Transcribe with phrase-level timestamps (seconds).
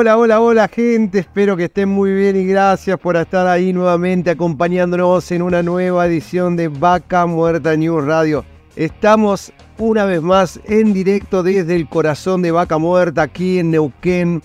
[0.00, 4.30] Hola, hola, hola gente, espero que estén muy bien y gracias por estar ahí nuevamente
[4.30, 8.44] acompañándonos en una nueva edición de Vaca Muerta News Radio.
[8.76, 14.40] Estamos una vez más en directo desde el corazón de Vaca Muerta aquí en Neuquén.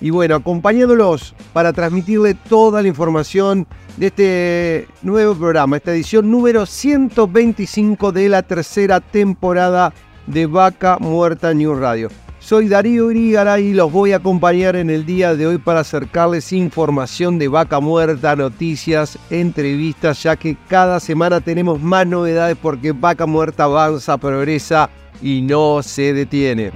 [0.00, 3.66] Y bueno, acompañándolos para transmitirle toda la información
[3.98, 9.92] de este nuevo programa, esta edición número 125 de la tercera temporada
[10.26, 12.08] de Vaca Muerta News Radio.
[12.40, 16.54] Soy Darío Irígara y los voy a acompañar en el día de hoy para acercarles
[16.54, 23.26] información de vaca muerta, noticias, entrevistas, ya que cada semana tenemos más novedades porque vaca
[23.26, 24.88] muerta avanza, progresa
[25.20, 26.72] y no se detiene.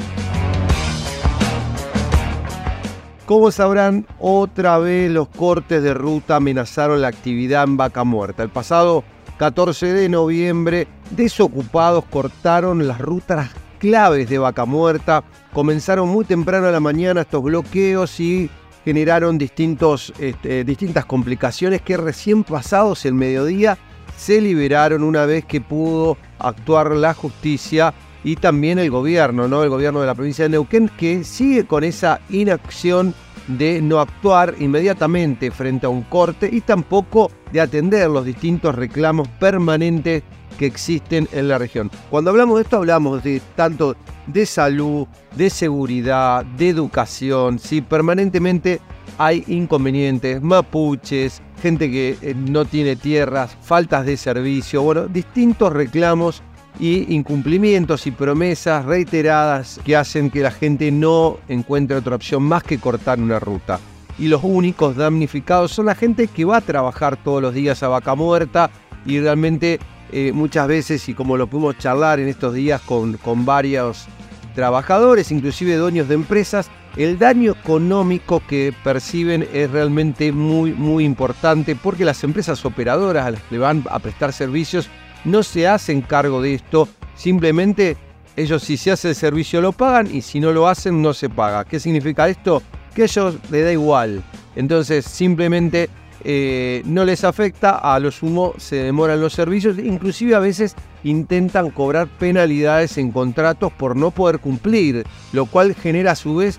[3.24, 8.42] Como sabrán, otra vez los cortes de ruta amenazaron la actividad en vaca muerta.
[8.42, 9.02] El pasado
[9.38, 13.50] 14 de noviembre, desocupados cortaron las rutas
[13.84, 15.24] claves de Vaca Muerta.
[15.52, 18.48] Comenzaron muy temprano a la mañana estos bloqueos y
[18.82, 23.76] generaron distintos, este, distintas complicaciones que recién pasados el mediodía
[24.16, 27.92] se liberaron una vez que pudo actuar la justicia
[28.24, 29.62] y también el gobierno, ¿no?
[29.62, 33.12] El gobierno de la provincia de Neuquén que sigue con esa inacción
[33.48, 39.28] de no actuar inmediatamente frente a un corte y tampoco de atender los distintos reclamos
[39.28, 40.22] permanentes
[40.54, 41.90] que existen en la región.
[42.10, 48.80] Cuando hablamos de esto hablamos de tanto de salud, de seguridad, de educación, si permanentemente
[49.18, 56.42] hay inconvenientes, mapuches, gente que eh, no tiene tierras, faltas de servicio, bueno, distintos reclamos
[56.78, 62.62] y incumplimientos y promesas reiteradas que hacen que la gente no encuentre otra opción más
[62.64, 63.78] que cortar una ruta.
[64.18, 67.88] Y los únicos damnificados son la gente que va a trabajar todos los días a
[67.88, 68.70] vaca muerta
[69.06, 69.80] y realmente
[70.12, 74.06] eh, muchas veces, y como lo pudimos charlar en estos días con, con varios
[74.54, 81.74] trabajadores, inclusive dueños de empresas, el daño económico que perciben es realmente muy, muy importante
[81.74, 84.88] porque las empresas operadoras a las que van a prestar servicios
[85.24, 87.96] no se hacen cargo de esto, simplemente
[88.36, 91.28] ellos si se hace el servicio lo pagan y si no lo hacen no se
[91.28, 91.64] paga.
[91.64, 92.62] ¿Qué significa esto?
[92.94, 94.22] Que a ellos les da igual.
[94.56, 95.88] Entonces simplemente
[96.24, 100.74] eh, no les afecta, a lo sumo se demoran los servicios, inclusive a veces
[101.04, 106.58] intentan cobrar penalidades en contratos por no poder cumplir, lo cual genera a su vez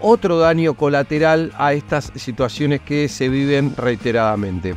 [0.00, 4.76] otro daño colateral a estas situaciones que se viven reiteradamente.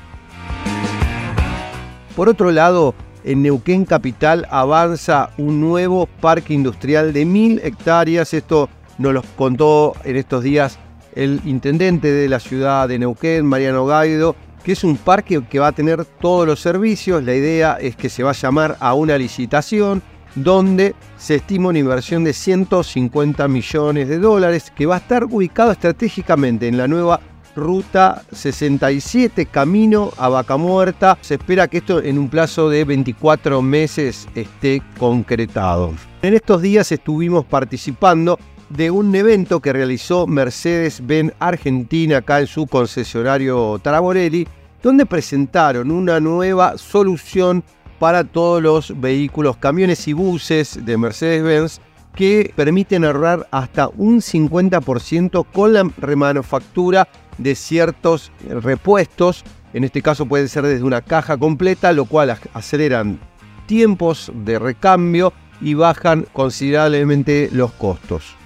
[2.16, 8.34] Por otro lado, en Neuquén Capital avanza un nuevo parque industrial de mil hectáreas.
[8.34, 10.80] Esto nos lo contó en estos días
[11.20, 15.68] el intendente de la ciudad de Neuquén, Mariano Gaido, que es un parque que va
[15.68, 17.22] a tener todos los servicios.
[17.24, 20.02] La idea es que se va a llamar a una licitación
[20.36, 25.72] donde se estima una inversión de 150 millones de dólares que va a estar ubicado
[25.72, 27.20] estratégicamente en la nueva
[27.54, 31.18] ruta 67 camino a Vaca Muerta.
[31.20, 35.94] Se espera que esto en un plazo de 24 meses esté concretado.
[36.22, 42.68] En estos días estuvimos participando de un evento que realizó Mercedes-Benz Argentina acá en su
[42.68, 44.48] concesionario Taraborelli,
[44.82, 47.64] donde presentaron una nueva solución
[48.00, 51.82] para todos los vehículos, camiones y buses de Mercedes-Benz
[52.16, 57.08] que permiten ahorrar hasta un 50% con la remanufactura
[57.38, 59.44] de ciertos repuestos.
[59.74, 63.20] En este caso puede ser desde una caja completa, lo cual aceleran
[63.68, 68.39] tiempos de recambio y bajan considerablemente los costos.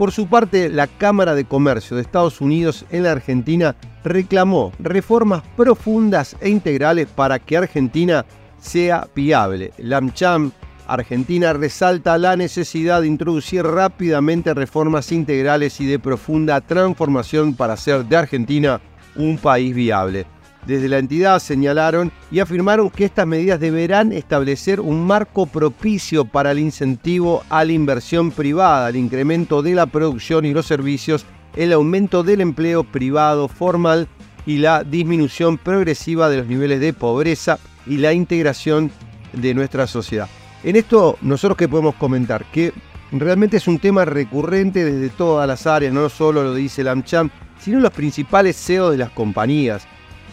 [0.00, 5.42] Por su parte, la Cámara de Comercio de Estados Unidos en la Argentina reclamó reformas
[5.58, 8.24] profundas e integrales para que Argentina
[8.58, 9.74] sea viable.
[9.76, 10.52] La AmCham
[10.86, 18.06] Argentina resalta la necesidad de introducir rápidamente reformas integrales y de profunda transformación para hacer
[18.06, 18.80] de Argentina
[19.16, 20.24] un país viable.
[20.66, 26.50] Desde la entidad señalaron y afirmaron que estas medidas deberán establecer un marco propicio para
[26.50, 31.24] el incentivo a la inversión privada, el incremento de la producción y los servicios,
[31.56, 34.06] el aumento del empleo privado formal
[34.46, 38.90] y la disminución progresiva de los niveles de pobreza y la integración
[39.32, 40.28] de nuestra sociedad.
[40.62, 42.72] En esto, nosotros que podemos comentar que
[43.12, 47.30] realmente es un tema recurrente desde todas las áreas, no solo lo dice el AmCham,
[47.58, 49.86] sino los principales CEOs de las compañías.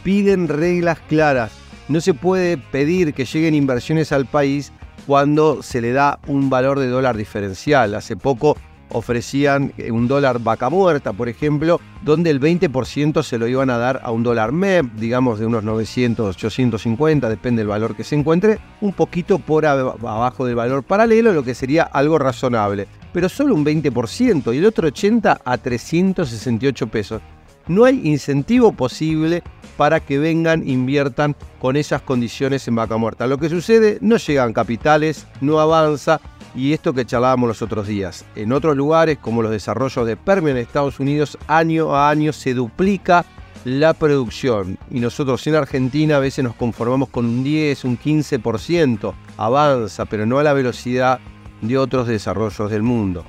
[0.04, 1.52] Piden reglas claras.
[1.88, 4.72] No se puede pedir que lleguen inversiones al país
[5.06, 7.96] cuando se le da un valor de dólar diferencial.
[7.96, 8.58] Hace poco
[8.90, 14.02] ofrecían un dólar vaca muerta, por ejemplo, donde el 20% se lo iban a dar
[14.04, 18.60] a un dólar MEP, digamos de unos 900, 850, depende del valor que se encuentre,
[18.82, 22.88] un poquito por abajo del valor paralelo, lo que sería algo razonable.
[23.14, 27.22] Pero solo un 20% y el otro 80 a 368 pesos.
[27.68, 29.44] No hay incentivo posible
[29.78, 33.28] para que vengan, inviertan con esas condiciones en vaca muerta.
[33.28, 36.20] Lo que sucede, no llegan capitales, no avanza
[36.56, 38.26] y esto que charlábamos los otros días.
[38.36, 42.54] En otros lugares, como los desarrollos de Permian en Estados Unidos, año a año se
[42.54, 43.26] duplica
[43.64, 44.78] la producción.
[44.90, 49.14] Y nosotros en Argentina a veces nos conformamos con un 10, un 15%.
[49.38, 51.20] Avanza, pero no a la velocidad
[51.62, 53.26] de otros desarrollos del mundo.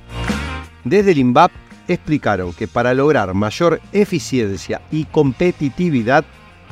[0.85, 1.51] Desde el INVAP
[1.89, 6.25] explicaron que para lograr mayor eficiencia y competitividad,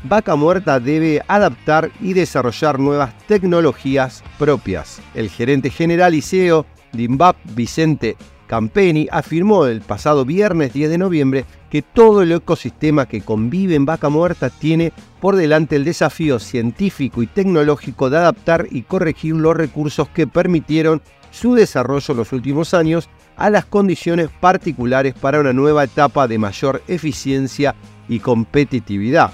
[0.05, 5.01] Vaca Muerta debe adaptar y desarrollar nuevas tecnologías propias.
[5.15, 8.17] El gerente general y CEO de Vicente
[8.47, 13.85] Campeni, afirmó el pasado viernes 10 de noviembre que todo el ecosistema que convive en
[13.85, 19.57] Vaca Muerta tiene por delante el desafío científico y tecnológico de adaptar y corregir los
[19.57, 21.03] recursos que permitieron
[21.33, 26.39] su desarrollo en los últimos años a las condiciones particulares para una nueva etapa de
[26.39, 27.75] mayor eficiencia
[28.09, 29.33] y competitividad.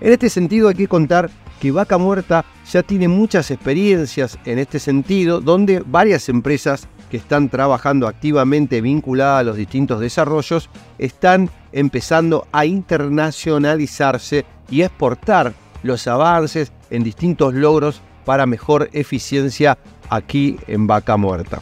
[0.00, 1.30] En este sentido hay que contar
[1.60, 7.48] que Vaca Muerta ya tiene muchas experiencias en este sentido, donde varias empresas que están
[7.48, 10.68] trabajando activamente vinculadas a los distintos desarrollos
[10.98, 15.52] están empezando a internacionalizarse y exportar
[15.82, 19.78] los avances en distintos logros para mejor eficiencia
[20.08, 21.60] aquí en Vaca Muerta.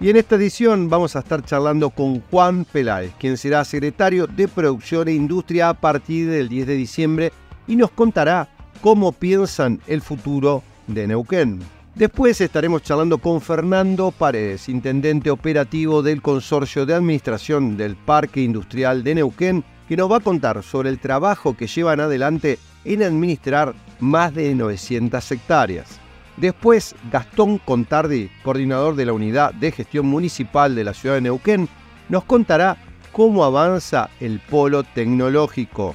[0.00, 4.48] Y en esta edición vamos a estar charlando con Juan Peláez, quien será secretario de
[4.48, 7.32] Producción e Industria a partir del 10 de diciembre
[7.70, 8.48] y nos contará
[8.80, 11.60] cómo piensan el futuro de Neuquén.
[11.94, 19.04] Después estaremos charlando con Fernando Paredes, intendente operativo del Consorcio de Administración del Parque Industrial
[19.04, 23.72] de Neuquén, que nos va a contar sobre el trabajo que llevan adelante en administrar
[24.00, 26.00] más de 900 hectáreas.
[26.38, 31.68] Después, Gastón Contardi, coordinador de la Unidad de Gestión Municipal de la Ciudad de Neuquén,
[32.08, 32.78] nos contará
[33.12, 35.94] cómo avanza el polo tecnológico.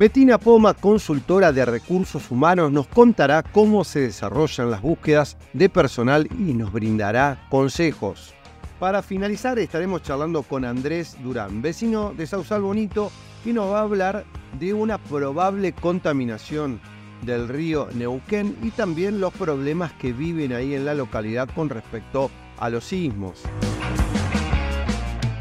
[0.00, 6.26] Betina Poma, consultora de recursos humanos, nos contará cómo se desarrollan las búsquedas de personal
[6.38, 8.32] y nos brindará consejos.
[8.78, 13.12] Para finalizar estaremos charlando con Andrés Durán, vecino de Sausal Bonito,
[13.44, 14.24] que nos va a hablar
[14.58, 16.80] de una probable contaminación
[17.20, 22.30] del río Neuquén y también los problemas que viven ahí en la localidad con respecto
[22.58, 23.42] a los sismos.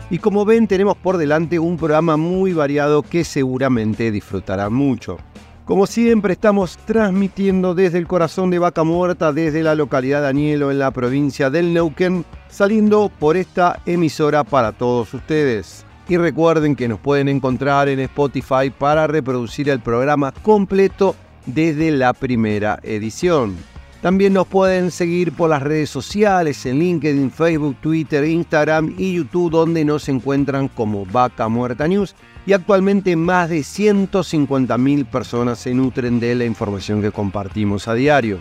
[0.09, 5.17] Y como ven, tenemos por delante un programa muy variado que seguramente disfrutarán mucho.
[5.65, 10.71] Como siempre, estamos transmitiendo desde el corazón de Vaca Muerta, desde la localidad de Anielo,
[10.71, 15.85] en la provincia del Neuquén, saliendo por esta emisora para todos ustedes.
[16.07, 22.13] Y recuerden que nos pueden encontrar en Spotify para reproducir el programa completo desde la
[22.13, 23.55] primera edición.
[24.01, 29.51] También nos pueden seguir por las redes sociales, en LinkedIn, Facebook, Twitter, Instagram y YouTube,
[29.51, 32.15] donde nos encuentran como Vaca Muerta News.
[32.45, 38.39] Y actualmente más de 150.000 personas se nutren de la información que compartimos a diario.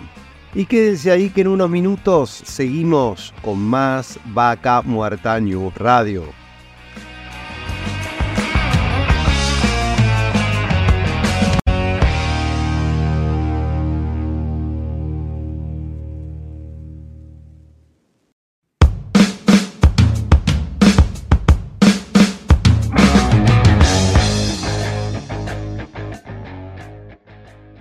[0.54, 6.47] Y quédense ahí que en unos minutos seguimos con más Vaca Muerta News Radio.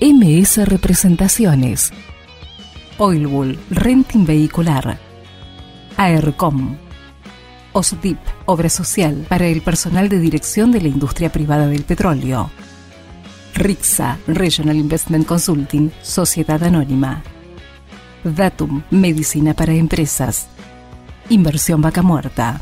[0.00, 1.90] MS Representaciones.
[2.98, 4.96] Oilbull, Renting Vehicular.
[5.96, 6.76] AERCOM.
[7.72, 12.48] OSDIP, Obra Social para el personal de dirección de la industria privada del petróleo.
[13.54, 17.24] RIXA, Regional Investment Consulting, Sociedad Anónima.
[18.22, 20.46] Datum, Medicina para Empresas.
[21.28, 22.60] Inversión Vaca Muerta.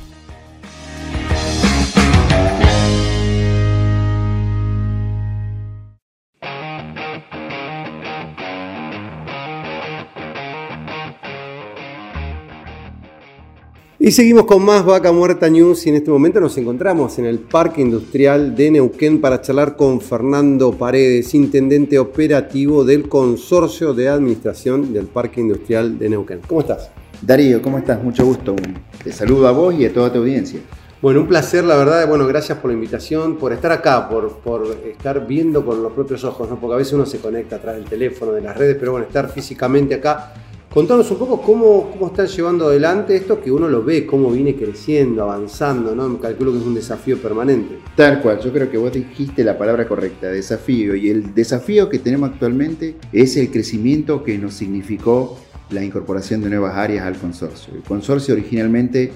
[14.06, 17.40] Y seguimos con más Vaca Muerta News y en este momento nos encontramos en el
[17.40, 24.92] Parque Industrial de Neuquén para charlar con Fernando Paredes, intendente operativo del Consorcio de Administración
[24.92, 26.40] del Parque Industrial de Neuquén.
[26.46, 26.92] ¿Cómo estás?
[27.20, 28.00] Darío, ¿cómo estás?
[28.00, 28.54] Mucho gusto.
[29.02, 30.60] Te saludo a vos y a toda tu audiencia.
[31.02, 32.06] Bueno, un placer, la verdad.
[32.06, 36.22] Bueno, gracias por la invitación, por estar acá, por, por estar viendo con los propios
[36.22, 36.60] ojos, ¿no?
[36.60, 39.08] porque a veces uno se conecta a través del teléfono, de las redes, pero bueno,
[39.08, 40.32] estar físicamente acá
[40.76, 44.54] Contanos un poco cómo, cómo están llevando adelante esto que uno lo ve, cómo viene
[44.56, 46.20] creciendo, avanzando, ¿no?
[46.20, 47.78] Calculo que es un desafío permanente.
[47.96, 50.94] Tal cual, yo creo que vos dijiste la palabra correcta, desafío.
[50.94, 55.38] Y el desafío que tenemos actualmente es el crecimiento que nos significó
[55.70, 57.72] la incorporación de nuevas áreas al consorcio.
[57.74, 59.12] El consorcio originalmente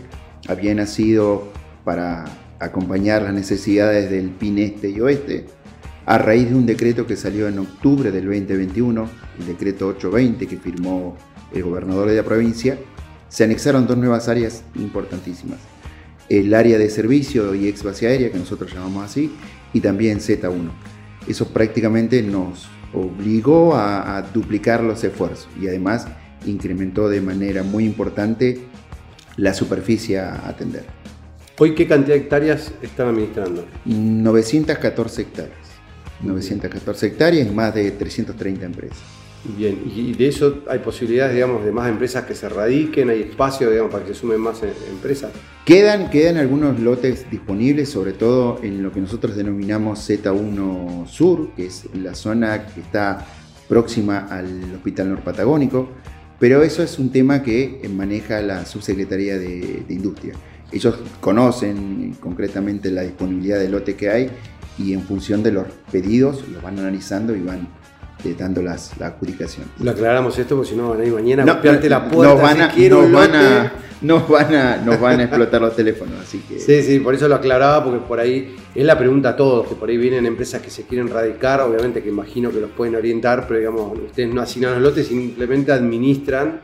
[0.48, 1.48] había nacido
[1.84, 2.24] para
[2.58, 5.44] acompañar las necesidades del PIN este y oeste,
[6.06, 9.08] a raíz de un decreto que salió en octubre del 2021,
[9.40, 11.18] el decreto 820 que firmó
[11.52, 12.78] el gobernador de la provincia,
[13.28, 15.58] se anexaron dos nuevas áreas importantísimas.
[16.28, 19.32] El área de servicio y ex base aérea, que nosotros llamamos así,
[19.72, 20.70] y también Z1.
[21.28, 26.06] Eso prácticamente nos obligó a, duplicar los esfuerzos y además
[26.44, 28.66] incrementó de manera muy importante
[29.36, 30.84] la superficie a atender.
[31.58, 33.66] ¿Hoy qué cantidad de hectáreas están administrando?
[33.84, 35.58] 914 hectáreas.
[36.22, 39.19] 914 hectáreas más de 330 empresas.
[39.42, 43.70] Bien, y de eso hay posibilidades, digamos, de más empresas que se radiquen, hay espacio,
[43.70, 45.30] digamos, para que se sumen más empresas.
[45.64, 51.66] Quedan, quedan algunos lotes disponibles, sobre todo en lo que nosotros denominamos Z1 Sur, que
[51.66, 53.26] es la zona que está
[53.66, 55.88] próxima al Hospital Norpatagónico,
[56.38, 60.34] pero eso es un tema que maneja la Subsecretaría de, Industria.
[60.72, 64.30] Ellos conocen concretamente la disponibilidad de lote que hay
[64.78, 67.68] y en función de los pedidos los van analizando y van
[68.38, 69.66] dando las, la adjudicación.
[69.82, 71.98] Lo aclaramos esto porque si no van a ir mañana no, a la puerta.
[72.10, 73.72] Nos van a, nos van a,
[74.02, 76.58] nos van a, nos van a explotar los teléfonos, así que...
[76.58, 79.74] Sí, sí, por eso lo aclaraba, porque por ahí es la pregunta a todos, que
[79.74, 83.46] por ahí vienen empresas que se quieren radicar, obviamente que imagino que los pueden orientar,
[83.46, 86.60] pero digamos, ustedes no asignan los lotes, simplemente administran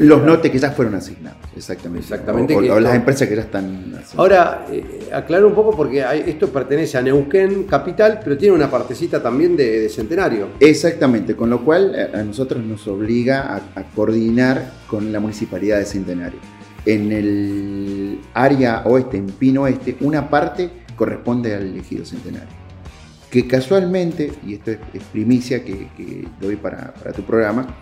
[0.00, 2.04] los notes que ya fueron asignados, exactamente.
[2.04, 2.54] Exactamente.
[2.54, 3.94] O, las empresas que ya están.
[4.16, 9.22] Ahora, eh, aclaro un poco porque esto pertenece a Neuquén Capital, pero tiene una partecita
[9.22, 10.48] también de, Centenario.
[10.60, 15.84] Exactamente, con lo cual eh, a nosotros nos obliga a, coordinar con la municipalidad de
[15.84, 16.38] Centenario.
[16.86, 22.60] En el área oeste, en Pino Oeste, una parte corresponde al elegido Centenario
[23.30, 24.78] que casualmente, y esto es,
[25.12, 25.86] primicia que,
[26.40, 27.76] doy para, para tu programa,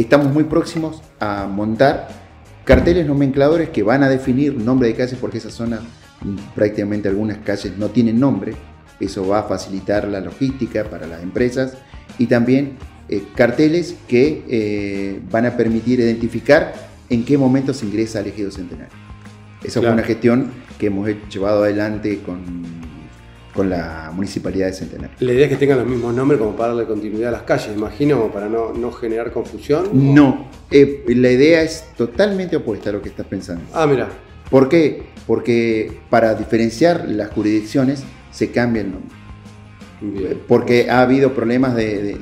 [0.00, 2.08] estamos muy próximos a montar
[2.64, 5.80] carteles nomencladores que van a definir nombre de calles porque esa zona
[6.22, 8.54] mm, prácticamente algunas calles no tienen nombre.
[9.00, 11.74] Eso va a facilitar la logística para las empresas
[12.18, 12.76] y también
[13.08, 16.74] eh, carteles que eh, van a permitir identificar
[17.08, 18.92] en qué momento se ingresa al ejido centenario.
[19.62, 22.77] Esa fue una gestión que hemos llevado adelante con
[23.58, 25.16] con la municipalidad de Centenario.
[25.18, 27.76] La idea es que tengan los mismos nombres como para darle continuidad a las calles,
[27.76, 29.88] imagino, para no, no generar confusión.
[30.14, 33.64] No, eh, la idea es totalmente opuesta a lo que estás pensando.
[33.74, 34.10] Ah, mira.
[34.48, 35.02] ¿Por qué?
[35.26, 39.16] Porque para diferenciar las jurisdicciones se cambia el nombre.
[40.02, 40.40] Bien.
[40.46, 42.16] Porque ha habido problemas de,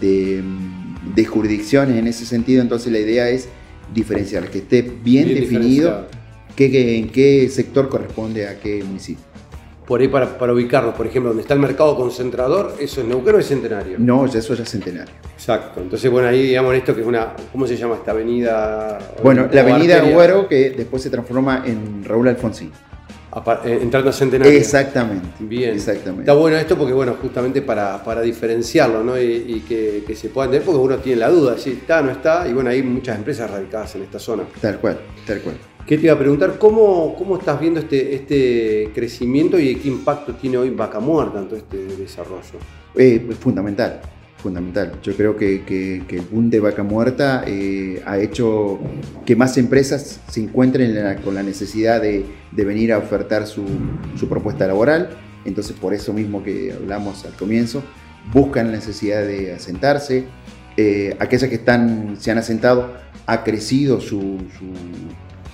[0.00, 3.50] de, jurisdicciones en ese sentido, entonces la idea es
[3.92, 6.06] diferenciar, que esté bien, definido
[6.56, 9.27] en qué sector corresponde a qué municipio
[9.88, 13.36] por ahí para, para ubicarnos, por ejemplo, donde está el mercado concentrador, ¿eso es Neuquén
[13.36, 13.96] o es Centenario?
[13.98, 15.14] No, eso ya es Centenario.
[15.32, 15.80] Exacto.
[15.80, 18.98] Entonces, bueno, ahí digamos esto que es una, ¿cómo se llama esta avenida?
[19.22, 22.70] Bueno, la avenida Güero que después se transforma en Raúl Alfonsín.
[23.64, 24.52] eh, entrando a Centenario.
[24.52, 25.26] Exactamente.
[25.38, 25.72] Bien.
[25.72, 26.20] Exactamente.
[26.20, 29.18] Está bueno esto porque, bueno, justamente para, para diferenciarlo, ¿no?
[29.18, 32.52] Y, que, se puedan tener, porque uno tiene la duda, si está, no está, y
[32.52, 34.42] bueno, hay muchas empresas radicadas en esta zona.
[34.60, 35.56] Tal cual, tal cual.
[35.88, 36.58] ¿Qué te iba a preguntar?
[36.58, 41.46] ¿Cómo, cómo estás viendo este, este crecimiento y qué impacto tiene hoy Vaca Muerta en
[41.46, 42.58] todo este desarrollo?
[42.94, 44.02] Eh, es fundamental,
[44.36, 45.00] fundamental.
[45.02, 48.78] Yo creo que, el boom de Vaca Muerta eh, ha hecho
[49.24, 53.64] que más empresas se encuentren con la necesidad de, venir a ofertar su,
[54.28, 55.08] propuesta laboral.
[55.46, 57.82] Entonces, por eso mismo que hablamos al comienzo,
[58.34, 60.24] buscan la necesidad de asentarse.
[60.76, 62.92] Eh, aquellas que están, se han asentado,
[63.24, 64.36] ha crecido su,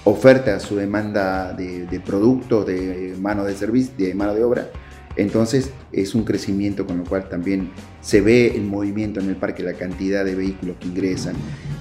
[0.05, 4.71] oferta, su demanda de, de productos, de mano de servicio, de mano de obra
[5.17, 7.71] entonces es un crecimiento con lo cual también
[8.01, 11.37] se ve el movimiento en el parque, la cantidad de vehículos que ingresan,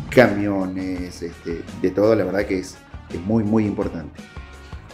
[0.09, 2.77] camiones, este, de todo, la verdad que es,
[3.25, 4.19] muy, muy importante.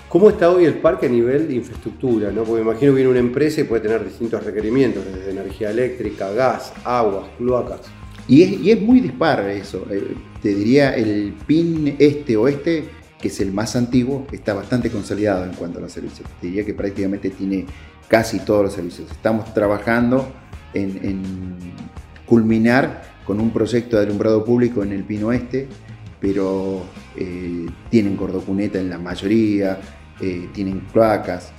[0.09, 2.31] ¿Cómo está hoy el parque a nivel de infraestructura?
[2.31, 2.43] ¿no?
[2.43, 6.29] Porque me imagino que viene una empresa y puede tener distintos requerimientos, desde energía eléctrica,
[6.31, 7.81] gas, aguas, cloacas.
[8.27, 9.85] Y es, muy dispar eso.
[9.89, 12.89] Eh, te diría, el PIN este-oeste,
[13.21, 16.27] que es el más antiguo, está bastante consolidado en cuanto a los servicios.
[16.39, 17.65] Te diría que prácticamente tiene
[18.07, 19.11] casi todos los servicios.
[19.11, 20.31] Estamos trabajando
[20.73, 21.57] en,
[22.25, 25.67] culminar con un proyecto de alumbrado público en el Pino Este,
[26.19, 26.83] pero
[27.15, 29.79] eh, tienen cordocuneta en la mayoría,
[30.21, 31.51] eh, tienen cloacas,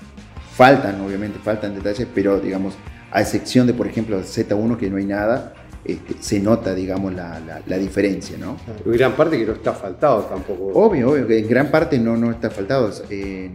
[0.54, 2.74] faltan, obviamente, faltan detalles, pero digamos,
[3.10, 7.78] a excepción de, por ejemplo, Z1, que no hay nada, este, se nota, digamos, la,
[7.78, 8.56] diferencia, ¿no?
[8.84, 10.68] En gran parte que no está faltado tampoco.
[10.74, 12.90] Obvio, obvio, que en gran parte no, no está faltado.
[13.08, 13.54] En,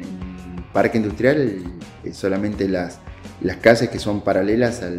[0.74, 1.64] parque industrial
[2.12, 3.00] solamente las,
[3.42, 4.92] las calles que son paralelas a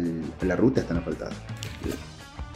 [0.43, 1.35] la ruta están asfaltadas.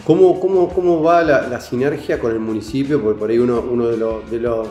[0.06, 3.00] ¿Cómo, cómo, cómo va la, sinergia con el municipio?
[3.02, 4.68] Porque por ahí uno, uno de, los, de los,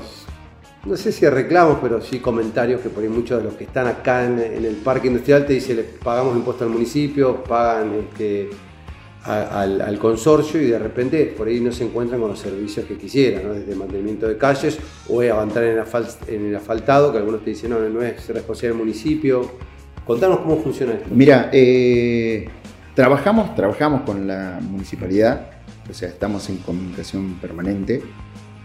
[0.84, 3.86] no sé si reclamos, pero sí comentarios que por ahí muchos de los que están
[3.86, 8.50] acá en, el parque industrial te dicen, le pagamos impuesto al municipio, pagan este,
[9.24, 13.52] al, consorcio y de repente por ahí no se encuentran con los servicios que quisieran,
[13.52, 14.78] desde mantenimiento de calles
[15.08, 15.78] o avanzar en,
[16.28, 19.50] en el asfaltado, que algunos te dicen, no, no es responsabilidad del municipio.
[20.06, 21.08] Contanos cómo funciona esto.
[21.12, 22.48] Mira, eh,
[22.94, 25.50] trabajamos, trabajamos con la municipalidad,
[25.88, 28.02] o sea, estamos en comunicación permanente,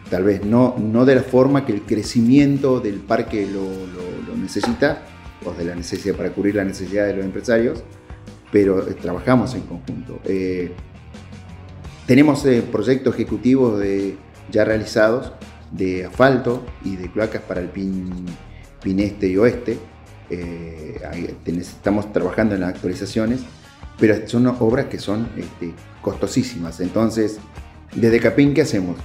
[0.09, 5.03] tal vez no, no de la forma que el crecimiento del parque lo, lo necesita,
[5.45, 7.83] o de la necesidad para cubrir la necesidad de los empresarios,
[8.55, 10.21] pero eh, trabajamos en conjunto.
[10.23, 10.71] Eh,
[12.05, 14.15] tenemos eh, proyectos ejecutivos de,
[14.49, 15.33] ya realizados
[15.71, 18.15] de asfalto y de cloacas para el PIN,
[18.85, 19.77] este y oeste.
[21.45, 23.41] estamos trabajando en las actualizaciones,
[23.99, 26.79] pero son obras que son este, costosísimas.
[26.79, 27.39] Entonces,
[27.93, 28.95] desde Capín, ¿qué hacemos?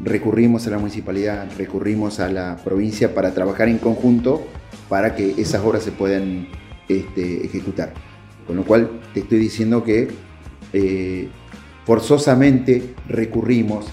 [0.00, 4.46] Recurrimos a la municipalidad, recurrimos a la provincia para trabajar en conjunto
[4.90, 6.48] para que esas obras se puedan
[6.90, 8.11] este, ejecutar.
[8.52, 10.08] Con lo cual te estoy diciendo que
[10.74, 11.28] eh,
[11.86, 13.86] forzosamente recurrimos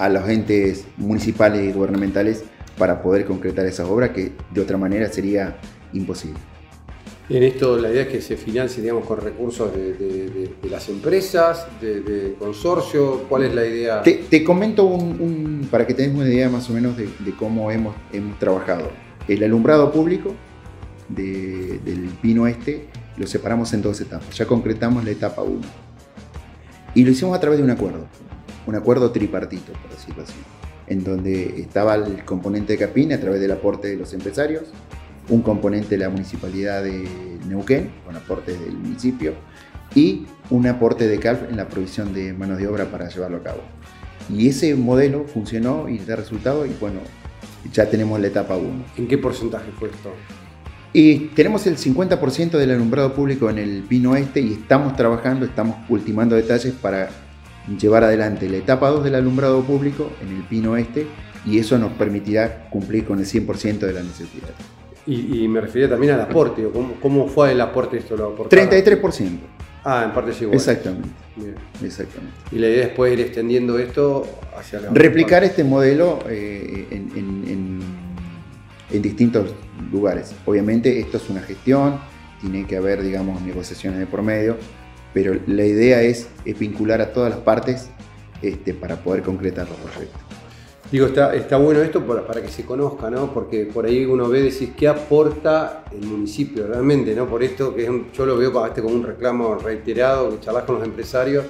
[0.00, 2.42] a los entes municipales y gubernamentales
[2.76, 5.58] para poder concretar esas obras que de otra manera sería
[5.92, 6.40] imposible.
[7.28, 12.34] En esto la idea es que se financie digamos, con recursos de, las empresas, de,
[12.40, 14.02] consorcio, ¿cuál es la idea?
[14.02, 17.06] Te, comento un, para que tengas una idea más o menos de,
[17.38, 18.90] cómo hemos, hemos trabajado.
[19.28, 20.34] El alumbrado público
[21.08, 24.36] del Pino Este lo separamos en dos etapas.
[24.36, 25.60] Ya concretamos la etapa 1.
[26.94, 28.06] Y lo hicimos a través de un acuerdo,
[28.66, 30.34] un acuerdo tripartito, por decirlo así,
[30.86, 34.64] en donde estaba el componente de Capín a través del aporte de los empresarios,
[35.28, 37.06] un componente de la municipalidad de
[37.48, 39.34] Neuquén, con aportes del municipio,
[39.94, 43.42] y un aporte de CALF en la provisión de manos de obra para llevarlo a
[43.42, 43.60] cabo.
[44.30, 47.00] Y ese modelo funcionó y da resultado y bueno,
[47.72, 48.84] ya tenemos la etapa 1.
[48.96, 50.12] ¿En qué porcentaje fue esto?
[50.98, 55.76] Y tenemos el 50% del alumbrado público en el Pino Este y estamos trabajando, estamos
[55.90, 57.10] ultimando detalles para
[57.78, 61.06] llevar adelante la etapa 2 del alumbrado público en el Pino Este
[61.44, 64.48] y eso nos permitirá cumplir con el 100% de la necesidad.
[65.06, 66.66] Y, me refería también al aporte,
[67.02, 68.16] ¿cómo, fue el aporte esto?
[68.16, 69.38] Lo 33%.
[69.84, 70.56] Ah, en parte es igual.
[70.56, 71.10] Exactamente.
[71.84, 72.34] Exactamente.
[72.52, 74.26] Y la idea es después ir extendiendo esto
[74.58, 77.95] hacia la Replicar este modelo eh, en, en
[78.90, 79.54] distintos
[79.92, 80.34] lugares.
[80.44, 81.98] Obviamente esto es una gestión,
[82.40, 84.56] tiene que haber, digamos, negociaciones de por medio,
[85.12, 87.88] pero la idea es, vincular a todas las partes
[88.42, 90.20] este, para poder concretar los proyectos.
[90.90, 93.32] Digo, está, bueno esto para, que se conozca, ¿no?
[93.34, 97.26] Porque por ahí uno ve decir qué aporta el municipio realmente, ¿no?
[97.26, 100.84] Por esto que yo lo veo este como un reclamo reiterado, que charlas con los
[100.84, 101.44] empresarios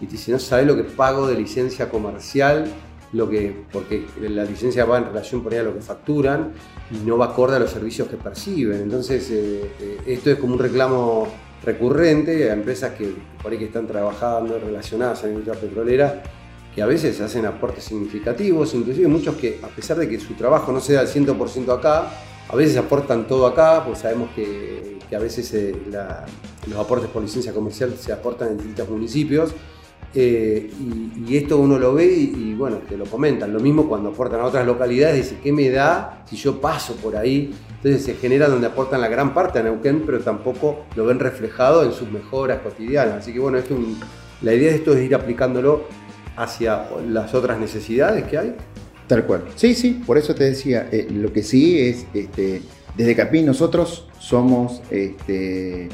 [0.00, 2.66] y te dicen, no sabes lo que pago de licencia comercial
[3.12, 6.52] lo que, porque la licencia va en relación por ahí a lo que facturan
[6.90, 8.80] y no va acorde a los servicios que perciben.
[8.80, 11.28] Entonces, eh, eh, esto es como un reclamo
[11.62, 16.22] recurrente a empresas que por ahí que están trabajando relacionadas a la industria petrolera,
[16.74, 20.72] que a veces hacen aportes significativos, inclusive muchos que a pesar de que su trabajo
[20.72, 22.08] no se da al 100% acá,
[22.48, 25.74] a veces aportan todo acá, pues sabemos que, a veces eh,
[26.66, 29.54] los aportes por licencia comercial se aportan en distintos municipios
[30.14, 30.70] eh,
[31.26, 33.52] y, esto uno lo ve y, bueno, te lo comentan.
[33.52, 37.16] Lo mismo cuando aportan a otras localidades, dice, ¿qué me da si yo paso por
[37.16, 37.54] ahí?
[37.76, 41.84] Entonces se genera donde aportan la gran parte a Neuquén, pero tampoco lo ven reflejado
[41.84, 43.14] en sus mejoras cotidianas.
[43.14, 43.58] Así que bueno,
[44.42, 45.84] la idea de esto es ir aplicándolo
[46.36, 48.54] hacia las otras necesidades que hay.
[49.06, 49.44] Tal cual.
[49.56, 52.62] Sí, sí, por eso te decía, eh, lo que sí es, este,
[52.96, 55.88] desde Capín nosotros somos este,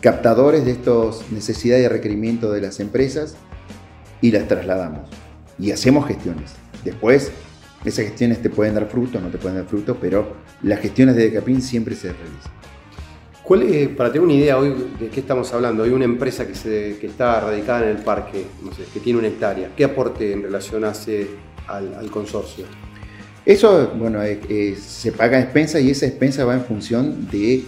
[0.00, 3.36] captadores de estas necesidades y requerimientos de las empresas
[4.22, 5.10] y las trasladamos
[5.58, 6.52] y hacemos gestiones.
[6.84, 7.30] Después,
[7.84, 11.30] esas gestiones te pueden dar fruto, no te pueden dar fruto, pero las gestiones de
[11.30, 12.52] Decapin siempre se realizan.
[13.42, 16.54] ¿Cuál es, para tener una idea hoy de qué estamos hablando, hay una empresa que,
[16.54, 19.70] se, que está radicada en el parque, no sé, que tiene una hectárea.
[19.76, 21.26] ¿Qué aporte en relación hace
[21.66, 22.66] al, consorcio?
[23.44, 27.64] Eso, bueno, eh, eh, se paga expensa y esa expensa va en función de,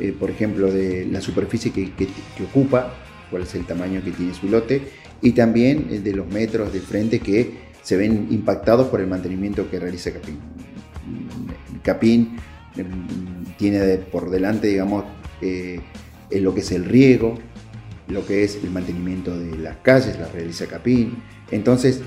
[0.00, 2.08] eh, por ejemplo, de la superficie que, que,
[2.42, 2.94] ocupa,
[3.30, 4.80] cuál es el tamaño que tiene su lote
[5.20, 9.80] y también de los metros de frente que se ven impactados por el mantenimiento que
[9.80, 10.38] realiza Capín.
[11.82, 12.36] Capín
[12.76, 15.04] mm, tiene por delante, digamos,
[15.40, 15.80] eh,
[16.30, 17.38] lo que es el riego,
[18.08, 21.22] lo que es el mantenimiento de las calles, la realiza Capín.
[21.50, 22.02] Entonces,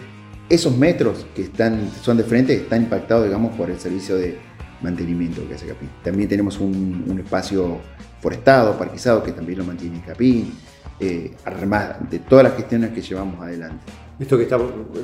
[0.50, 4.38] esos metros que están, son de frente están impactados, digamos, por el servicio de
[4.82, 5.90] mantenimiento que hace Capín.
[6.04, 7.80] También tenemos un, un espacio
[8.22, 10.54] forestado, parquizado, que también lo mantiene Capín
[11.00, 13.92] eh, además de todas las gestiones que llevamos adelante.
[14.20, 14.60] Esto que está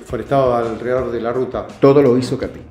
[0.05, 1.65] forestado alrededor de la ruta.
[1.79, 2.61] Todo lo hizo Capín.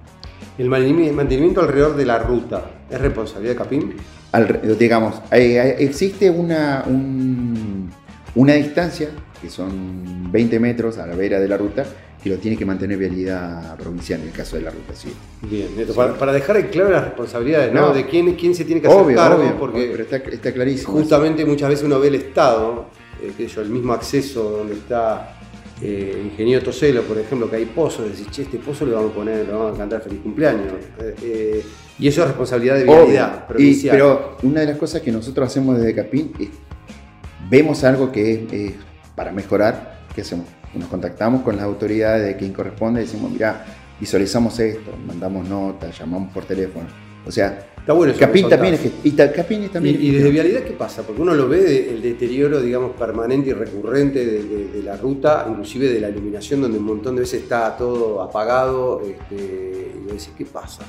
[0.59, 3.95] ¿El mantenimiento alrededor de la ruta es responsabilidad de Capín?
[4.79, 6.85] digamos, existe una,
[8.35, 9.09] una distancia,
[9.41, 11.85] que son 20 metros a la vera de la ruta,
[12.23, 15.17] que lo tiene que mantener vialidad provincial en el caso de la ruta 7.
[15.43, 15.69] Bien,
[16.19, 17.93] para, dejar en claro las responsabilidades, ¿no?
[17.93, 20.93] De quién, quién se tiene que hacer cargo, porque pero está, está clarísimo.
[20.93, 22.87] Justamente muchas veces uno ve el Estado
[23.23, 25.37] eh, el mismo acceso donde está
[25.83, 29.15] eh, Ingenio Toselo, por ejemplo, que hay pozos, decís, che, este pozo le vamos a
[29.15, 30.73] poner, le vamos a cantar feliz cumpleaños.
[31.23, 31.63] Eh,
[31.99, 33.47] y eso es responsabilidad de vialidad
[33.91, 36.49] pero una de las cosas que nosotros hacemos desde Capín es,
[37.51, 38.73] vemos algo que es,
[39.15, 40.47] para mejorar, ¿qué hacemos?
[40.75, 43.65] Nos contactamos con las autoridades de quien corresponde y decimos, mira,
[44.01, 46.87] visualizamos esto, mandamos notas, llamamos por teléfono.
[47.27, 51.05] O sea, Está bueno Capín también es y, también y, desde vialidad qué pasa?
[51.05, 56.01] Porque uno lo ve el deterioro, digamos, permanente y recurrente de, la ruta, inclusive de
[56.01, 60.83] la iluminación, donde un montón de veces está todo apagado, este, y decís, ¿qué pasa?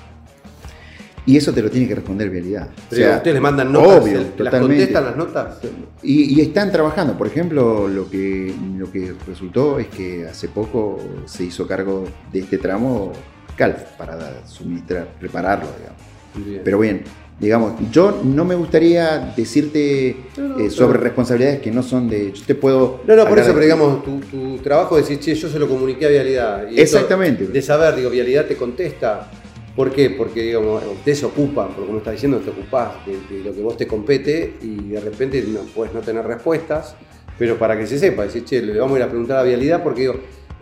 [1.28, 2.68] Y eso te lo tiene que responder vialidad.
[2.90, 5.60] Pero ustedes le mandan notas, obvio, ¿las contestan las notas?
[6.02, 7.16] Y, están trabajando.
[7.16, 12.40] Por ejemplo, lo que, lo que resultó es que hace poco se hizo cargo de
[12.40, 13.12] este tramo
[13.56, 16.17] CALF para suministrar, prepararlo, digamos.
[16.64, 17.04] Pero bien,
[17.40, 22.32] digamos, yo no me gustaría decirte eh, sobre responsabilidades que no son de.
[22.32, 23.02] Yo te puedo.
[23.08, 26.06] No, no, por eso, pero digamos, tu, trabajo es decir, che, yo se lo comuniqué
[26.06, 26.68] a Vialidad.
[26.74, 27.48] Exactamente.
[27.48, 29.30] de saber, digo, Vialidad te contesta.
[29.76, 30.10] ¿Por qué?
[30.10, 33.78] Porque, digamos, ustedes se ocupan, porque como estás diciendo, te ocupás de, lo que vos
[33.78, 36.96] te compete y de repente no, puedes no tener respuestas,
[37.38, 39.84] pero para que se sepa, decir, che, le vamos a ir a preguntar a Vialidad
[39.84, 40.16] porque, digo,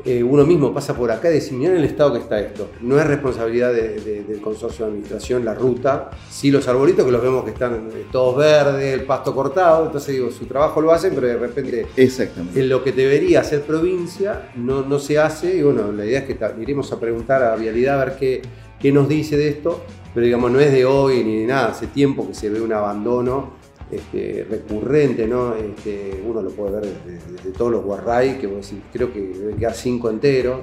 [0.05, 2.69] eh, uno mismo pasa por acá y dice, en el estado que está esto.
[2.81, 7.43] No es responsabilidad del consorcio de administración la ruta, sí los arbolitos que los vemos
[7.43, 11.27] que están eh, todos verdes, el pasto cortado, entonces digo, su trabajo lo hacen, pero
[11.27, 12.59] de repente Exactamente.
[12.59, 16.25] en lo que debería hacer provincia no, no se hace y bueno, la idea es
[16.25, 18.41] que iremos a preguntar a Vialidad a ver qué,
[18.79, 21.87] qué nos dice de esto, pero digamos, no es de hoy ni de nada, hace
[21.87, 23.54] tiempo que se ve un abandono
[23.91, 25.55] este, recurrente, ¿no?
[25.55, 28.49] Este, uno lo puede ver desde, todos los guarray, que
[28.91, 30.61] creo que deben quedar cinco enteros.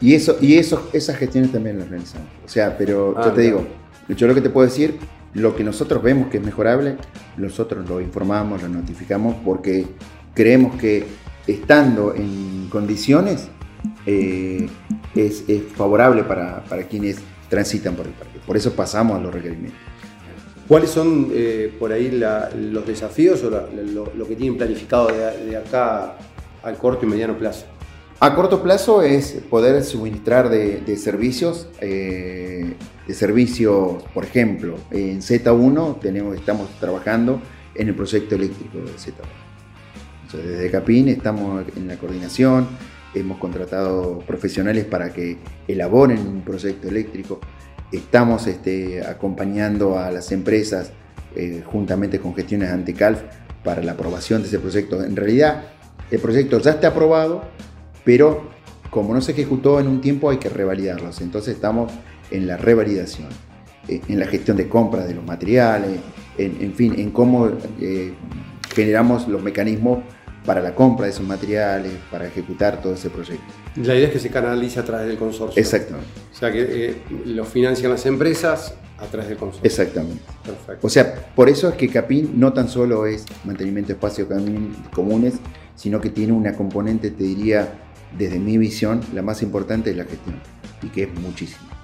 [0.00, 2.28] Y, eso, y eso, esas gestiones también las realizamos.
[2.44, 3.64] O sea, pero yo ah, te digo,
[4.08, 4.98] yo lo que te puedo decir,
[5.34, 6.96] lo que nosotros vemos que es mejorable,
[7.36, 9.86] nosotros lo informamos, lo notificamos, porque
[10.34, 11.04] creemos que
[11.46, 13.48] estando en condiciones
[14.06, 14.68] eh,
[15.14, 18.40] es, favorable para, para quienes transitan por el parque.
[18.46, 19.80] Por eso pasamos a los requerimientos.
[20.66, 26.16] ¿Cuáles son eh, por ahí los desafíos o lo, que tienen planificado de, acá
[26.62, 27.66] al corto y mediano plazo?
[28.20, 32.74] A corto plazo es poder suministrar de, servicios, eh,
[33.06, 37.42] de servicios, por ejemplo, en Z1 tenemos, estamos trabajando
[37.74, 40.42] en el proyecto eléctrico de Z1.
[40.42, 42.68] desde Capín estamos en la coordinación,
[43.14, 45.36] hemos contratado profesionales para que
[45.68, 47.40] elaboren un proyecto eléctrico,
[47.92, 50.90] estamos este, acompañando a las empresas
[51.36, 53.22] eh, juntamente con gestiones ante CALF
[53.62, 55.02] para la aprobación de ese proyecto.
[55.02, 55.64] En realidad,
[56.10, 57.42] el proyecto ya está aprobado,
[58.04, 58.50] pero
[58.90, 61.20] como no se ejecutó en un tiempo hay que revalidarlos.
[61.20, 61.92] Entonces estamos
[62.30, 63.28] en la revalidación,
[63.88, 65.98] eh, en la gestión de compras de los materiales,
[66.36, 67.48] en, fin, en cómo
[67.80, 68.12] eh,
[68.74, 70.00] generamos los mecanismos
[70.44, 73.63] para la compra de esos materiales, para ejecutar todo ese proyecto.
[73.76, 75.60] La idea es que se canalice a través del consorcio.
[75.60, 76.08] Exactamente.
[76.32, 79.66] O sea, que eh, lo financian las empresas a través del consorcio.
[79.66, 80.22] Exactamente.
[80.44, 80.86] Perfecto.
[80.86, 84.28] O sea, por eso es que CAPIN no tan solo es mantenimiento de espacios
[84.92, 85.34] comunes,
[85.74, 87.68] sino que tiene una componente, te diría,
[88.16, 90.36] desde mi visión, la más importante es la gestión,
[90.82, 91.74] y que es muchísimo.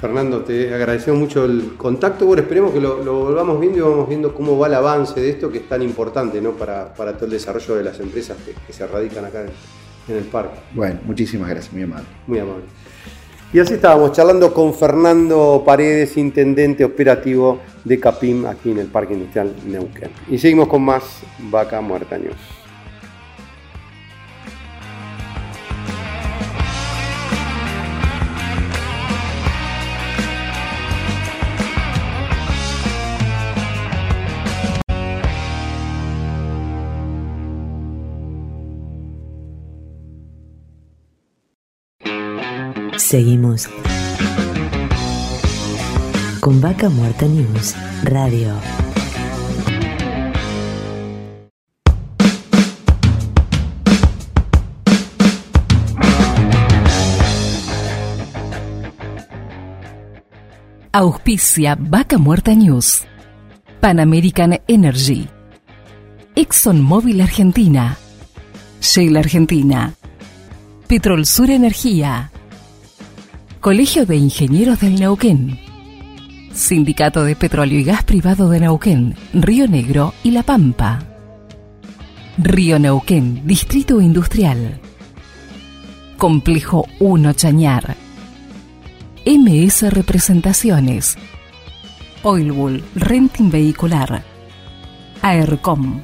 [0.00, 2.24] Fernando, te agradecemos mucho el contacto.
[2.24, 5.50] Bueno, esperemos que lo, volvamos viendo y vamos viendo cómo va el avance de esto
[5.50, 6.52] que es tan importante ¿no?
[6.52, 9.44] para, todo el desarrollo de las empresas que, se radican acá
[10.08, 10.58] en, el parque.
[10.74, 12.06] Bueno, muchísimas gracias, muy amable.
[12.26, 12.64] Muy amable.
[13.52, 19.14] Y así estábamos charlando con Fernando Paredes, intendente operativo de CAPIM aquí en el Parque
[19.14, 20.10] Industrial Neuquén.
[20.28, 21.02] Y seguimos con más
[21.50, 22.59] Vaca Muerta News.
[43.10, 43.68] Seguimos
[46.38, 48.54] con Vaca Muerta News Radio.
[60.92, 63.04] Auspicia Vaca Muerta News.
[63.80, 65.28] Pan American Energy.
[66.36, 67.96] ExxonMobil Argentina.
[68.80, 69.94] Shell Argentina.
[70.86, 72.30] Petrol Sur Energía.
[73.60, 75.60] Colegio de Ingenieros del Neuquén.
[76.50, 81.00] Sindicato de Petróleo y Gas Privado de Neuquén, Río Negro y La Pampa.
[82.38, 84.80] Río Neuquén, Distrito Industrial.
[86.16, 87.96] Complejo 1 Chañar.
[89.26, 91.18] MS Representaciones.
[92.22, 94.24] Oilbull, Renting Vehicular.
[95.20, 96.00] AERCOM.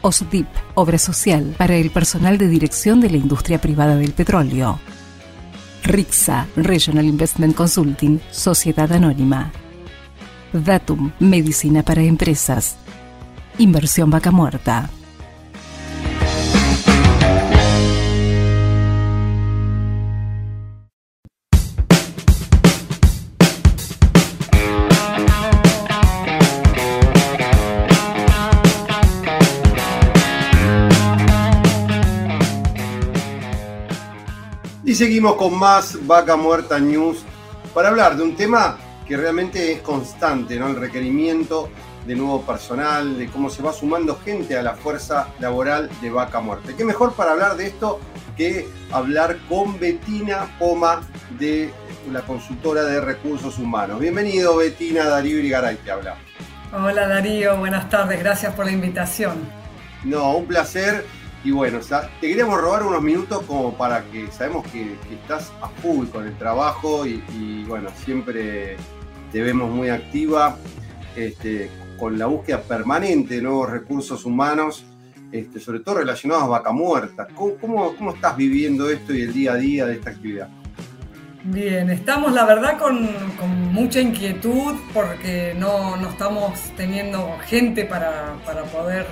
[0.00, 0.46] OSDIP,
[0.76, 4.80] Obra Social para el personal de dirección de la industria privada del petróleo.
[5.84, 9.52] RIXA, Regional Investment Consulting, Sociedad Anónima.
[10.52, 12.76] Datum, Medicina para Empresas.
[13.58, 14.88] Inversión Vaca Muerta.
[34.94, 37.24] Y seguimos con más Vaca Muerta News
[37.74, 38.78] para hablar de un tema
[39.08, 40.68] que realmente es constante, ¿no?
[40.68, 41.68] El requerimiento
[42.06, 46.38] de nuevo personal, de cómo se va sumando gente a la fuerza laboral de Vaca
[46.38, 46.74] Muerta.
[46.76, 47.98] ¿Qué mejor para hablar de esto
[48.36, 51.00] que hablar con Betina Poma
[51.40, 51.74] de
[52.12, 53.98] la consultora de recursos humanos?
[53.98, 56.18] Bienvenido Betina, Darío Irigaray te habla.
[56.72, 59.38] Hola Darío, buenas tardes, gracias por la invitación.
[60.04, 61.04] No, un placer
[61.44, 66.06] y bueno, te queríamos robar unos minutos como para que sabemos que, estás a full
[66.06, 68.76] con el trabajo y, bueno, siempre
[69.30, 70.56] te vemos muy activa
[71.14, 74.86] este, con la búsqueda permanente de nuevos recursos humanos,
[75.32, 77.28] este, sobre todo relacionados a vaca muerta.
[77.34, 80.48] ¿Cómo, ¿Cómo, estás viviendo esto y el día a día de esta actividad?
[81.44, 83.06] Bien, estamos la verdad con,
[83.70, 89.04] mucha inquietud porque no, no, estamos teniendo gente para, para poder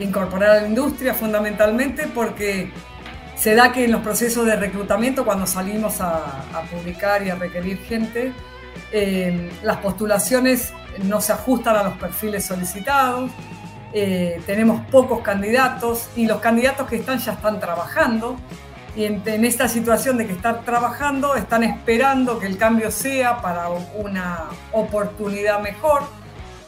[0.00, 2.72] incorporar a la industria fundamentalmente porque
[3.36, 7.78] se da que en los procesos de reclutamiento, cuando salimos a, publicar y a requerir
[7.78, 8.32] gente,
[8.92, 10.72] eh, las postulaciones
[11.04, 13.30] no se ajustan a los perfiles solicitados,
[13.92, 18.36] eh, tenemos pocos candidatos y los candidatos que están ya están trabajando.
[18.94, 23.40] Y en, en, esta situación de que están trabajando están esperando que el cambio sea
[23.40, 26.02] para una oportunidad mejor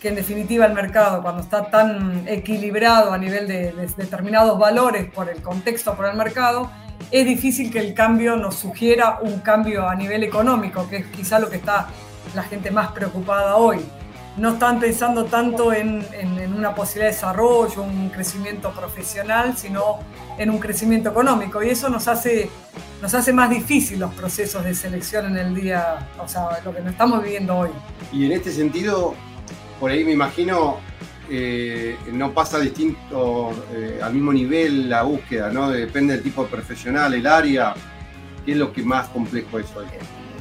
[0.02, 5.28] que en definitiva el mercado, cuando está tan equilibrado a nivel de, determinados valores por
[5.30, 6.68] el contexto, por el mercado,
[7.12, 11.38] es difícil que el cambio nos sugiera un cambio a nivel económico, que es quizá
[11.38, 11.86] lo que está
[12.34, 13.78] la gente más preocupada hoy.
[14.36, 20.00] No están pensando tanto en, en, una posibilidad de desarrollo, un crecimiento profesional, sino
[20.36, 21.62] en un crecimiento económico.
[21.62, 22.50] Y eso nos hace,
[23.00, 26.80] nos hace más difícil los procesos de selección en el día, o sea, lo que
[26.80, 27.70] nos estamos viviendo hoy.
[28.10, 29.14] Y en este sentido,
[29.82, 30.78] por ahí me imagino
[31.28, 35.70] eh, no pasa distinto eh, al mismo nivel la búsqueda, ¿no?
[35.70, 37.74] Depende del tipo de profesional, el área.
[38.46, 39.86] ¿Qué es lo que más complejo es hoy?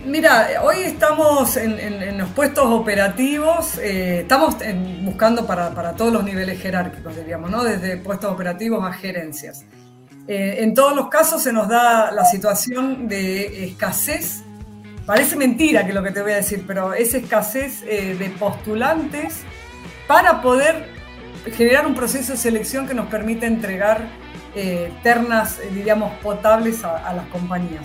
[0.05, 4.57] Mira, hoy estamos en, los puestos operativos, eh, estamos
[5.01, 7.63] buscando para, todos los niveles jerárquicos, diríamos, ¿no?
[7.63, 9.65] Desde puestos operativos a gerencias.
[10.27, 14.43] en todos los casos se nos da la situación de escasez.
[15.11, 19.41] Parece mentira que lo que te voy a decir, pero es escasez de postulantes
[20.07, 20.85] para poder
[21.53, 24.07] generar un proceso de selección que nos permita entregar
[24.55, 27.83] eh, ternas, eh, diríamos, potables a, las compañías.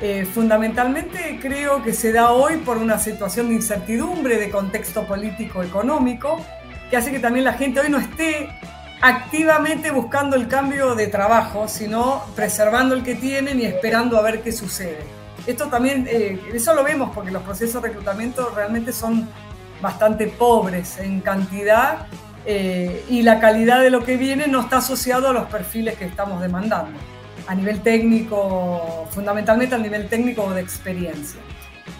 [0.00, 6.42] Eh, fundamentalmente creo que se da hoy por una situación de incertidumbre, de contexto político-económico,
[6.88, 8.48] que hace que también la gente hoy no esté
[9.02, 14.40] activamente buscando el cambio de trabajo, sino preservando el que tienen y esperando a ver
[14.40, 15.13] qué sucede.
[15.46, 16.08] Esto también,
[16.52, 19.28] eso lo vemos porque los procesos de reclutamiento realmente son
[19.80, 22.06] bastante pobres en cantidad
[22.46, 26.04] eh, y la calidad de lo que viene no está asociado a los perfiles que
[26.04, 26.98] estamos demandando,
[27.46, 31.40] a nivel técnico, fundamentalmente al nivel técnico de experiencia.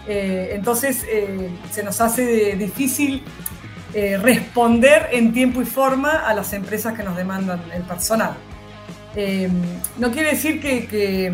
[0.07, 3.23] Eh, entonces eh, se nos hace difícil
[4.21, 8.33] responder en tiempo y forma a las empresas que nos demandan el personal.
[9.97, 11.31] no quiere decir que,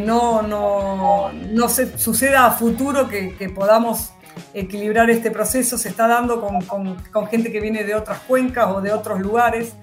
[0.00, 4.14] no, no, no, se suceda a futuro que, que podamos
[4.52, 8.92] equilibrar este proceso se está dando con, gente que viene de otras cuencas o de
[8.92, 9.74] otros lugares.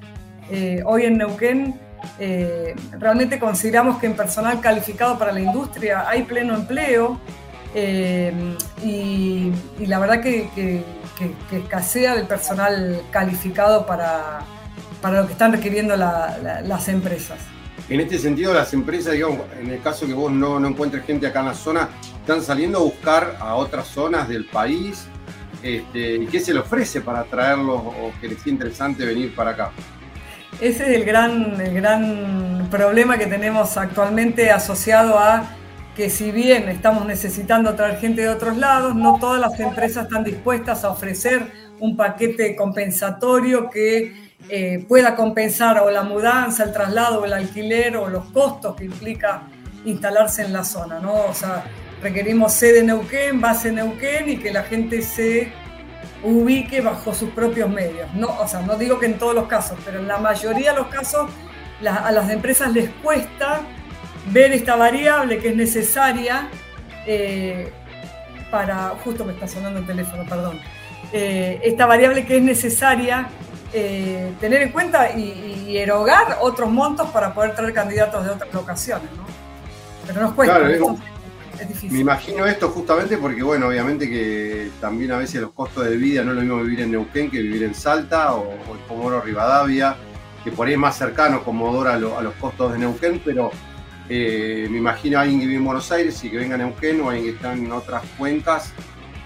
[0.49, 1.79] Eh, hoy en Neuquén
[2.19, 7.19] eh, realmente consideramos que en personal calificado para la industria hay pleno empleo
[7.73, 8.33] eh,
[8.83, 9.51] y,
[9.85, 10.83] la verdad que,
[11.51, 14.39] escasea el personal calificado para,
[15.01, 17.37] para lo que están requiriendo las empresas.
[17.91, 21.27] En este sentido, las empresas, digamos, en el caso que vos no, no encuentres gente
[21.27, 21.89] acá en la zona,
[22.21, 25.07] están saliendo a buscar a otras zonas del país.
[25.61, 29.51] Este, ¿Y qué se le ofrece para traerlos o que les sea interesante venir para
[29.51, 29.71] acá?
[30.61, 35.49] Ese es el gran, el gran problema que tenemos actualmente asociado a
[35.93, 40.23] que si bien estamos necesitando traer gente de otros lados, no todas las empresas están
[40.23, 41.45] dispuestas a ofrecer
[41.81, 48.09] un paquete compensatorio que eh, pueda compensar o la mudanza, el traslado, el alquiler o
[48.09, 49.43] los costos que implica
[49.85, 51.13] instalarse en la zona, ¿no?
[51.13, 51.63] O sea,
[52.03, 55.53] requerimos sede Neuquén, base Neuquén y que la gente se
[56.21, 58.13] ubique bajo sus propios medios.
[58.13, 60.79] No, o sea, no digo que en todos los casos, pero en la mayoría de
[60.79, 61.29] los casos
[61.87, 63.61] a las empresas les cuesta
[64.33, 66.49] ver esta variable que es necesaria
[67.07, 67.71] eh,
[68.51, 70.59] para, justo me está sonando el teléfono, perdón,
[71.13, 73.29] eh, esta variable que es necesaria
[73.73, 79.09] eh, tener en cuenta y, erogar otros montos para poder traer candidatos de otras locaciones,
[79.15, 79.25] ¿no?
[80.05, 80.59] Pero nos cuesta.
[81.89, 86.23] Me imagino esto justamente porque, bueno, obviamente que también a veces los costos de vida
[86.23, 89.95] no es lo mismo vivir en Neuquén que vivir en Salta o, en Comodoro Rivadavia,
[90.43, 93.51] que por ahí es más cercano Comodoro a, a los costos de Neuquén, pero
[94.09, 96.99] eh, me imagino a alguien que vive en Buenos Aires y que venga a Neuquén
[96.99, 98.73] o alguien que está en otras cuencas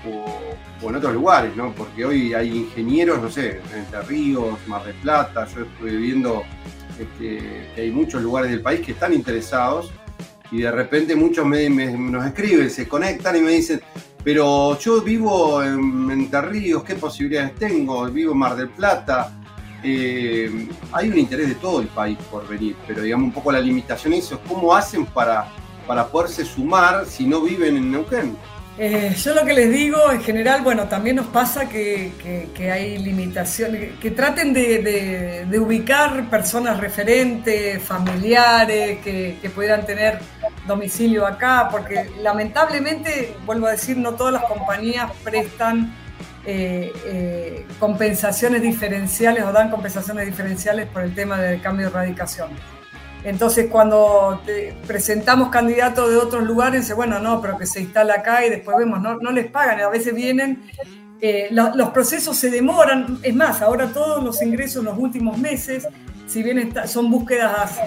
[0.07, 1.71] o, en otros lugares, ¿no?
[1.73, 6.43] Porque hoy hay ingenieros, no sé, en Entre Ríos, Mar del Plata, yo estoy viendo
[6.99, 9.91] este, que hay muchos lugares del país que están interesados
[10.51, 13.81] y de repente muchos me, nos escriben, se conectan y me dicen,
[14.23, 18.05] pero yo vivo en Entre Ríos, ¿qué posibilidades tengo?
[18.05, 19.31] Vivo en Mar del Plata.
[19.83, 23.59] Eh, hay un interés de todo el país por venir, pero digamos un poco la
[23.59, 25.47] limitación es cómo hacen para,
[25.85, 28.35] para poderse sumar si no viven en Neuquén.
[28.77, 32.11] Eh, yo lo que les digo en general, bueno, también nos pasa que,
[32.69, 40.19] hay limitaciones, que, traten de, ubicar personas referentes, familiares, que, pudieran tener
[40.67, 45.95] domicilio acá, porque lamentablemente, vuelvo a decir, no todas las compañías prestan
[46.45, 52.49] eh, eh, compensaciones diferenciales o dan compensaciones diferenciales por el tema del cambio de radicación.
[53.25, 54.39] Entonces, cuando
[54.85, 59.01] presentamos candidatos de otros lugares, bueno, no, pero que se instala acá y después vemos,
[59.01, 60.61] no, les pagan, a veces vienen,
[61.19, 65.87] eh, los procesos se demoran, es más, ahora todos los ingresos en los últimos meses,
[66.27, 67.79] si bien son búsquedas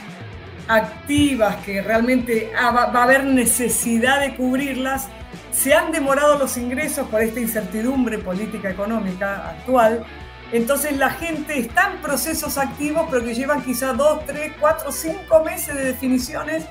[0.66, 5.06] activas que realmente ah, va a haber necesidad de cubrirlas,
[5.52, 10.04] se han demorado los ingresos por esta incertidumbre política económica actual
[10.52, 15.44] entonces la gente está en procesos activos, pero que llevan quizás dos, tres, cuatro, cinco
[15.44, 16.64] meses de definiciones,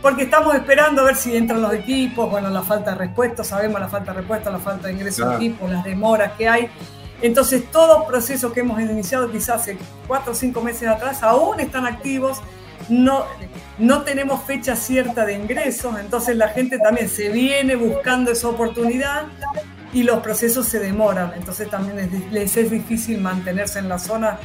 [0.00, 3.80] porque estamos esperando a ver si entran los equipos, bueno, la falta de respuesta, sabemos
[3.80, 6.70] la falta de respuesta, la falta de ingreso de equipos, las demoras que hay.
[7.20, 11.86] Entonces todos procesos que hemos iniciado quizás hace cuatro o cinco meses atrás aún están
[11.86, 12.40] activos,
[12.90, 13.24] no,
[13.78, 19.26] no tenemos fecha cierta de ingresos, entonces la gente también se viene buscando esa oportunidad
[19.92, 24.38] y los procesos se demoran, entonces también les es difícil mantenerse en la zona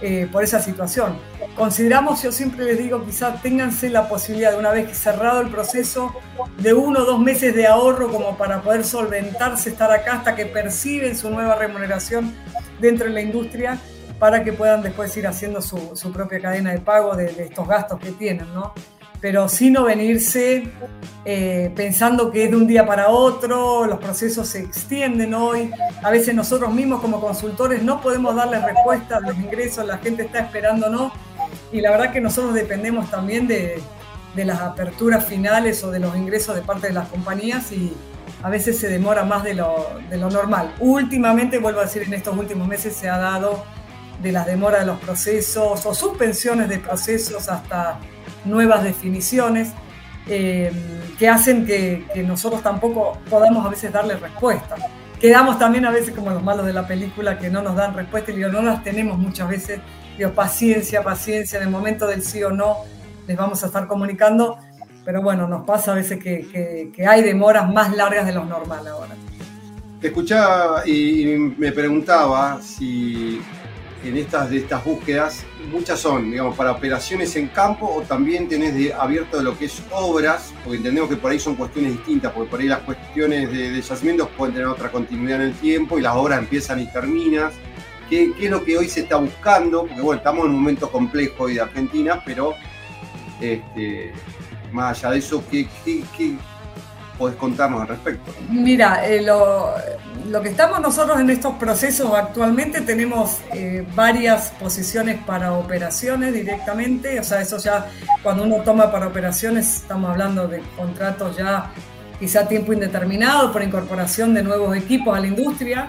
[0.00, 1.18] eh, por esa situación.
[1.56, 6.14] Consideramos, yo siempre les digo, quizás ténganse la posibilidad de una vez cerrado el proceso,
[6.58, 10.46] de uno o dos meses de ahorro como para poder solventarse, estar acá hasta que
[10.46, 12.34] perciben su nueva remuneración
[12.80, 13.78] dentro de la industria
[14.18, 17.66] para que puedan después ir haciendo su, su propia cadena de pago de, de estos
[17.66, 18.72] gastos que tienen, ¿no?
[19.24, 20.70] pero no venirse
[21.24, 25.70] eh, pensando que es de un día para otro, los procesos se extienden hoy,
[26.02, 30.24] a veces nosotros mismos como consultores no podemos darle respuesta a los ingresos, la gente
[30.24, 31.10] está esperándonos
[31.72, 33.80] y la verdad que nosotros dependemos también de,
[34.36, 37.94] de las aperturas finales o de los ingresos de parte de las compañías y
[38.42, 40.74] a veces se demora más de lo, de lo normal.
[40.80, 43.64] Últimamente, vuelvo a decir, en estos últimos meses se ha dado
[44.22, 47.98] de las demoras de los procesos o suspensiones de procesos hasta
[48.44, 49.72] nuevas definiciones
[50.26, 50.72] eh,
[51.18, 54.76] que hacen que, nosotros tampoco podamos a veces darle respuesta.
[55.20, 58.30] Quedamos también a veces como los malos de la película que no nos dan respuesta
[58.30, 59.80] y digo, no las tenemos muchas veces.
[60.16, 62.78] Digo, paciencia, paciencia, en el momento del sí o no
[63.26, 64.58] les vamos a estar comunicando,
[65.04, 68.86] pero bueno, nos pasa a veces que, que hay demoras más largas de lo normal
[68.86, 69.14] ahora.
[70.00, 73.40] Te escuchaba y me preguntaba si
[74.08, 78.74] en estas, de estas búsquedas, muchas son, digamos, para operaciones en campo o también tenés
[78.74, 82.50] de, abierto lo que es obras, porque entendemos que por ahí son cuestiones distintas, porque
[82.50, 86.02] por ahí las cuestiones de, de yacimientos pueden tener otra continuidad en el tiempo y
[86.02, 87.50] las obras empiezan y terminan.
[88.08, 89.86] ¿Qué, ¿Qué, es lo que hoy se está buscando?
[89.86, 92.54] Porque bueno, estamos en un momento complejo hoy de Argentina, pero
[93.40, 94.12] este,
[94.72, 96.36] más allá de eso, ¿qué, qué, qué
[97.18, 98.32] podés contarnos al respecto?
[98.50, 99.72] Mira, eh, lo,
[100.28, 107.20] lo, que estamos nosotros en estos procesos actualmente tenemos eh, varias posiciones para operaciones directamente,
[107.20, 107.86] o sea, eso ya
[108.22, 111.70] cuando uno toma para operaciones estamos hablando de contratos ya
[112.18, 115.88] quizá tiempo indeterminado por incorporación de nuevos equipos a la industria,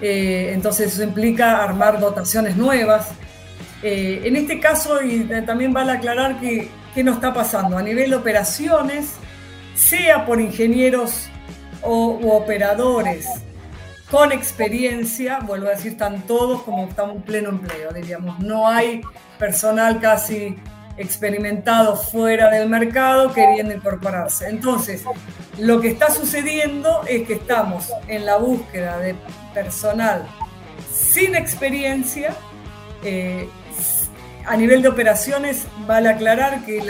[0.00, 3.10] eh, entonces eso implica armar dotaciones nuevas.
[3.84, 8.16] en este caso, y también vale aclarar que qué nos está pasando a nivel de
[8.16, 9.14] operaciones,
[9.74, 11.28] sea por ingenieros
[11.82, 13.26] o, u operadores
[14.10, 18.38] con experiencia, vuelvo a decir, están todos como estamos en pleno empleo, diríamos.
[18.40, 19.00] No hay
[19.38, 20.56] personal casi
[20.98, 24.48] experimentado fuera del mercado queriendo incorporarse.
[24.48, 25.02] Entonces,
[25.58, 29.14] lo que está sucediendo es que estamos en la búsqueda de
[29.54, 30.26] personal
[30.92, 32.34] sin experiencia,
[33.02, 33.48] eh,
[34.46, 36.82] a nivel de operaciones, vale aclarar que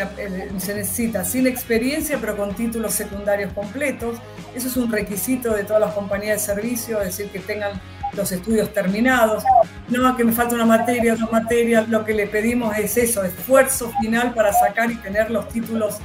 [0.59, 4.19] se necesita sin experiencia, pero con títulos secundarios completos.
[4.55, 7.81] Eso es un requisito de todas las compañías de servicio, es decir, que tengan
[8.15, 9.45] los estudios terminados.
[9.89, 11.89] No, que me falta una materia, dos materias.
[11.89, 15.99] Lo que le pedimos es eso, esfuerzo final para sacar y tener los títulos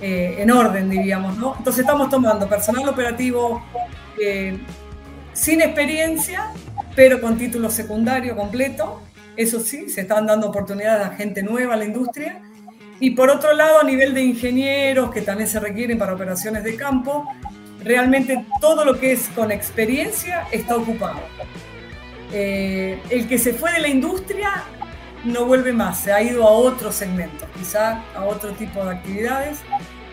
[0.00, 1.34] eh, en orden, diríamos.
[1.58, 3.64] Entonces estamos tomando personal operativo
[4.20, 4.58] eh,
[5.32, 6.50] sin experiencia,
[6.94, 9.00] pero con título secundario completo
[9.36, 12.40] eso sí, se están dando oportunidades a gente nueva a la industria.
[13.00, 16.76] Y por otro lado, a nivel de ingenieros, que también se requieren para operaciones de
[16.76, 17.28] campo,
[17.82, 21.20] realmente todo lo que es con experiencia está ocupado.
[22.32, 24.64] Eh, el que se fue de la industria
[25.24, 29.58] no vuelve más, se ha ido a otro segmento, quizá a otro tipo de actividades.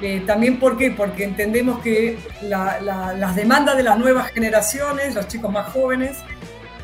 [0.02, 0.92] Eh, también ¿por qué?
[0.92, 6.18] porque entendemos que las demandas de las nuevas generaciones, los chicos más jóvenes,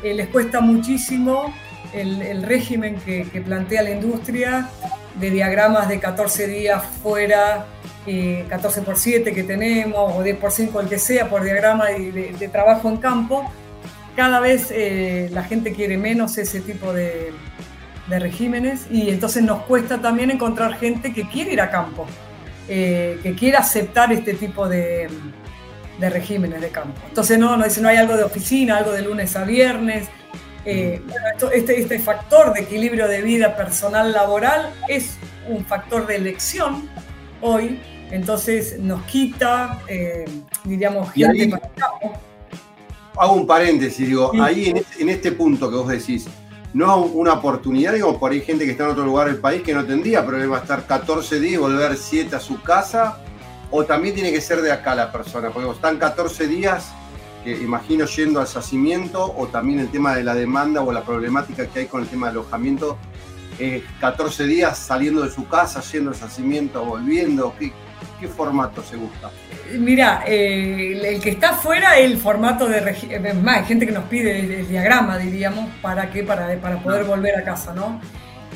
[0.02, 1.52] eh, les cuesta muchísimo
[1.92, 4.68] el, régimen que, plantea la industria
[5.14, 7.66] de diagramas de 14 días fuera,
[8.48, 12.48] 14 por 7 que tenemos, o 10 por 5, el que sea, por diagrama de,
[12.50, 13.50] trabajo en campo,
[14.16, 17.32] cada vez eh, la gente quiere menos ese tipo de,
[18.08, 22.06] regímenes y entonces nos cuesta también encontrar gente que quiere ir a campo,
[22.66, 25.10] eh, que quiere aceptar este tipo de,
[26.00, 26.98] regímenes de campo.
[27.06, 30.08] Entonces no, no, no hay algo de oficina, algo de lunes a viernes,
[30.70, 31.00] eh,
[31.54, 35.16] este, este factor de equilibrio de vida personal laboral es
[35.48, 36.90] un factor de elección
[37.40, 40.26] hoy, entonces nos quita, eh,
[40.64, 41.58] diríamos, gente
[43.16, 46.26] Hago un paréntesis, digo, ahí este, en este, punto que vos decís,
[46.74, 49.72] no una oportunidad, digo, por ahí gente que está en otro lugar del país que
[49.72, 53.20] no tendría problema estar 14 días y volver 7 a su casa,
[53.70, 56.92] o también tiene que ser de acá la persona, porque están 14 días
[57.44, 61.66] que imagino yendo al yacimiento o también el tema de la demanda o la problemática
[61.66, 62.98] que hay con el tema de alojamiento,
[64.00, 67.72] 14 días saliendo de su casa, yendo al yacimiento, volviendo, ¿qué,
[68.20, 69.30] qué formato se gusta?
[69.78, 74.38] Mira, eh, el que está afuera el formato de más, hay gente que nos pide
[74.38, 78.00] el, diagrama, diríamos, para qué, para, para poder volver a casa, ¿no?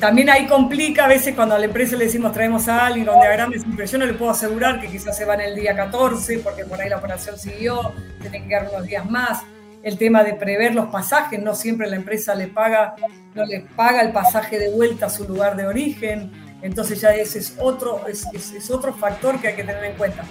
[0.03, 3.21] También ahí complica a veces cuando a la empresa le decimos traemos a alguien con
[3.21, 6.65] diagramas de yo no le puedo asegurar que quizás se van el día 14 porque
[6.65, 9.43] por ahí la operación siguió, tienen que quedar unos días más.
[9.81, 12.95] El tema de prever los pasajes, no siempre la empresa le paga,
[13.33, 17.39] no le paga el pasaje de vuelta a su lugar de origen, entonces ya ese
[17.39, 20.25] es otro, es, es, otro factor que hay que tener en cuenta.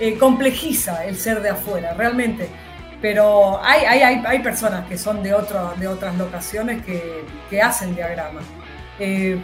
[0.00, 2.48] Eh, complejiza el ser de afuera, realmente
[3.00, 8.44] pero hay, hay, hay, personas que son de, de otras locaciones que, que hacen diagramas.
[9.04, 9.36] Eh,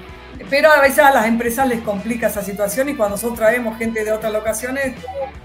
[0.49, 4.05] pero a veces a las empresas les complica esa situación y cuando nosotros traemos gente
[4.05, 4.95] de otras locaciones,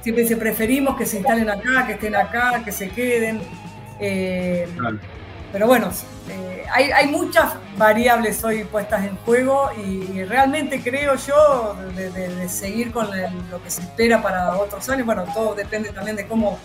[0.02, 3.42] siempre se preferimos que se instalen acá, que estén acá, que se queden.
[4.00, 4.68] Eh,
[5.52, 5.90] pero bueno,
[6.30, 12.92] eh, hay, hay, muchas variables hoy puestas en juego y, realmente creo yo de, seguir
[12.92, 13.08] con
[13.50, 15.08] lo que se espera para otros años.
[15.08, 16.60] Bueno, todo depende también de cómo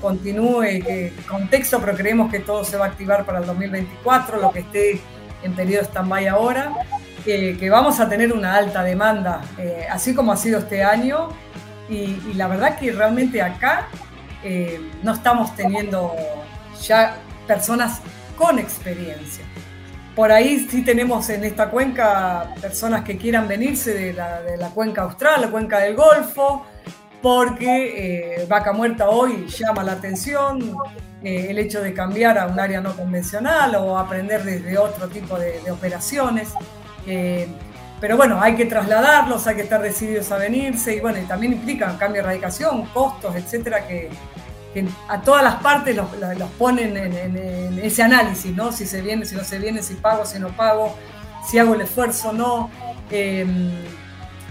[0.00, 4.50] continúe el contexto, pero creemos que todo se va a activar para el 2024, lo
[4.50, 5.00] que esté
[5.44, 6.72] en periodo stand-by ahora,
[7.24, 11.28] que vamos a tener una alta demanda, eh, así como ha sido este año,
[11.88, 13.88] y, la verdad que realmente acá
[14.42, 16.14] eh, no estamos teniendo
[16.82, 17.16] ya
[17.46, 18.00] personas
[18.36, 19.44] con experiencia.
[20.14, 24.68] Por ahí sí tenemos en esta cuenca personas que quieran venirse de la, de la
[24.68, 26.64] cuenca austral, la cuenca del Golfo,
[27.24, 30.76] porque eh, Vaca Muerta hoy llama la atención,
[31.22, 35.38] eh, el hecho de cambiar a un área no convencional o aprender desde otro tipo
[35.38, 36.50] de, operaciones.
[37.06, 37.48] Eh,
[37.98, 41.96] pero bueno, hay que trasladarlos, hay que estar decididos a venirse y bueno, también implica
[41.96, 44.10] cambio de radicación, costos, etcétera, que,
[45.08, 46.10] a todas las partes los,
[46.58, 48.70] ponen en, ese análisis, ¿no?
[48.70, 50.94] Si se viene, si no se viene, si pago, si no pago,
[51.48, 52.70] si hago el esfuerzo o no.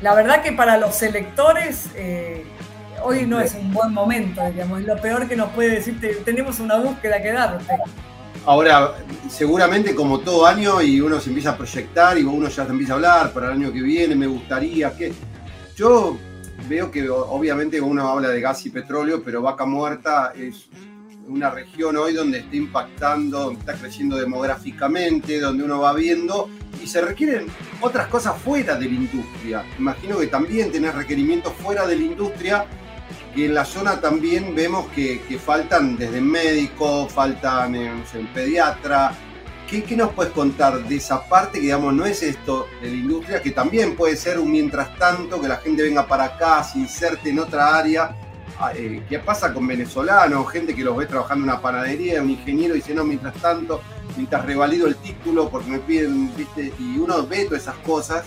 [0.03, 1.87] La verdad que para los electores
[3.01, 6.59] hoy no es un buen momento, digamos, es lo peor que nos puede decir, tenemos
[6.59, 7.73] una búsqueda que darte.
[8.45, 8.95] Ahora,
[9.29, 12.93] seguramente como todo año y uno se empieza a proyectar y uno ya se empieza
[12.93, 15.13] a hablar para el año que viene, me gustaría que...
[15.75, 16.17] Yo
[16.67, 20.67] veo que obviamente uno habla de gas y petróleo, pero Vaca Muerta es
[21.29, 26.49] una región hoy donde está impactando, donde está creciendo demográficamente, donde uno va viendo
[26.81, 27.47] y se requieren
[27.81, 29.65] otras cosas fuera de la industria.
[29.77, 32.65] Imagino que también tenés requerimientos fuera de la industria
[33.35, 39.13] y en la zona también vemos que, faltan desde médicos, faltan eh, en pediatra.
[39.67, 42.95] ¿Qué, ¿Qué, nos puedes contar de esa parte que, digamos, no es esto de la
[42.95, 46.79] industria, que también puede ser un mientras tanto, que la gente venga para acá, se
[46.79, 48.15] inserte en otra área?
[48.59, 50.51] Ah, eh, ¿Qué pasa con venezolanos?
[50.51, 53.81] Gente que los ve trabajando en una panadería, un ingeniero dice, no, mientras tanto,
[54.15, 56.31] mientras revalido el título porque me piden.
[56.79, 58.23] Y uno ve todas esas cosas.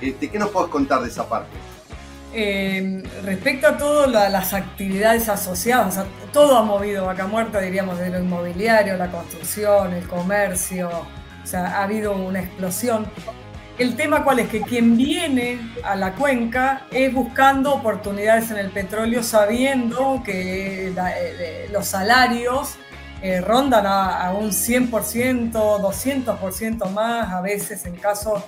[0.00, 1.50] Este, ¿Qué nos puedes contar de esa parte?
[2.32, 5.98] Eh, respecto a todas las actividades asociadas,
[6.32, 11.78] todo ha movido Vaca Muerta, diríamos, de lo inmobiliario, la construcción, el comercio, o sea,
[11.78, 13.06] ha habido una explosión.
[13.78, 18.70] El tema cuál es que quien viene a la cuenca es buscando oportunidades en el
[18.70, 22.76] petróleo sabiendo que eh, los salarios
[23.22, 28.42] eh, rondan a, a, un 100%, 200% más a veces en caso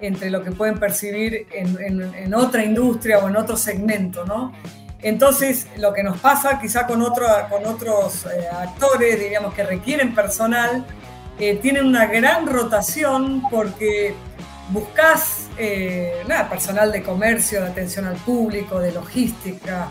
[0.00, 4.52] entre lo que pueden percibir en, otra industria o en otro segmento, ¿no?
[5.02, 10.14] Entonces, lo que nos pasa quizá con, otro, con otros eh, actores, diríamos, que requieren
[10.14, 10.84] personal,
[11.38, 14.14] eh, tienen una gran rotación porque
[14.70, 19.88] buscas eh, nada, personal de comercio, de atención al público, de logística,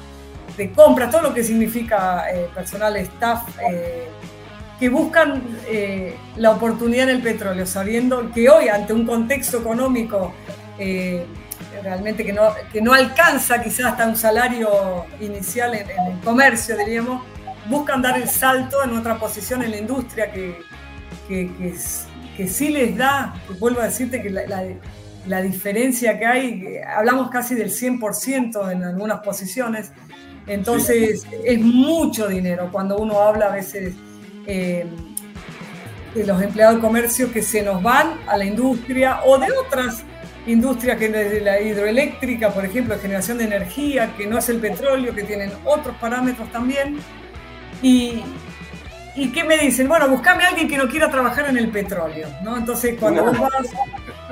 [0.57, 3.43] de compra, todo lo que significa personal staff
[4.83, 10.33] que buscan eh, la oportunidad en el petróleo, sabiendo que hoy, ante un contexto económico
[10.77, 11.25] eh,
[11.81, 17.23] realmente que no, que no alcanza quizás hasta un salario inicial en, el comercio, diríamos,
[17.69, 20.57] buscan dar el salto en otra posición en la industria que,
[21.29, 21.49] que,
[22.35, 24.43] que, sí les da, vuelvo a decirte que la,
[25.27, 29.93] la, diferencia que hay, hablamos casi del 100% en algunas posiciones,
[30.47, 33.93] entonces es mucho dinero cuando uno habla a veces
[34.45, 34.85] eh,
[36.13, 40.03] de los empleados de comercio que se nos van a la industria o de otras
[40.45, 45.15] industrias que desde la hidroeléctrica, por ejemplo, generación de energía, que no es el petróleo,
[45.15, 46.97] que tienen otros parámetros también.
[47.81, 48.21] Y,
[49.15, 49.87] ¿Y qué me dicen?
[49.87, 52.57] Bueno, buscame a alguien que no quiera trabajar en el petróleo, ¿no?
[52.57, 53.69] Entonces, cuando vos vas,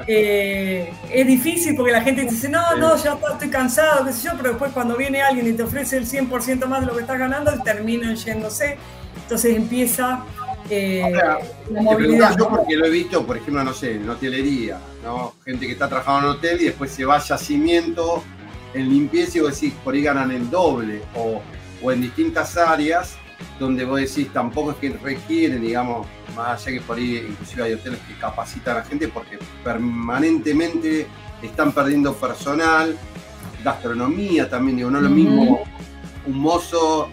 [0.07, 4.31] eh, es difícil porque la gente dice, no, no, ya estoy cansado, qué sé yo,
[4.37, 7.19] pero después cuando viene alguien y te ofrece el 100% más de lo que estás
[7.19, 8.77] ganando, terminan yéndose.
[9.21, 10.23] Entonces empieza
[10.69, 11.11] eh,
[11.69, 12.35] la movilidad.
[12.37, 15.35] Yo porque lo he visto, por ejemplo, no sé, en hotelería, ¿no?
[15.45, 18.23] Gente que está trabajando en hotel y después se va a yacimiento
[18.73, 21.41] en limpieza y vos decís, por ahí ganan el doble, o,
[21.83, 23.17] o en distintas áreas
[23.61, 27.73] donde vos decís, tampoco es que requieren, digamos, más allá que por ahí inclusive hay
[27.73, 31.05] hoteles que capacitan a la gente porque permanentemente
[31.43, 32.97] están perdiendo personal,
[33.63, 35.61] gastronomía también, digo, no es lo mismo
[36.25, 37.09] un mozo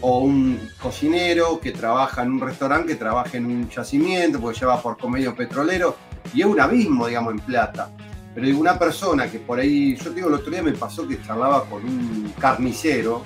[0.00, 4.82] o un cocinero que trabaja en un restaurante que trabaja en un yacimiento porque lleva
[4.82, 5.96] por comedio petrolero
[6.34, 7.90] y es un abismo, digamos, en plata.
[8.34, 11.06] Pero digo, una persona que por ahí, yo te digo, el otro día me pasó
[11.06, 13.22] que charlaba con un carnicero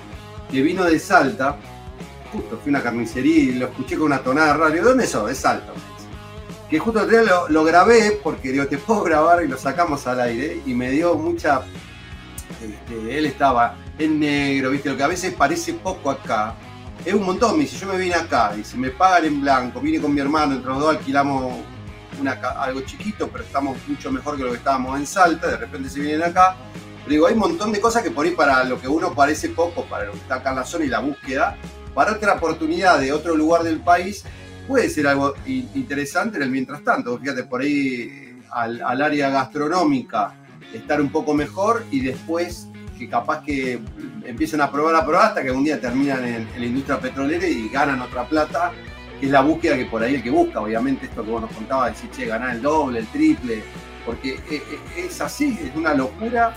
[0.51, 1.57] que vino de Salta,
[2.31, 5.27] justo fui a una carnicería y lo escuché con una tonada rara, digo, ¿dónde sos?
[5.27, 5.73] De Salta.
[6.69, 10.61] Que justo día lo, grabé porque digo, te puedo grabar y lo sacamos al aire
[10.65, 11.61] y me dio mucha...
[12.61, 14.89] Este, él estaba en negro, ¿viste?
[14.89, 16.55] Lo que a veces parece poco acá,
[17.05, 17.57] es un montón.
[17.57, 20.55] Me dice, yo me vine acá, si me pagan en blanco, vine con mi hermano,
[20.55, 21.53] entre los dos alquilamos
[22.59, 25.99] algo chiquito, pero estamos mucho mejor que lo que estábamos en Salta, de repente se
[25.99, 26.55] vienen acá.
[27.03, 29.49] Pero digo, hay un montón de cosas que por ahí para lo que uno parece
[29.49, 31.57] poco, para lo que está acá en la zona y la búsqueda,
[31.97, 34.23] para otra oportunidad de otro lugar del país,
[34.67, 37.17] puede ser algo interesante en el mientras tanto.
[37.17, 40.35] Fíjate, por ahí al, área gastronómica
[40.71, 42.67] estar un poco mejor y después
[42.99, 43.79] que capaz que
[44.23, 47.67] empiecen a probar a probar hasta que un día terminan en, la industria petrolera y
[47.67, 48.73] ganan otra plata,
[49.19, 51.51] que es la búsqueda que por ahí el que busca, obviamente esto que vos nos
[51.51, 53.63] contabas, decir, che, ganar el doble, el triple,
[54.05, 54.61] porque e,
[54.97, 56.53] e, es, así, es una locura,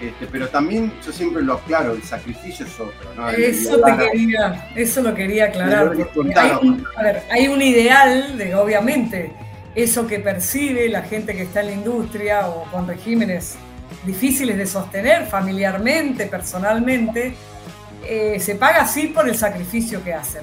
[0.00, 3.14] este, pero también yo siempre lo aclaro, el sacrificio es otro.
[3.16, 3.28] ¿no?
[3.30, 5.92] eso, te quería, eso lo quería aclarar.
[6.36, 9.32] Hay un, a ver, hay un ideal de, obviamente,
[9.74, 13.56] eso que percibe la gente que está en la industria o con regímenes
[14.04, 17.34] difíciles de sostener familiarmente, personalmente,
[18.04, 20.42] eh, se paga así por el sacrificio que hacen.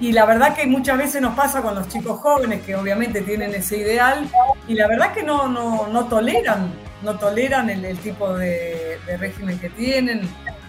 [0.00, 3.54] Y la verdad que muchas veces nos pasa con los chicos jóvenes que obviamente tienen
[3.54, 4.28] ese ideal
[4.68, 6.70] y la verdad que no, no, toleran,
[7.02, 8.85] no toleran el, tipo de,
[9.18, 10.22] régimen que tienen,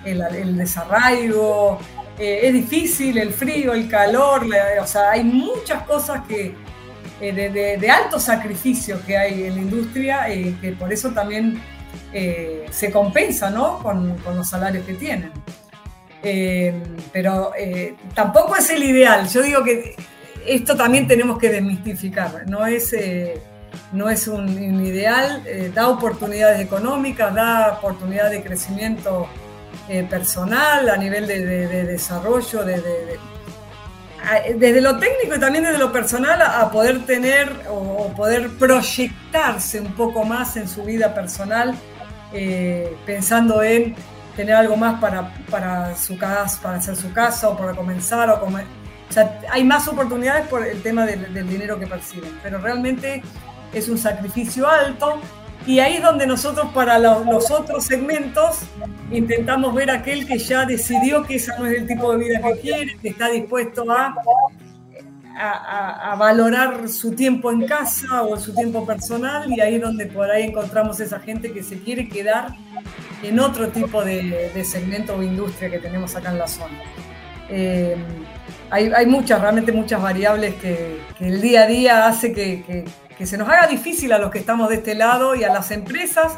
[0.05, 1.79] el, desarraigo,
[2.17, 4.45] eh, es difícil, el frío, el calor,
[4.81, 6.55] o sea, hay muchas cosas que,
[7.19, 10.25] eh, de, alto sacrificio que hay en la industria,
[10.61, 11.61] que por eso también
[12.13, 13.79] eh, se compensa ¿no?
[13.79, 15.31] con, los salarios que tienen.
[16.23, 16.73] Eh,
[17.11, 19.27] pero eh, tampoco es el ideal.
[19.27, 19.95] Yo digo que
[20.45, 22.49] esto también tenemos que desmistificar.
[22.49, 22.95] No es,
[23.91, 29.27] no es un, ideal, da oportunidades económicas, da oportunidad de crecimiento
[30.09, 33.17] personal, a nivel de, desarrollo, desde
[34.81, 40.23] lo técnico y también desde lo personal a, poder tener o, poder proyectarse un poco
[40.23, 41.75] más en su vida personal
[42.33, 43.95] eh, pensando en
[44.35, 48.39] tener algo más para, para, su casa, para hacer su casa o para comenzar o
[48.39, 48.65] comer.
[49.49, 53.23] Hay más oportunidades por el tema del, dinero que perciben, pero realmente
[53.77, 55.19] es un sacrificio alto
[55.65, 58.59] y ahí es donde nosotros para los, otros segmentos
[59.11, 62.59] intentamos ver aquel que ya decidió que ese no es el tipo de vida que
[62.59, 64.15] quiere, que está dispuesto a
[65.39, 70.29] a, valorar su tiempo en casa o su tiempo personal y ahí es donde por
[70.29, 72.55] ahí encontramos esa gente que se quiere quedar
[73.23, 76.81] en otro tipo de, segmento o industria que tenemos acá en la zona.
[77.49, 77.95] Eh,
[78.69, 82.85] hay, muchas, realmente muchas variables que, el día a día hace que,
[83.25, 86.33] se nos haga difícil a los que estamos de este lado y a las empresas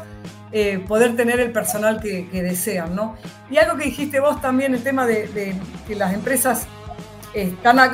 [0.52, 2.94] eh, poder tener el personal que, desean.
[2.94, 3.16] ¿no?
[3.50, 5.56] Y algo que dijiste vos también, el tema de
[5.86, 6.66] que las empresas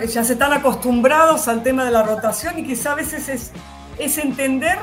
[0.09, 3.53] ya se están acostumbrados al tema de la rotación y quizá a veces es,
[3.99, 4.79] es entender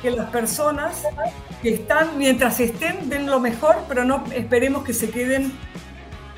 [0.00, 1.02] que las personas
[1.62, 5.52] que están, mientras estén, den lo mejor, pero no esperemos que se queden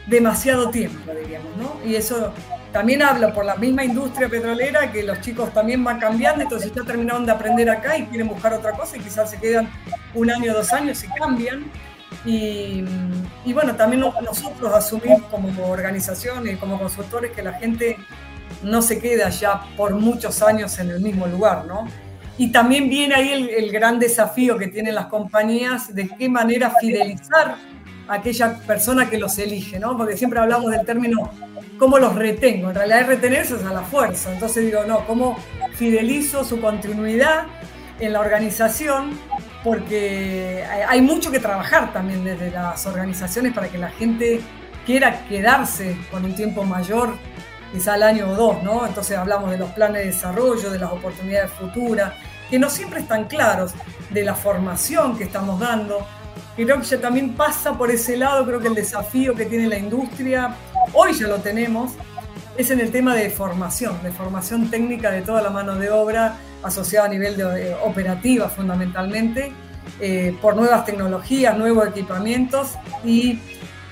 [0.07, 1.77] demasiado tiempo, diríamos, ¿no?
[1.85, 2.33] Y eso
[2.73, 6.83] también habla por la misma industria petrolera que los chicos también van cambiando, entonces ya
[6.83, 9.71] terminaron de aprender acá y quieren buscar otra cosa y quizás se quedan
[10.15, 11.71] un año, dos años y cambian.
[12.25, 12.83] Y,
[13.53, 17.97] bueno, también nosotros asumimos como organización y como consultores que la gente
[18.63, 21.87] no se queda ya por muchos años en el mismo lugar, ¿no?
[22.37, 27.57] Y también viene ahí el, gran desafío que tienen las compañías de qué manera fidelizar
[28.09, 29.97] aquella persona que los elige, ¿no?
[29.97, 31.31] Porque siempre hablamos del término
[31.79, 32.71] cómo los retengo.
[32.71, 34.33] En realidad es retenerse a la fuerza.
[34.33, 35.39] Entonces digo, no, cómo
[35.75, 37.47] fidelizo su continuidad
[38.01, 39.19] en la organización
[39.65, 44.41] porque hay mucho que trabajar también desde las organizaciones para que la gente
[44.87, 47.15] quiera quedarse con un tiempo mayor,
[47.73, 48.87] quizá al año o dos, ¿no?
[48.87, 52.15] Entonces hablamos de los planes de desarrollo, de las oportunidades futuras,
[52.49, 53.75] que no siempre están claros,
[54.11, 56.07] de la formación que estamos dando.
[56.65, 59.79] Creo que ya también pasa por ese lado, creo que el desafío que tiene la
[59.79, 60.57] industria,
[60.93, 61.93] hoy ya lo tenemos,
[62.57, 66.37] es en el tema de formación, de formación técnica de toda la mano de obra,
[66.65, 69.53] asociado a nivel de, operativa fundamentalmente,
[70.01, 72.73] eh, por nuevas tecnologías, nuevos equipamientos
[73.05, 73.39] y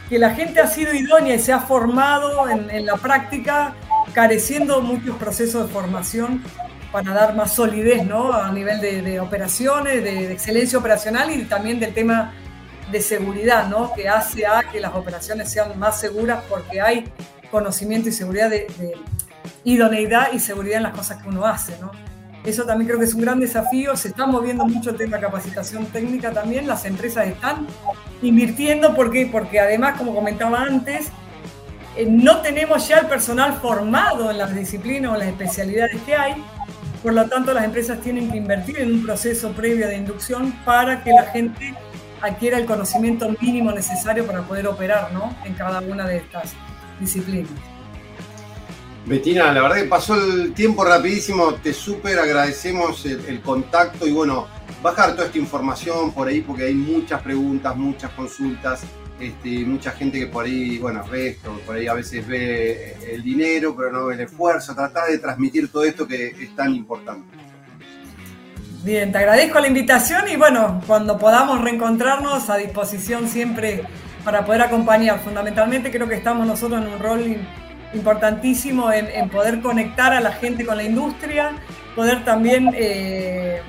[0.09, 3.75] que la gente ha sido idónea y se ha formado en, la práctica
[4.13, 6.43] careciendo muchos procesos de formación
[6.91, 8.33] para dar más solidez ¿no?
[8.33, 12.33] a nivel de, operaciones, de, excelencia operacional y también del tema
[12.91, 13.93] de seguridad, ¿no?
[13.95, 17.05] que hace a que las operaciones sean más seguras porque hay
[17.51, 18.67] conocimiento y seguridad de,
[19.65, 21.77] idoneidad y seguridad en las cosas que uno hace.
[21.81, 21.91] ¿no?
[22.45, 23.97] Eso también creo que es un gran desafío.
[23.97, 26.67] Se está moviendo mucho el tema capacitación técnica también.
[26.69, 27.67] Las empresas están
[28.23, 28.95] invirtiendo.
[28.95, 29.29] ¿Por qué?
[29.31, 31.09] Porque además, como comentaba antes,
[31.97, 36.35] eh, no tenemos ya el personal formado en las disciplinas o las especialidades que hay.
[37.03, 41.03] Por lo tanto, las empresas tienen que invertir en un proceso previo de inducción para
[41.03, 41.75] que la gente
[42.21, 45.37] adquiera el conocimiento mínimo necesario para poder operar ¿no?
[45.45, 46.55] en cada una de estas
[47.01, 47.51] disciplinas.
[49.07, 54.49] Betina, la verdad que pasó el tiempo rapidísimo, te súper agradecemos el, contacto y bueno,
[54.83, 58.83] bajar toda esta información por ahí porque hay muchas preguntas, muchas consultas,
[59.21, 63.23] este, mucha gente que por ahí, bueno, ve esto, por ahí a veces ve el
[63.23, 67.46] dinero, pero no ve el esfuerzo, tratar de transmitir todo esto que es tan importante.
[68.87, 73.83] Bien, te agradezco la invitación y bueno, cuando podamos reencontrarnos a disposición siempre
[74.25, 75.19] para poder acompañar.
[75.19, 77.37] Fundamentalmente creo que estamos nosotros en un rol
[77.93, 81.57] importantísimo en, poder conectar a la gente con la industria,
[81.97, 83.61] poder también eh,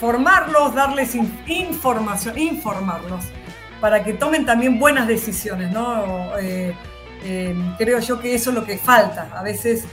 [0.00, 3.22] formarlos, darles información, informarlos,
[3.82, 6.38] para que tomen también buenas decisiones, ¿no?
[6.38, 6.74] Eh,
[7.22, 9.28] eh, creo yo que eso es lo que falta.
[9.34, 9.84] A veces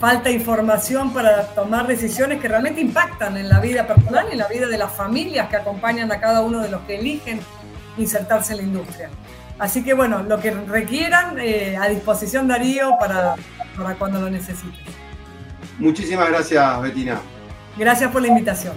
[0.00, 4.48] falta información para tomar decisiones que realmente impactan en la vida personal y en la
[4.48, 7.38] vida de las familias que acompañan a cada uno de los que eligen
[7.98, 9.10] insertarse en la industria.
[9.58, 13.34] Así que bueno, lo que requieran, eh, a disposición Darío para,
[13.76, 14.72] para cuando lo necesiten.
[15.78, 17.20] Muchísimas gracias, Betina.
[17.76, 18.72] Gracias por la invitación.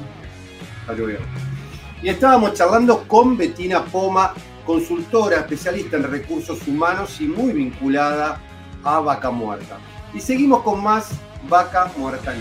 [2.02, 4.34] Y estábamos charlando con Betina Poma,
[4.66, 8.42] consultora, especialista en recursos humanos y muy vinculada
[8.84, 9.78] a Vaca Muerta.
[10.14, 11.10] Y seguimos con más
[11.50, 12.34] Vaca Muerta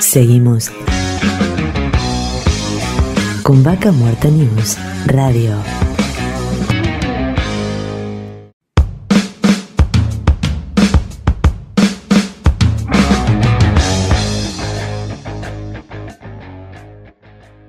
[0.00, 0.70] Seguimos
[3.42, 5.56] con Vaca Muerta News Radio.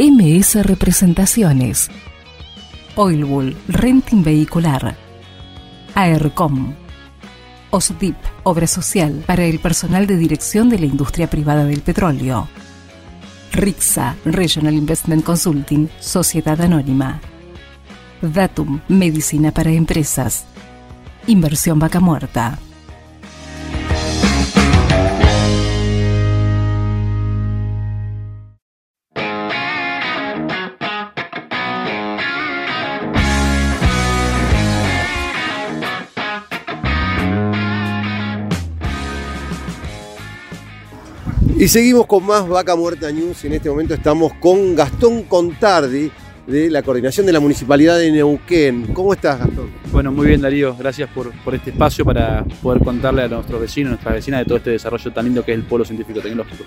[0.00, 1.90] MS Representaciones,
[2.96, 4.96] Oilbull Renting Vehicular,
[5.94, 6.74] AERCOM,
[7.68, 12.48] OSDIP, Obra Social para el personal de dirección de la industria privada del petróleo,
[13.52, 17.20] RIXA, Regional Investment Consulting, Sociedad Anónima,
[18.22, 20.46] Datum, Medicina para Empresas,
[21.26, 22.58] Inversión Vaca Muerta.
[41.60, 43.44] Y seguimos con más Vaca Muerta News.
[43.44, 46.10] En este momento estamos con Gastón Contardi
[46.46, 48.94] de la coordinación de la Municipalidad de Neuquén.
[48.94, 49.70] ¿Cómo estás, Gastón?
[49.92, 50.74] Bueno, muy bien, Darío.
[50.74, 54.56] Gracias por, este espacio para poder contarle a nuestros vecinos, a nuestras vecinas de todo
[54.56, 56.64] este desarrollo tan lindo que es el Polo Científico Tecnológico.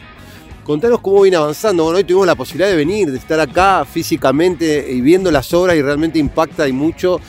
[0.63, 1.85] Contanos cómo viene avanzando.
[1.85, 5.75] Bueno, hoy tuvimos la posibilidad de venir, de estar acá físicamente y viendo las obras
[5.75, 7.19] y realmente impacta y mucho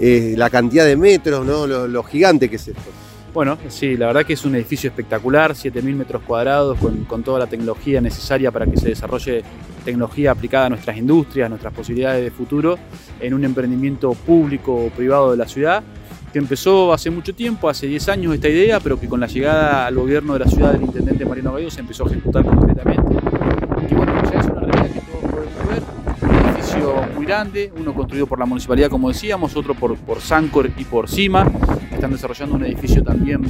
[0.00, 1.66] eh, la cantidad de metros, ¿no?
[1.66, 2.99] lo gigante que es esto.
[3.32, 7.46] Bueno, sí, la verdad que es un edificio espectacular, 7.000 metros cuadrados, con, toda la
[7.46, 9.44] tecnología necesaria para que se desarrolle
[9.84, 12.76] tecnología aplicada a nuestras industrias, nuestras posibilidades de futuro,
[13.20, 15.80] en un emprendimiento público o privado de la ciudad,
[16.32, 19.86] que empezó hace mucho tiempo, hace 10 años esta idea, pero que con la llegada
[19.86, 23.14] al gobierno de la ciudad del intendente Mariano Gallo se empezó a ejecutar concretamente.
[23.88, 27.94] Y bueno, ya es una realidad que todos podemos ver, un edificio muy grande, uno
[27.94, 31.50] construido por la municipalidad, como decíamos, otro por, por Sancor y por CIMA,
[32.00, 33.44] están desarrollando un edificio también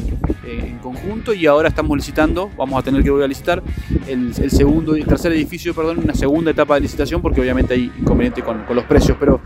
[0.44, 3.62] eh, en conjunto y ahora estamos licitando, vamos a tener que volver a licitar
[4.08, 8.42] el, segundo y tercer edificio, perdón, una segunda etapa de licitación porque obviamente hay inconveniente
[8.42, 9.40] con, con los precios, pero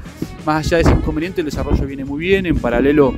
[0.46, 3.12] más allá de ese inconveniente el desarrollo viene muy bien, en paralelo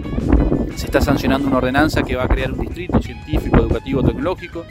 [0.75, 4.65] se está sancionando una ordenanza que va a crear un distrito científico, educativo, tecnológico,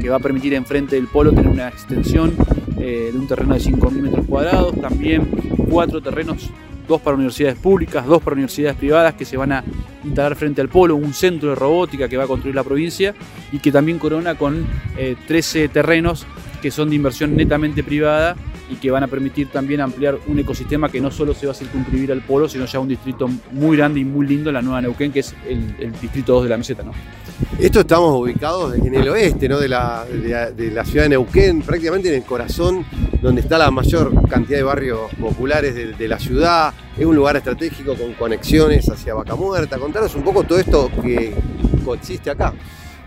[0.00, 2.36] que va a permitir enfrente del polo tener una extensión
[2.78, 5.28] eh, de un terreno de 5.000 metros cuadrados, también
[5.68, 6.48] cuatro terrenos
[6.90, 9.64] dos para universidades públicas, dos para universidades privadas que se van a
[10.04, 13.14] instalar frente al polo, un centro de robótica que va a construir la provincia
[13.52, 14.66] y que también corona con
[15.26, 16.26] 13 terrenos
[16.60, 18.36] que son de inversión netamente privada
[18.70, 21.54] y que van a permitir también ampliar un ecosistema que no solo se va a
[21.54, 25.12] circunscribir al polo, sino ya un distrito muy grande y muy lindo, la nueva Neuquén,
[25.12, 26.82] que es el, distrito 2 de la meseta.
[26.82, 26.92] ¿no?
[27.58, 29.58] Esto estamos ubicados en el oeste ¿no?
[29.58, 30.06] de, la,
[30.84, 32.84] ciudad de Neuquén, prácticamente en el corazón
[33.20, 36.72] donde está la mayor cantidad de barrios populares de, la ciudad.
[36.96, 39.78] Es un lugar estratégico con conexiones hacia Vaca Muerta.
[39.78, 41.34] Contanos un poco todo esto que
[41.84, 42.54] coexiste acá.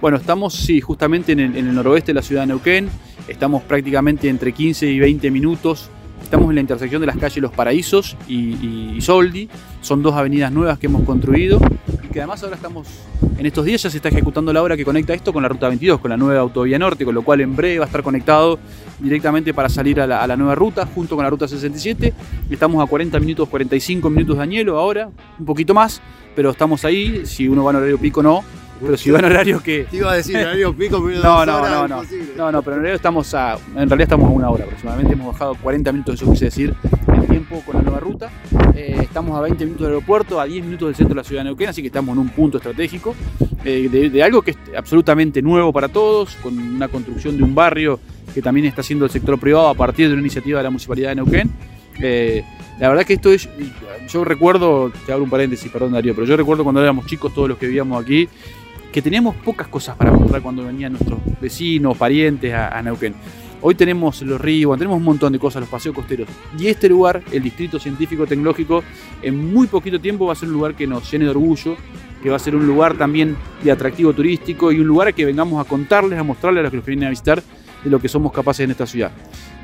[0.03, 2.89] Bueno, estamos, sí, justamente en el, noroeste de la ciudad de Neuquén.
[3.29, 5.89] Estamos prácticamente entre 15 y 20 minutos.
[6.21, 9.47] Estamos en la intersección de las calles Los Paraísos y, Soldi.
[9.79, 11.57] Son dos avenidas nuevas que hemos construido
[12.03, 12.85] y que además ahora estamos,
[13.37, 15.69] en estos días ya se está ejecutando la obra que conecta esto con la Ruta
[15.69, 18.59] 22, con la nueva autovía norte, con lo cual en breve va a estar conectado
[18.99, 22.13] directamente para salir a la, nueva ruta junto con la Ruta 67.
[22.49, 26.01] Estamos a 40 minutos, 45 minutos de Añelo ahora, un poquito más,
[26.35, 27.25] pero estamos ahí.
[27.25, 28.43] Si uno va en horario pico no,
[28.81, 29.85] pero si va en horario que.
[29.89, 32.03] Te iba a decir horario pico, no, no, no, no,
[32.35, 33.57] no, no, pero en horario estamos a.
[33.75, 35.13] En realidad estamos a una hora aproximadamente.
[35.13, 36.73] Hemos bajado 40 minutos, eso quise decir,
[37.13, 38.31] el tiempo con la nueva ruta.
[38.75, 41.41] Eh, estamos a 20 minutos del aeropuerto, a 10 minutos del centro de la ciudad
[41.41, 43.15] de Neuquén, así que estamos en un punto estratégico
[43.65, 47.99] eh, de, algo que es absolutamente nuevo para todos, con una construcción de un barrio
[48.33, 51.09] que también está haciendo el sector privado a partir de una iniciativa de la municipalidad
[51.09, 51.51] de Neuquén.
[52.01, 52.43] Eh,
[52.79, 53.47] la verdad que esto es,
[54.09, 57.47] yo recuerdo, te abro un paréntesis, perdón Darío, pero yo recuerdo cuando éramos chicos todos
[57.47, 58.27] los que vivíamos aquí,
[58.93, 63.15] que teníamos pocas cosas para mostrar cuando venían nuestros vecinos, parientes a, Neuquén.
[63.59, 66.27] Hoy tenemos los ríos, tenemos un montón de cosas, los paseos costeros.
[66.59, 68.83] Y este lugar, el Distrito Científico Tecnológico,
[69.23, 71.75] en muy poquito tiempo va a ser un lugar que nos llene de orgullo,
[72.21, 75.25] que va a ser un lugar también de atractivo turístico y un lugar a que
[75.25, 77.41] vengamos a contarles, a mostrarles a los que nos vienen a visitar
[77.83, 79.11] de lo que somos capaces en esta ciudad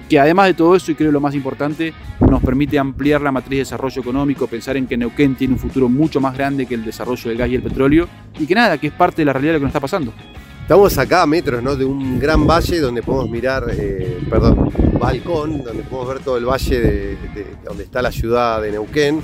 [0.09, 3.51] que además de todo eso, y creo lo más importante, nos permite ampliar la matriz
[3.51, 6.83] de desarrollo económico, pensar en que Neuquén tiene un futuro mucho más grande que el
[6.83, 8.07] desarrollo del gas y el petróleo,
[8.39, 10.11] y que nada, que es parte de la realidad de lo que nos está pasando.
[10.63, 11.75] Estamos acá a metros ¿no?
[11.75, 16.45] de un gran valle donde podemos mirar, eh, perdón, balcón, donde podemos ver todo el
[16.45, 17.17] valle de,
[17.63, 19.19] donde está la ciudad de Neuquén.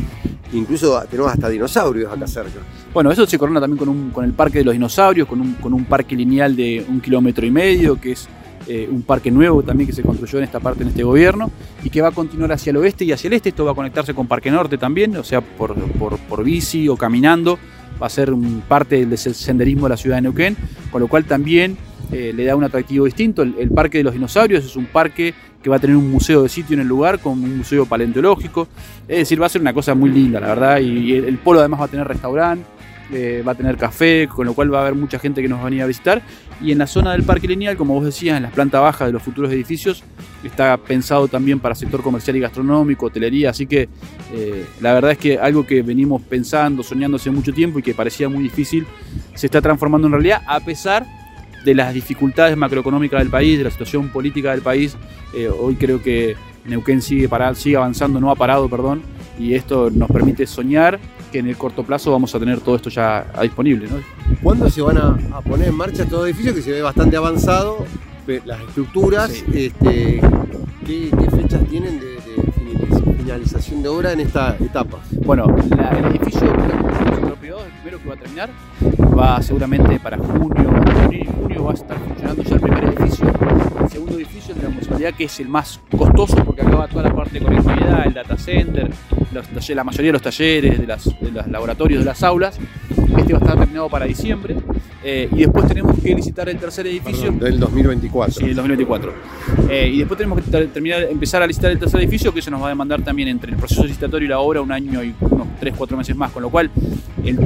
[0.54, 2.60] Incluso tenemos hasta dinosaurios acá cerca.
[2.94, 5.74] Bueno, eso se corona también con, con el parque de los dinosaurios, con un, con
[5.74, 8.28] un parque lineal de un kilómetro y medio, que es
[8.68, 11.52] eh, un parque nuevo también que se construyó en esta parte, en este gobierno,
[11.84, 13.50] y que va a continuar hacia el oeste y hacia el este.
[13.50, 17.60] Esto va a conectarse con Parque Norte también, o sea, por, por, bici o caminando.
[18.02, 18.34] Va a ser
[18.68, 20.58] parte del senderismo de la ciudad de Neuquén,
[20.92, 21.78] con lo cual también
[22.12, 23.42] eh, le da un atractivo distinto.
[23.42, 26.50] El, Parque de los Dinosaurios es un parque que va a tener un museo de
[26.50, 28.68] sitio en el lugar, con un museo paleontológico.
[29.08, 30.80] Es decir, va a ser una cosa muy linda, la verdad.
[30.80, 32.66] Y, el polo además va a tener restaurante
[33.14, 35.60] eh, va a tener café, con lo cual va a haber mucha gente que nos
[35.60, 36.22] va a venir a visitar.
[36.62, 39.12] Y en la zona del Parque Lineal, como vos decías, en la planta baja de
[39.12, 40.04] los futuros edificios,
[40.44, 43.90] está pensado también para sector comercial y gastronómico, hotelería, así que
[44.34, 47.94] eh, la verdad es que algo que venimos pensando, soñando hace mucho tiempo y que
[47.94, 48.86] parecía muy difícil,
[49.34, 51.06] se está transformando en realidad a pesar
[51.66, 54.96] de las dificultades macroeconómicas del país, de la situación política del país.
[55.36, 56.36] Eh, hoy creo que
[56.66, 59.02] Neuquén sigue, sigue avanzando, no ha parado, perdón,
[59.40, 61.00] y esto nos permite soñar
[61.36, 63.90] que en el corto plazo vamos a tener todo esto ya disponible.
[63.90, 63.98] ¿no?
[64.42, 67.86] ¿Cuándo se van a, poner en marcha todo edificio que se ve bastante avanzado?
[68.46, 70.22] Las estructuras, este,
[70.86, 72.16] ¿qué, fechas tienen de,
[73.18, 75.00] finalización de obra en esta etapa?
[75.26, 76.48] Bueno, el edificio
[77.42, 78.50] privado el primero que va a terminar,
[79.20, 80.70] va seguramente para junio,
[81.42, 83.28] junio va a estar funcionando ya el primer edificio.
[83.82, 87.14] El segundo edificio, de la municipalidad, que es el más costoso porque acaba toda la
[87.14, 88.90] parte de conectividad, el data center,
[89.74, 92.60] la mayoría de los talleres, de, los laboratorios, de las aulas.
[92.90, 94.56] Este va a estar terminado para diciembre.
[95.04, 97.32] Eh, y después tenemos que licitar el tercer edificio.
[97.32, 98.34] del 2024.
[98.34, 99.14] Sí, del 2024.
[99.70, 102.62] Eh, y después tenemos que terminar, empezar a licitar el tercer edificio, que eso nos
[102.62, 105.48] va a demandar también entre el proceso licitatorio y la obra un año y unos
[105.62, 106.32] 3-4 meses más.
[106.32, 106.72] Con lo cual,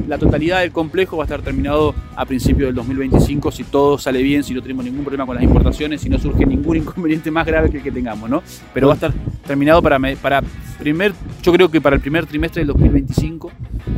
[0.07, 4.08] la totalidad del complejo va a estar terminado a principios del 2025 si todo sale
[4.17, 7.45] bien, si no tenemos ningún problema con las importaciones, si no surge ningún inconveniente más
[7.45, 8.41] grave que el que tengamos, ¿no?
[8.73, 9.13] Pero va a estar
[9.45, 10.41] terminado para, para
[10.79, 13.51] primer, yo creo que para el primer trimestre del 2025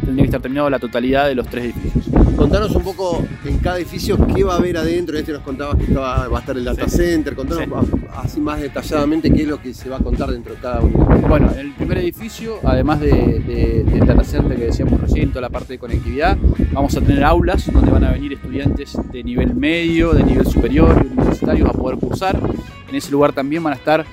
[0.06, 2.11] tendría que estar terminado la totalidad de los tres edificios.
[2.42, 5.16] Contanos un poco en cada edificio qué va a haber adentro.
[5.16, 7.36] En este nos contabas que va a estar el data center.
[7.36, 10.82] Contanos así más detalladamente qué es lo que se va a contar dentro de cada
[10.82, 11.06] uno.
[11.30, 15.50] Bueno, en el primer edificio, además de, del data center que decíamos recién, toda la
[15.50, 16.36] parte de conectividad,
[16.72, 21.00] vamos a tener aulas donde van a venir estudiantes de nivel medio, de nivel superior
[21.06, 22.42] y universitarios a poder cursar.
[22.90, 24.04] En ese lugar también van a estar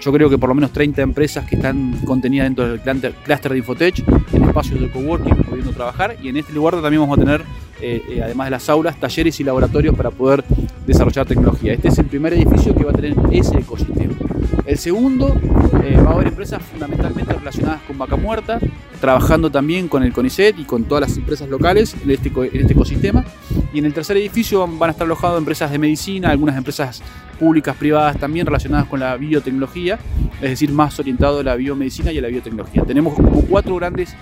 [0.00, 3.58] yo creo que por lo menos 30 empresas que están contenidas dentro del clúster de
[3.58, 4.02] Infotech,
[4.32, 6.16] en espacios de coworking, pudiendo trabajar.
[6.22, 7.44] Y en este lugar también vamos a tener,
[7.80, 10.44] eh, eh, además de las aulas, talleres y laboratorios para poder
[10.86, 11.72] desarrollar tecnología.
[11.72, 14.14] Este es el primer edificio que va a tener ese ecosistema.
[14.70, 15.36] El segundo
[15.82, 18.60] eh, va a haber empresas fundamentalmente relacionadas con vaca muerta,
[19.00, 22.72] trabajando también con el CONICET y con todas las empresas locales en este, en este
[22.74, 23.24] ecosistema.
[23.72, 27.02] Y en el tercer edificio van a estar alojadas empresas de medicina, algunas empresas
[27.40, 29.98] públicas, privadas también relacionadas con la biotecnología,
[30.40, 32.84] es decir, más orientado a la biomedicina y a la biotecnología.
[32.84, 34.14] Tenemos como cuatro grandes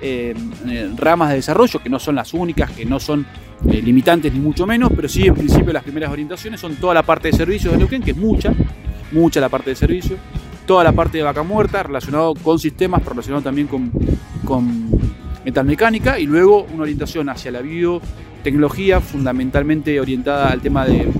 [0.00, 0.34] eh,
[0.68, 3.26] eh, ramas de desarrollo, que no son las únicas, que no son
[3.64, 7.32] limitantes ni mucho menos, pero sí en principio las primeras orientaciones son toda la parte
[7.32, 8.54] de servicios de Neuquén, que es mucha,
[9.16, 10.16] mucha la parte de servicio,
[10.66, 13.90] toda la parte de vaca muerta relacionado con sistemas, relacionado también con,
[14.44, 14.90] con
[15.44, 21.10] metalmecánica, y luego una orientación hacia la biotecnología, fundamentalmente orientada al tema de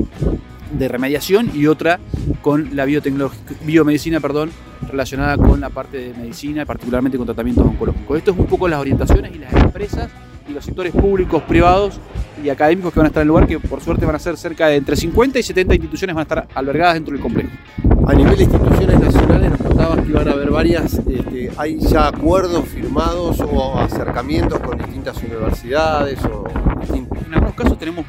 [0.78, 2.01] de remediación y otra
[2.42, 4.51] con la biomedicina perdón,
[4.88, 8.18] relacionada con la parte de medicina, particularmente con tratamientos oncológicos.
[8.18, 10.11] Esto es un poco las orientaciones y las empresas
[10.49, 11.99] y los sectores públicos, privados
[12.42, 14.36] y académicos que van a estar en el lugar, que por suerte van a ser
[14.36, 17.51] cerca de entre 50 y 70 instituciones van a estar albergadas dentro del complejo.
[18.07, 22.09] A nivel de instituciones nacionales nos contabas que iban a haber varias, este, ¿hay ya
[22.09, 26.90] acuerdos firmados o acercamientos con distintas universidades o algunos
[27.57, 28.05] casos tenemos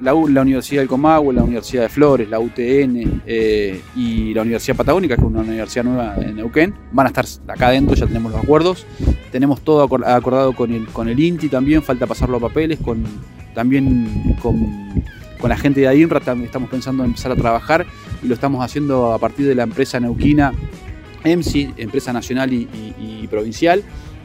[0.00, 5.14] la, Universidad del Comahue, la Universidad de Flores, la UTN eh, y la Universidad Patagónica,
[5.14, 6.74] que es una universidad nueva en Neuquén.
[6.90, 8.86] Van a estar acá adentro, ya tenemos los acuerdos.
[9.30, 12.78] Tenemos todo acordado con el, INTI también, falta pasarlo a papeles,
[13.54, 15.04] también con,
[15.46, 17.84] la gente de AINRA estamos pensando en empezar a trabajar
[18.22, 20.52] y lo estamos haciendo a partir de la empresa neuquina
[21.24, 23.82] EMSI, empresa nacional y provincial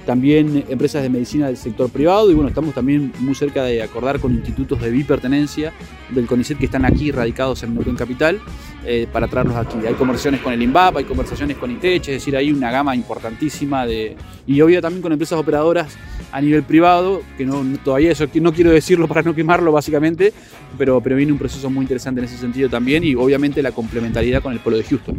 [0.07, 4.21] también empresas de medicina del sector privado y bueno, estamos también muy cerca de acordar
[4.21, 5.73] con institutos de bipertenencia
[6.09, 8.39] del CONICET que están aquí radicados en Neuquén Capital
[8.85, 9.77] eh, para traerlos aquí.
[9.85, 13.85] Hay conversaciones con el INVAP, hay conversaciones con ITECH, es decir, hay una gama importantísima
[13.85, 14.15] de...
[14.47, 15.97] y obvio también con empresas operadoras
[16.31, 20.31] a nivel privado, que no, todavía eso no quiero decirlo para no quemarlo básicamente,
[20.77, 24.41] pero, pero viene un proceso muy interesante en ese sentido también y obviamente la complementariedad
[24.41, 25.17] con el polo de Houston.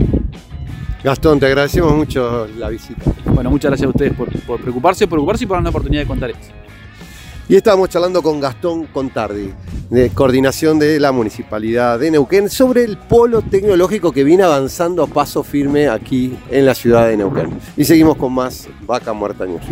[1.02, 3.02] Gastón, te agradecemos mucho la visita.
[3.26, 4.28] Bueno, muchas gracias a ustedes por,
[4.60, 6.46] preocuparse, preocuparse y por dar una oportunidad de contar esto.
[7.48, 9.54] Y estábamos charlando con Gastón Contardi,
[9.88, 15.06] de coordinación de la Municipalidad de Neuquén, sobre el polo tecnológico que viene avanzando a
[15.06, 17.58] paso firme aquí en la ciudad de Neuquén.
[17.76, 19.62] Y seguimos con más Vaca Muerta News.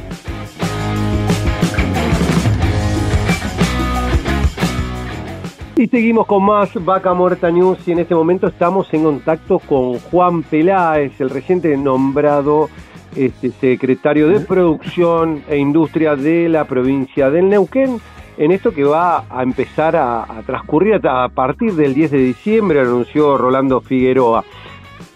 [5.79, 9.99] Y seguimos con más Vaca Muerta News y en este momento estamos en contacto con
[9.99, 12.71] Juan Peláez, el reciente nombrado
[13.15, 18.01] este, secretario de Producción e Industria de la provincia del Neuquén,
[18.39, 23.37] en esto que va a empezar a, transcurrir a, partir del 10 de diciembre, anunció
[23.37, 24.45] Rolando Figueroa.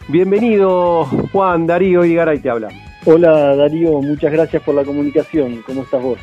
[0.08, 2.68] Bienvenido Juan, Darío y te habla.
[3.06, 5.62] Hola Darío, muchas gracias por la comunicación.
[5.66, 6.18] ¿Cómo estás vos?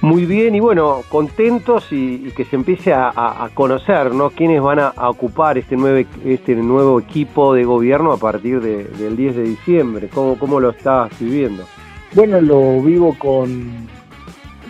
[0.00, 4.30] Muy bien y bueno, contentos y, que se empiece a, conocer, ¿no?
[4.30, 9.36] Quiénes van a, ocupar este nuevo, este nuevo equipo de gobierno a partir del 10
[9.36, 10.08] de diciembre.
[10.12, 11.64] ¿Cómo, ¿Cómo lo estás viviendo?
[12.14, 13.86] Bueno, lo vivo con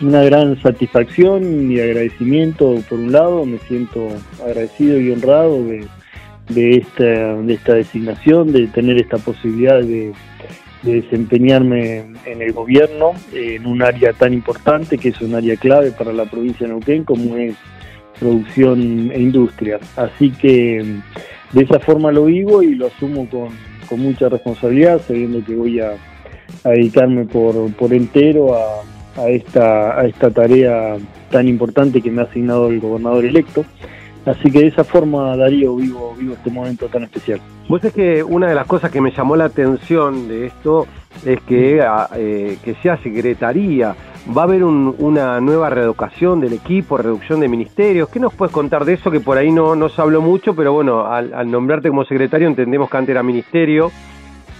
[0.01, 3.45] una gran satisfacción y agradecimiento por un lado.
[3.45, 4.09] Me siento
[4.45, 5.87] agradecido y honrado de,
[6.49, 10.13] de, esta, de esta designación, de tener esta posibilidad de
[10.83, 15.91] de desempeñarme en el gobierno en un área tan importante que es un área clave
[15.91, 17.55] para la provincia de Neuquén como es
[18.19, 19.79] producción e industria.
[19.95, 20.83] Así que
[21.51, 23.49] de esa forma lo vivo y lo asumo con,
[23.99, 25.95] mucha responsabilidad, sabiendo que voy a,
[26.63, 28.83] dedicarme por, por entero a,
[29.17, 30.95] a, esta, a esta tarea
[31.29, 33.65] tan importante que me ha asignado el gobernador electo.
[34.25, 37.41] Así que de esa forma, Darío, vivo, vivo este momento tan especial.
[37.67, 40.87] Vos es que una de las cosas que me llamó la atención de esto
[41.25, 43.95] es que, ah, eh, que sea secretaría.
[44.37, 48.07] Va a haber una nueva reeducación del equipo, reducción de ministerios.
[48.09, 49.09] ¿Qué nos puedes contar de eso?
[49.09, 52.87] Que por ahí no, no se habló mucho, pero bueno, al, nombrarte como secretario entendemos
[52.89, 53.91] que antes era ministerio.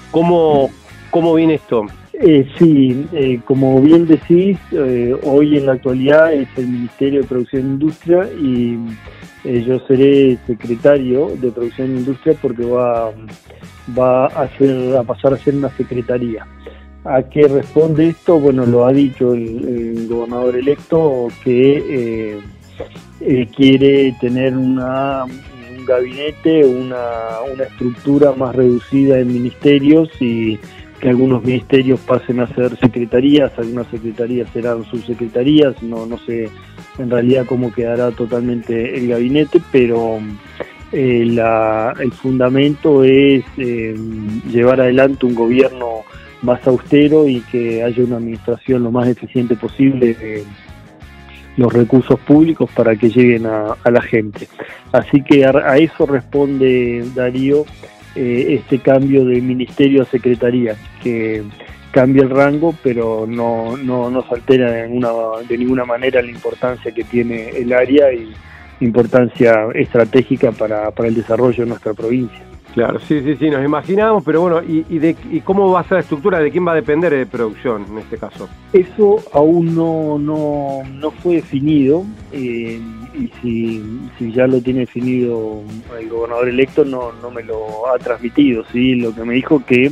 [0.09, 0.71] ¿Cómo,
[1.11, 1.85] cómo viene esto?
[2.13, 7.27] Eh, sí, eh, como bien decís, eh, hoy en la actualidad es el Ministerio de
[7.27, 8.77] Producción e Industria y
[9.43, 13.11] eh, yo seré secretario de Producción e Industria porque va,
[13.97, 16.45] va a, ser, a pasar a ser una secretaría.
[17.03, 18.39] ¿A qué responde esto?
[18.39, 22.39] Bueno, lo ha dicho el, gobernador electo que
[23.19, 30.59] eh, quiere tener una, un gabinete, una, una estructura más reducida en ministerios y
[30.99, 36.49] que algunos ministerios pasen a ser secretarías, algunas secretarías serán subsecretarías, no, no sé
[36.97, 40.19] en realidad cómo quedará totalmente el gabinete, pero
[40.91, 41.21] eh,
[41.99, 43.95] el fundamento es eh,
[44.49, 46.03] llevar adelante un gobierno
[46.41, 50.45] más austero y que haya una administración lo más eficiente posible
[51.57, 54.47] los recursos públicos para que lleguen a, la gente.
[54.91, 57.65] Así que a, eso responde Darío
[58.15, 61.43] eh, este cambio de ministerio a secretaría, que
[61.91, 65.11] cambia el rango, pero no, no nos altera de ninguna,
[65.47, 68.33] de ninguna manera la importancia que tiene el área y
[68.79, 72.41] importancia estratégica para, para el desarrollo de nuestra provincia.
[72.73, 75.93] Claro, sí, sí, sí, nos imaginamos, pero bueno, ¿y, de, ¿y cómo va a ser
[75.93, 76.39] la estructura?
[76.39, 78.47] ¿De quién va a depender de producción en este caso?
[78.71, 82.79] Eso aún no, no, no fue definido eh,
[83.13, 83.83] y si,
[84.17, 85.63] si, ya lo tiene definido
[85.99, 88.95] el gobernador electo no, no me lo ha transmitido, ¿sí?
[88.95, 89.91] Lo que me dijo que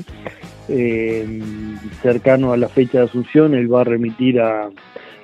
[0.70, 1.42] eh,
[2.02, 4.70] cercano a la fecha de asunción él va a remitir a,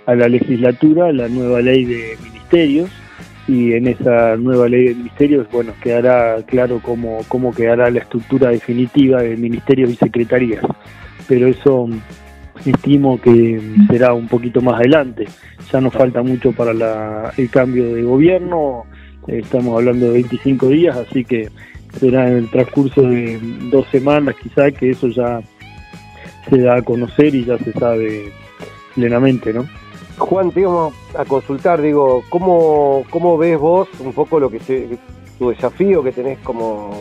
[0.05, 2.89] a la legislatura la nueva ley de ministerios
[3.47, 8.49] y en esa nueva ley de ministerios, bueno, quedará claro cómo, cómo quedará la estructura
[8.49, 10.63] definitiva de ministerios y secretarías.
[11.27, 11.87] Pero eso
[12.65, 15.25] estimo que será un poquito más adelante.
[15.71, 18.85] Ya nos falta mucho para el cambio de gobierno,
[19.27, 21.49] estamos hablando de 25 días, así que
[21.99, 23.39] será en el transcurso de
[23.71, 25.41] dos semanas quizá que eso ya
[26.49, 28.31] se da a conocer y ya se sabe
[28.93, 29.65] plenamente, ¿no?
[30.17, 34.59] Juan, te íbamos a consultar, digo, ¿cómo, cómo ves vos un poco lo que
[35.37, 36.91] tu desafío que tenés como,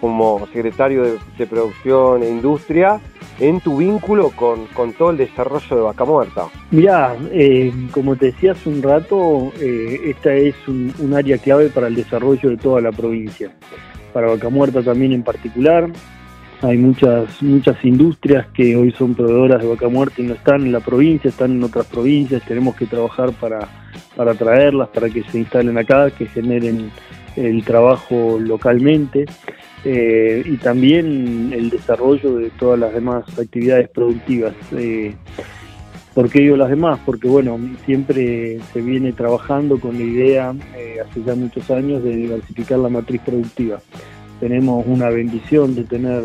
[0.00, 1.04] como secretario
[1.38, 3.00] de, Producción e Industria
[3.40, 6.48] en tu vínculo con, todo el desarrollo de Vaca Muerta?
[6.70, 11.70] Mirá, eh, como te decía hace un rato, eh, esta es un, un área clave
[11.70, 13.54] para el desarrollo de toda la provincia,
[14.14, 15.90] para Vaca Muerta también en particular,
[16.62, 20.72] hay muchas muchas industrias que hoy son proveedoras de vaca muerta y no están en
[20.72, 22.42] la provincia, están en otras provincias.
[22.46, 23.68] Tenemos que trabajar para,
[24.16, 26.90] para traerlas, para que se instalen acá, que generen
[27.36, 29.26] el trabajo localmente
[29.84, 34.54] eh, y también el desarrollo de todas las demás actividades productivas.
[34.72, 35.14] Eh,
[36.14, 37.00] ¿Por qué digo las demás?
[37.04, 42.14] Porque bueno, siempre se viene trabajando con la idea, eh, hace ya muchos años, de
[42.14, 43.80] diversificar la matriz productiva
[44.40, 46.22] tenemos una bendición de tener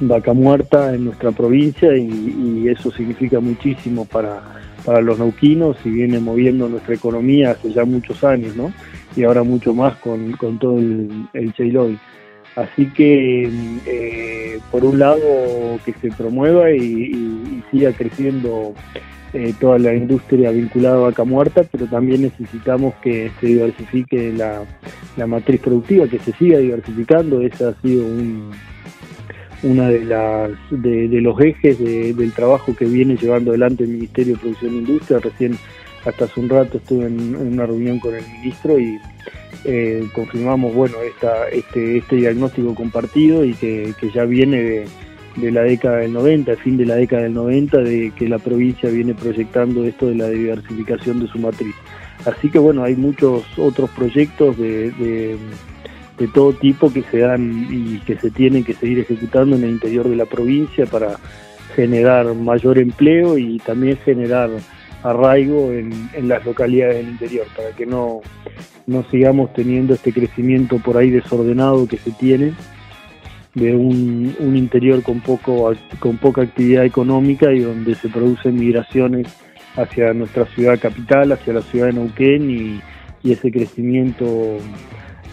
[0.00, 4.42] vaca muerta en nuestra provincia y, eso significa muchísimo para,
[4.84, 8.72] para los nauquinos y viene moviendo nuestra economía hace ya muchos años, ¿no?
[9.16, 11.54] Y ahora mucho más con, todo el, el
[12.58, 13.50] Así que,
[13.86, 15.20] eh, por un lado,
[15.84, 18.74] que se promueva y siga creciendo
[19.34, 24.64] eh, toda la industria vinculada a vaca muerta, pero también necesitamos que se diversifique la,
[25.26, 27.42] matriz productiva, que se siga diversificando.
[27.42, 28.52] Ese ha sido un,
[29.62, 29.98] una de
[30.70, 35.18] de, los ejes del trabajo que viene llevando adelante el Ministerio de Producción e Industria.
[35.18, 35.58] Recién,
[36.06, 38.98] hasta hace un rato, estuve en, una reunión con el ministro y
[39.68, 44.88] eh, confirmamos bueno esta, este, este diagnóstico compartido y que ya viene de
[45.40, 48.90] de la década del 90, fin de la década del 90, de que la provincia
[48.90, 51.74] viene proyectando esto de la diversificación de su matriz.
[52.24, 57.98] Así que bueno, hay muchos otros proyectos de, de, todo tipo que se dan y
[58.00, 61.16] que se tienen que seguir ejecutando en el interior de la provincia para
[61.76, 64.50] generar mayor empleo y también generar
[65.04, 68.20] arraigo en, en las localidades del interior, para que no,
[68.88, 72.54] no sigamos teniendo este crecimiento por ahí desordenado que se tiene
[73.54, 79.26] de un, interior con, poco, con poca actividad económica y donde se producen migraciones
[79.76, 82.80] hacia nuestra ciudad capital, hacia la ciudad de Neuquén y,
[83.30, 84.56] ese crecimiento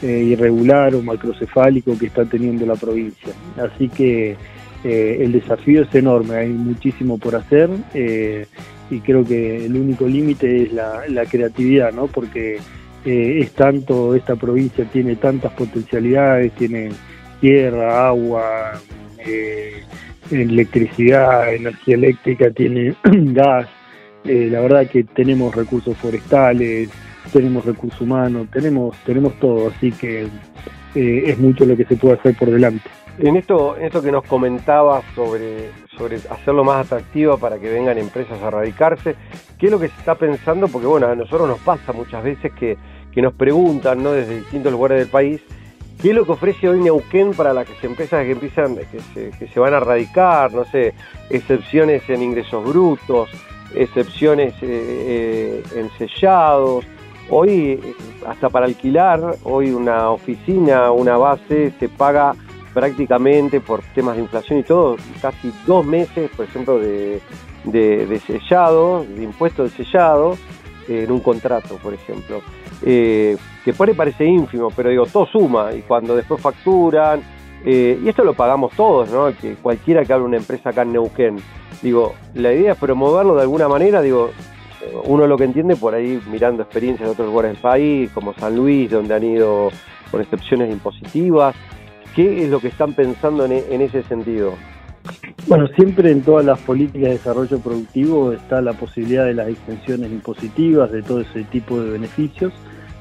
[0.01, 3.31] eh, irregular o macrocefálico que está teniendo la provincia.
[3.55, 4.35] Así que
[4.83, 8.47] eh, el desafío es enorme, hay muchísimo por hacer eh,
[8.89, 12.07] y creo que el único límite es la, la, creatividad, ¿no?
[12.07, 12.57] porque
[13.05, 16.89] es tanto, esta provincia tiene tantas potencialidades, tiene
[17.39, 18.81] tierra, agua,
[19.19, 19.83] eh,
[20.31, 23.67] electricidad, energía eléctrica, tiene gas.
[24.23, 26.89] Eh, la verdad que tenemos recursos forestales,
[27.31, 30.23] tenemos recursos humanos, tenemos, tenemos todo, así que
[30.95, 32.89] eh, es mucho lo que se puede hacer por delante.
[33.17, 38.41] En esto, esto que nos comentabas sobre, sobre hacerlo más atractivo para que vengan empresas
[38.41, 39.15] a radicarse,
[39.57, 40.67] ¿qué es lo que se está pensando?
[40.67, 42.77] Porque bueno, a nosotros nos pasa muchas veces que,
[43.13, 44.11] que nos preguntan ¿no?
[44.11, 45.41] desde distintos lugares del país
[46.01, 49.73] ¿Qué es lo que ofrece hoy Neuquén para las empresas que empiezan, que se, van
[49.73, 50.53] a radicar?
[50.53, 50.93] No sé,
[51.29, 53.29] excepciones en ingresos brutos,
[53.73, 56.85] excepciones eh, eh, en sellados.
[57.29, 57.79] Hoy,
[58.27, 62.35] hasta para alquilar, hoy una oficina, una base, se paga
[62.75, 67.21] prácticamente por temas de inflación y todo, casi dos meses, por ejemplo, de,
[67.63, 70.37] de sellado, de impuesto de sellado,
[70.87, 72.41] en un contrato, por ejemplo.
[72.83, 77.21] Eh, que puede parece ínfimo, pero digo, todo suma y cuando después facturan,
[77.65, 79.35] eh, y esto lo pagamos todos, ¿no?
[79.35, 81.37] Que cualquiera que hable una empresa acá en Neuquén,
[81.81, 84.31] digo, la idea es promoverlo de alguna manera, digo,
[85.05, 88.55] uno lo que entiende por ahí mirando experiencias de otros lugares del país, como San
[88.55, 89.69] Luis, donde han ido
[90.11, 91.55] con excepciones impositivas.
[92.15, 94.53] ¿Qué es lo que están pensando en, en ese sentido?
[95.47, 100.11] Bueno, siempre en todas las políticas de desarrollo productivo está la posibilidad de las extensiones
[100.11, 102.51] impositivas, de todo ese tipo de beneficios,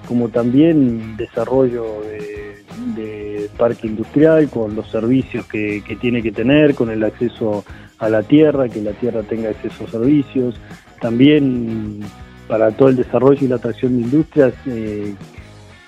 [0.07, 7.05] como también desarrollo de, parque industrial con los servicios que, tiene que tener, con el
[7.05, 7.65] acceso
[7.99, 10.57] a la tierra, que la tierra tenga acceso a servicios,
[11.01, 12.01] también
[12.49, 15.15] para todo el desarrollo y la atracción de industrias, eh,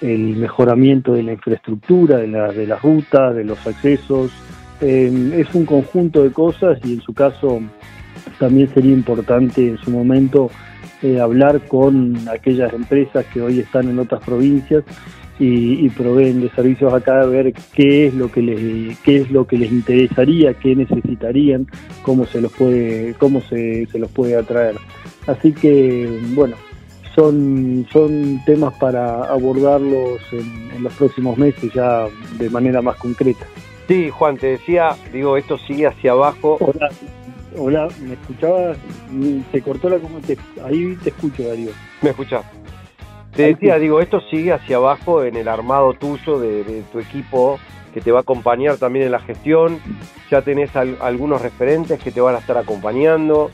[0.01, 4.33] el mejoramiento de la infraestructura, de, de las rutas, de los accesos,
[4.81, 7.61] eh, es un conjunto de cosas y en su caso
[8.39, 10.51] también sería importante en su momento
[11.03, 14.85] eh, hablar con aquellas empresas que hoy están en otras provincias
[15.39, 19.47] y, proveen de servicios acá, a ver qué es lo que les qué es lo
[19.47, 21.67] que les interesaría, qué necesitarían,
[22.01, 24.77] cómo se los puede cómo se, se los puede atraer.
[25.27, 26.57] Así que bueno,
[27.17, 32.07] son, son temas para abordarlos en los próximos meses ya
[32.39, 33.47] de manera más concreta.
[33.89, 36.59] Sí, Juan, te decía, digo, esto sigue hacia abajo.
[36.61, 36.91] Hola,
[37.57, 38.77] hola, ¿me escuchabas?
[39.51, 40.39] Se cortó la comunicación.
[40.65, 41.71] Ahí te escucho, Darío.
[42.03, 42.45] ¿Me escuchás?
[43.35, 47.59] Te decía, digo, esto sigue hacia abajo en el armado tuyo de, tu equipo
[47.95, 49.79] que te va a acompañar también en la gestión.
[50.31, 53.51] Ya tenés algunos referentes que te van a estar acompañando.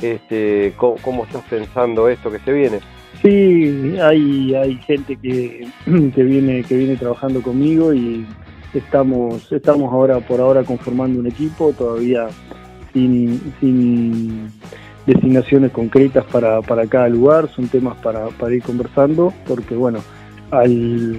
[0.00, 2.80] Este, ¿cómo, estás pensando esto que se viene?
[3.22, 5.66] Sí, hay, hay gente que,
[6.14, 8.26] que, viene, que viene trabajando conmigo y
[8.74, 12.28] Estamos, estamos ahora por ahora conformando un equipo, todavía
[12.94, 14.50] sin,
[15.06, 19.98] designaciones concretas para, para cada lugar, son temas para, para ir conversando, porque bueno,
[20.50, 21.16] al,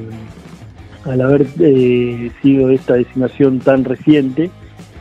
[1.05, 4.49] al haber eh, sido esta designación tan reciente,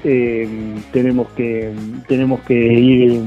[0.05, 1.73] eh, tenemos que
[2.07, 3.23] tenemos que ir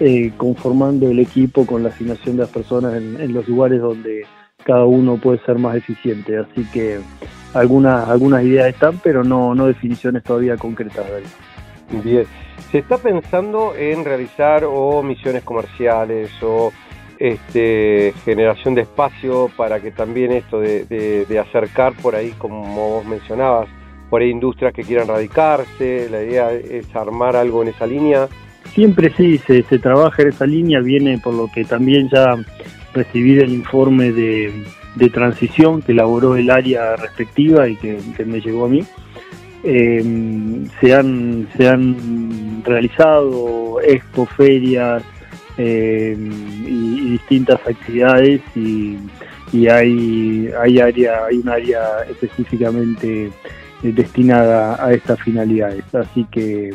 [0.00, 4.26] eh, conformando el equipo con la asignación de las personas en, los lugares donde
[4.64, 6.38] cada uno puede ser más eficiente.
[6.38, 6.98] Así que
[7.54, 11.06] algunas, algunas ideas están, pero no, no definiciones todavía concretas.
[12.04, 12.26] Bien.
[12.70, 16.72] ¿Se está pensando en realizar o misiones comerciales o
[17.18, 23.68] este, generación de espacio para que también esto de, acercar por ahí, como vos mencionabas,
[24.10, 26.08] por ahí industrias que quieran radicarse?
[26.10, 28.28] La idea es armar algo en esa línea.
[28.76, 32.36] Siempre sí, se, trabaja en esa línea, viene por lo que también ya
[32.92, 38.68] recibí el informe de transición que elaboró el área respectiva y que, me llegó a
[38.68, 38.84] mí.
[39.64, 45.02] Em, se, han, se han realizado expo, ferias
[45.56, 46.30] em,
[46.66, 48.98] y, distintas actividades y,
[49.70, 51.80] hay, hay, área, hay un área
[52.10, 53.30] específicamente
[53.82, 55.82] destinada a estas finalidades.
[55.94, 56.74] Así que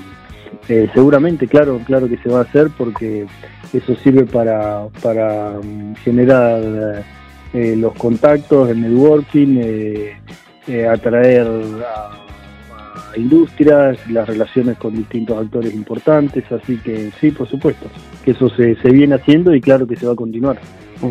[0.70, 3.26] eh, seguramente, claro, claro que se va a hacer porque
[3.74, 7.04] eso sirve para, para mm, generar
[7.54, 10.18] eh, los contactos, el networking, eh,
[10.68, 11.46] eh, atraer
[11.86, 17.88] a, industrias, las relaciones con distintos actores importantes, así que sí, por supuesto,
[18.24, 20.60] que eso se, se viene haciendo y claro que se va a continuar.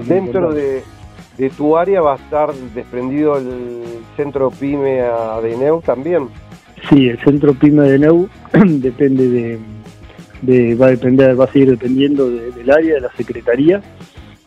[0.06, 0.82] Dentro de,
[1.58, 3.82] tu área va a estar desprendido el
[4.16, 5.02] centro PYME
[5.42, 6.28] de Neu también.
[6.88, 9.58] Sí, el centro PYME de Neu depende
[10.42, 13.82] de, va a depender, va a seguir dependiendo del área, de la secretaría.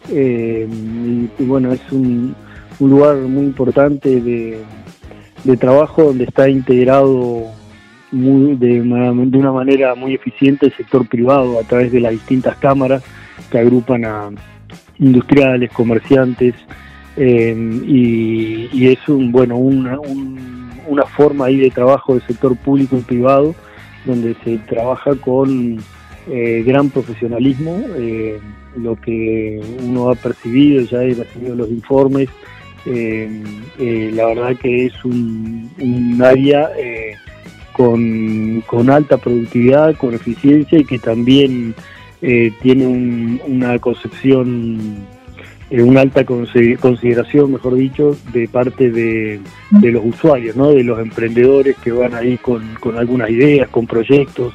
[0.09, 0.67] Eh,
[1.39, 2.35] y, bueno, es un,
[2.79, 7.43] lugar muy importante de, trabajo donde está integrado
[8.11, 13.03] muy, de, una, manera muy eficiente el sector privado a través de las distintas cámaras
[13.49, 14.29] que agrupan a
[14.99, 16.55] industriales, comerciantes,
[17.15, 17.55] eh,
[17.85, 19.97] y, es un, bueno, una,
[20.87, 23.55] una forma ahí de trabajo del sector público y privado
[24.05, 25.79] donde se trabaja con
[26.29, 27.83] eh, gran profesionalismo.
[27.97, 28.39] Eh,
[28.75, 32.27] lo que uno ha percibido, ya he recibido los informes,
[32.85, 33.29] eh,
[34.13, 36.69] la verdad que es un, área
[37.71, 41.75] con, alta productividad, con eficiencia y que también
[42.19, 45.05] tiene una concepción,
[45.81, 49.41] una alta consideración, mejor dicho, de parte de,
[49.71, 50.71] los usuarios, ¿no?
[50.71, 54.53] de los emprendedores que van ahí con, con algunas ideas, con proyectos,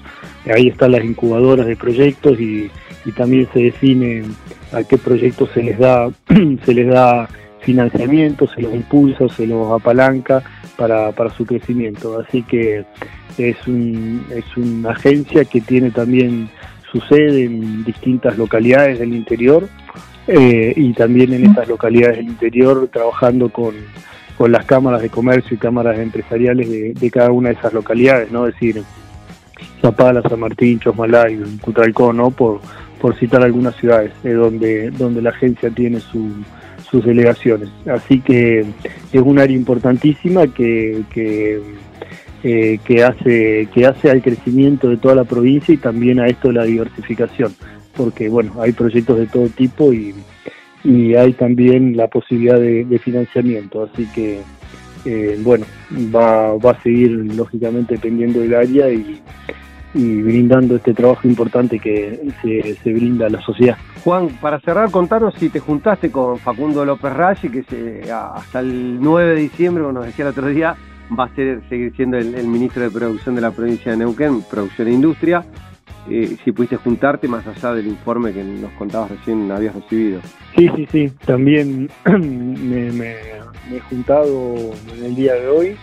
[0.54, 2.70] ahí están las incubadoras de proyectos y,
[3.16, 4.22] también se define
[4.70, 6.10] a qué proyectos se les da
[6.66, 7.26] se les da
[7.60, 10.42] financiamiento, se los impulsa, se los apalanca
[10.76, 12.18] para, su crecimiento.
[12.20, 12.84] Así que
[13.38, 16.50] es, es una agencia que tiene también
[16.92, 19.66] su sede en distintas localidades del interior
[20.28, 23.74] eh, y también en esas localidades del interior trabajando con,
[24.46, 28.46] las cámaras de comercio y cámaras empresariales de, cada una de esas localidades, ¿no?
[28.46, 28.84] Es decir,
[29.80, 32.30] Zapala, San Martín, Chosmalay, Cutralcó, ¿no?
[32.30, 32.60] Por,
[33.00, 37.70] por citar algunas ciudades donde, donde la agencia tiene sus delegaciones.
[37.90, 38.60] Así que
[39.12, 41.60] es un área importantísima que, que,
[42.42, 46.54] que, hace, que hace al crecimiento de toda la provincia y también a esto de
[46.54, 47.54] la diversificación,
[47.98, 50.14] porque bueno, hay proyectos de todo tipo y,
[50.84, 54.40] y hay también la posibilidad de, financiamiento, así que
[55.04, 55.66] eh, bueno,
[56.14, 59.20] va, va a seguir lógicamente dependiendo del área y,
[59.94, 63.76] y brindando este trabajo importante que se, brinda a la sociedad.
[64.04, 69.00] Juan, para cerrar, contanos si te juntaste con Facundo López Rashi, que se, hasta el
[69.00, 70.76] 9 de diciembre, como nos decía el otro día,
[71.16, 74.88] va a ser, seguir siendo el, ministro de Producción de la provincia de Neuquén, Producción
[74.88, 75.44] e Industria.
[76.10, 80.20] Eh, si pudiste juntarte más allá del informe que nos contabas recién habías recibido.
[80.56, 85.76] Sí, sí, sí, también me, he juntado en el día de hoy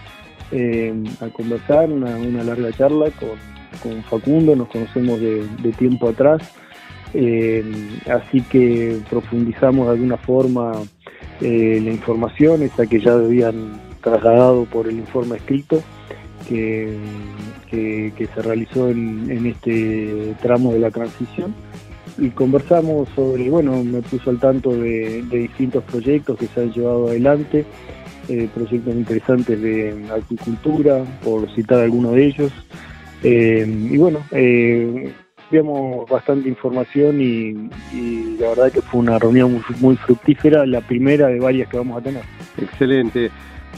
[0.52, 6.42] eh, a conversar, una, una larga charla con con Facundo, nos conocemos de, tiempo atrás,
[7.14, 7.62] eh,
[8.10, 10.72] así que profundizamos de alguna forma
[11.42, 15.82] la información, esa que ya habían trasladado por el informe escrito
[16.48, 16.98] que,
[17.72, 21.54] se realizó en, este tramo de la transición
[22.18, 27.08] y conversamos sobre, bueno, me puso al tanto de, distintos proyectos que se han llevado
[27.08, 27.66] adelante,
[28.30, 32.52] eh, proyectos interesantes de agricultura, por citar algunos de ellos,
[33.24, 35.12] eh, y bueno, eh,
[36.10, 37.70] bastante información y,
[38.40, 42.04] la verdad que fue una reunión muy, fructífera, la primera de varias que vamos a
[42.04, 42.24] tener.
[42.62, 43.32] Excelente.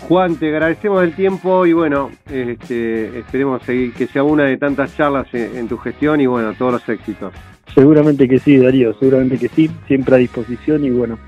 [0.08, 4.96] Juan, te agradecemos el tiempo y bueno, este, esperemos seguir, que sea una de tantas
[4.96, 7.34] charlas en, tu gestión y bueno, todos los éxitos.
[7.74, 11.20] Seguramente que sí, Darío, seguramente que sí, siempre a disposición y bueno,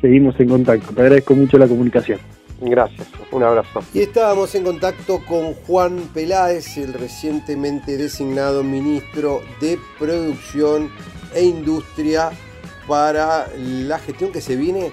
[0.00, 0.92] seguimos en contacto.
[0.92, 2.18] Te agradezco mucho la comunicación.
[2.60, 3.82] Gracias, un abrazo.
[3.92, 10.90] Y estábamos en contacto con Juan Peláez, el recientemente designado ministro de Producción
[11.34, 12.30] e Industria
[12.86, 14.92] para la gestión que se viene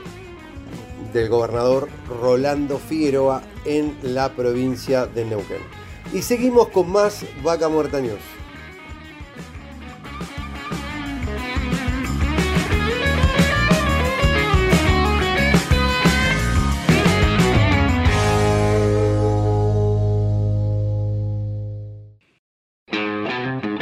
[1.12, 1.90] del gobernador
[2.22, 5.62] Rolando Figueroa en la provincia de Neuquén.
[6.14, 8.20] Y seguimos con más Vaca Muerta News.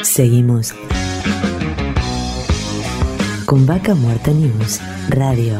[0.03, 0.73] Seguimos
[3.45, 5.59] con Vaca Muerta News Radio.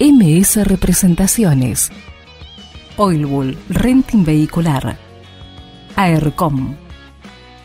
[0.00, 1.90] MS Representaciones.
[2.96, 4.96] Oilbull, Renting Vehicular.
[5.96, 6.76] AERCOM.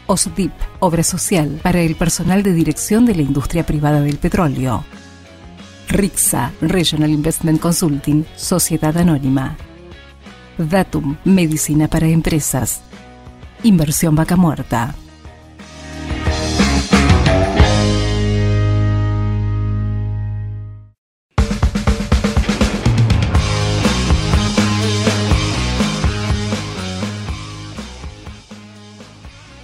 [0.08, 4.84] OSDIP, Obra Social para el personal de dirección de la industria privada del petróleo.
[5.90, 9.56] RIXA, Regional Investment Consulting, Sociedad Anónima.
[10.58, 12.82] Datum, Medicina para Empresas.
[13.62, 14.96] Inversión Vaca Muerta.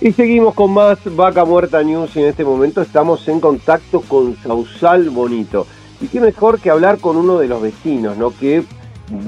[0.09, 4.35] Y seguimos con más Vaca Muerta News y en este momento estamos en contacto con
[4.41, 5.67] Sausal Bonito.
[6.01, 8.35] Y qué mejor que hablar con uno de los vecinos, ¿no?
[8.35, 8.63] Que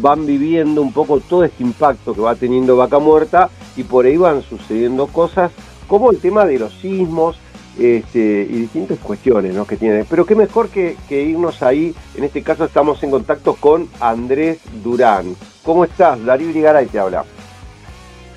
[0.02, 4.18] van viviendo un poco todo este impacto que va teniendo Vaca Muerta y por ahí
[4.18, 5.52] van sucediendo cosas
[5.88, 7.38] como el tema de los sismos
[7.78, 9.66] este, y distintas cuestiones ¿no?
[9.66, 10.08] que tienen.
[10.10, 15.36] Pero qué mejor que, irnos ahí, en este caso estamos en contacto con Andrés Durán.
[15.62, 16.26] ¿Cómo estás?
[16.26, 17.24] Darío Ligaray te habla.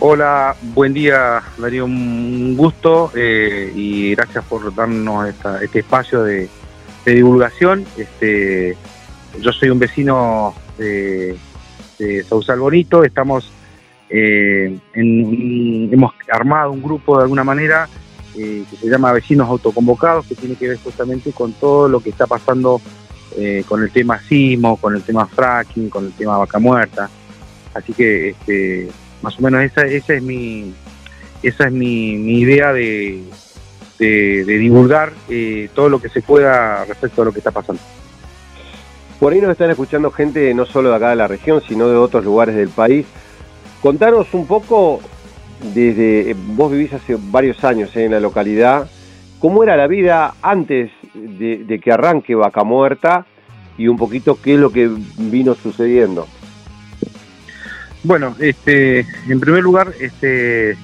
[0.01, 6.49] Hola, buen día Darío, un gusto eh, y gracias por darnos este espacio de,
[7.05, 7.87] de divulgación.
[7.97, 8.77] Este,
[9.41, 11.37] yo soy un vecino de,
[12.29, 13.51] Sausal Bonito, estamos
[14.11, 17.89] eh, hemos armado un grupo de alguna manera
[18.37, 22.11] eh, que se llama Vecinos Autoconvocados, que tiene que ver justamente con todo lo que
[22.11, 22.81] está pasando
[23.37, 27.09] eh, con el tema sismo, con el tema fracking, con el tema vaca muerta.
[27.73, 28.89] Así que este,
[29.25, 30.73] más o menos esa, esa es mi
[31.43, 33.25] esa es mi idea de,
[33.99, 37.83] de, divulgar eh, todo lo que se pueda respecto a lo que está pasando.
[39.21, 41.97] Por ahí nos están escuchando gente no solo de acá de la región, sino de
[41.97, 43.07] otros lugares del país.
[43.81, 45.01] Contanos un poco,
[45.75, 48.89] desde vos vivís hace varios años en la localidad,
[49.39, 53.27] cómo era la vida antes de, que arranque Vaca Muerta
[53.79, 56.27] y un poquito qué es lo que vino sucediendo.
[58.05, 60.77] Bueno, este, en primer lugar, este,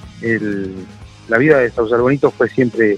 [1.29, 2.97] la vida de Sauce Bonito fue siempre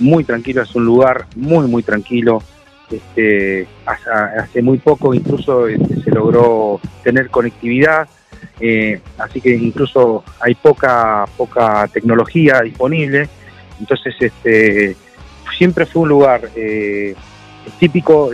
[0.00, 2.42] muy tranquilo, es un lugar muy, muy tranquilo.
[2.90, 8.08] Este, hace, muy poco incluso este, se logró tener conectividad,
[8.58, 13.28] eh, así que incluso hay poca, poca tecnología disponible.
[13.78, 14.96] Entonces, este,
[15.56, 17.14] siempre fue un lugar eh,
[17.78, 18.32] típico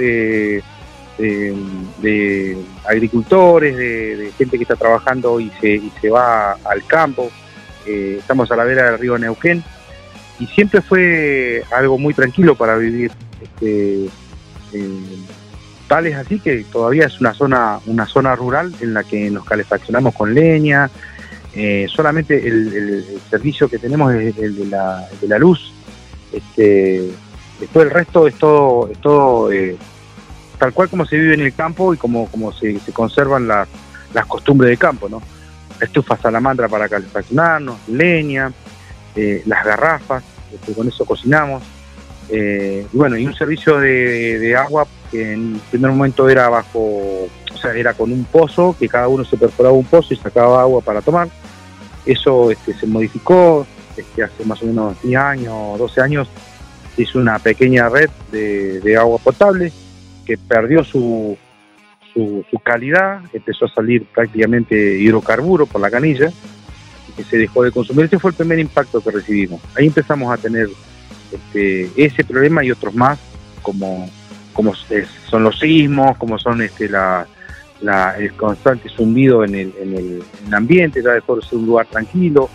[1.19, 2.57] de,
[2.87, 7.31] agricultores, de, gente que está trabajando y se, va al campo.
[7.87, 9.63] Eh, estamos a la vera del río Neuquén
[10.39, 13.11] y siempre fue algo muy tranquilo para vivir.
[13.41, 14.09] Este,
[15.89, 19.45] tal es así que todavía es una zona, una zona rural en la que nos
[19.45, 20.91] calefaccionamos con leña.
[21.55, 25.73] Eh, solamente el, servicio que tenemos es el de la, de la luz.
[26.33, 27.11] Este,
[27.61, 29.77] después el resto es todo, es todo eh,
[30.59, 33.69] tal cual como se vive en el campo y como, como se, conservan las,
[34.15, 35.23] las costumbres del campo, ¿no?
[35.81, 38.53] Estufa salamandra para calefaccionarnos, leña,
[39.15, 40.23] eh, las garrafas,
[40.53, 41.63] este, con eso cocinamos.
[42.29, 47.57] Eh, y bueno, y un servicio de, agua que en primer momento era bajo, o
[47.61, 50.81] sea, era con un pozo, que cada uno se perforaba un pozo y sacaba agua
[50.81, 51.29] para tomar.
[52.05, 53.67] Eso este, se modificó
[53.97, 56.29] este, hace más o menos 10 años, 12 años,
[56.97, 59.73] hizo una pequeña red de, agua potable
[60.27, 61.39] que perdió su,
[62.13, 66.31] su, su, calidad, empezó a salir prácticamente hidrocarburo por la canilla
[67.17, 68.07] que se dejó de consumir.
[68.07, 69.61] Ese fue el primer impacto que recibimos.
[69.75, 70.69] Ahí empezamos a tener
[71.33, 73.19] este, ese problema y otros más,
[73.63, 74.11] como,
[74.53, 77.27] como son los sismos, como son este, la,
[78.19, 82.49] el constante zumbido en el, en el, ambiente, ya dejó de ser un lugar tranquilo,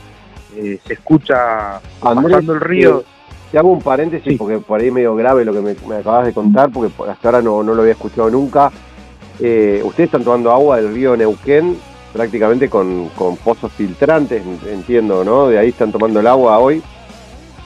[0.56, 3.02] eh, se escucha pasando el río.
[3.02, 3.21] Eh,
[3.52, 6.72] te hago un paréntesis porque por ahí medio grave lo que me, acabas de contar,
[6.72, 8.72] porque hasta ahora no, no lo había escuchado nunca.
[9.40, 11.78] Eh, ustedes están tomando agua del río Neuquén
[12.14, 13.10] prácticamente con,
[13.44, 15.48] pozos filtrantes, entiendo, ¿no?
[15.48, 16.82] De ahí están tomando el agua hoy.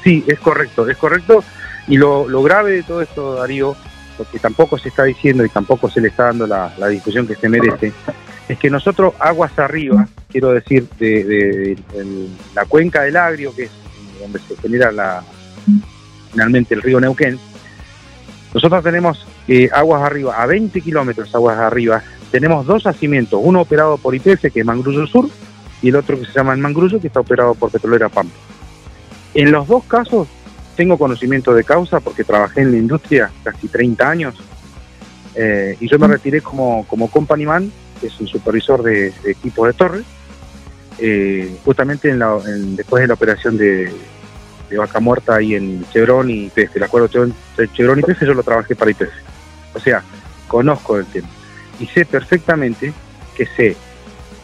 [0.03, 1.43] Sí, es correcto, es correcto.
[1.87, 3.75] Y lo, grave de todo esto, Darío,
[4.17, 7.35] lo que tampoco se está diciendo y tampoco se le está dando la, discusión que
[7.35, 7.91] se merece,
[8.47, 11.77] es que nosotros aguas arriba, quiero decir, de,
[12.53, 13.71] la cuenca del Agrio, que es
[14.19, 15.23] donde se genera la,
[16.31, 17.39] finalmente el río Neuquén,
[18.53, 22.01] nosotros tenemos eh, aguas arriba, a 20 kilómetros aguas arriba,
[22.31, 25.29] tenemos dos yacimientos, uno operado por IPF, que es Mangrullo Sur,
[25.81, 28.33] y el otro que se llama el Mangrullo, que está operado por Petrolera Pampa.
[29.33, 30.27] En los dos casos
[30.75, 34.35] tengo conocimiento de causa porque trabajé en la industria casi 30 años
[35.35, 39.67] eh, y yo me retiré como, como company man, que es un supervisor de, equipos
[39.67, 40.03] de torre,
[40.97, 43.91] eh, justamente en después de la operación de,
[44.77, 46.75] Vaca Muerta ahí en Chevron y IPF.
[46.75, 47.07] El acuerdo
[47.57, 49.13] de Chevron y IPF yo lo trabajé para IPF.
[49.73, 50.03] O sea,
[50.47, 51.27] conozco el tema
[51.79, 52.93] y sé perfectamente
[53.35, 53.75] que se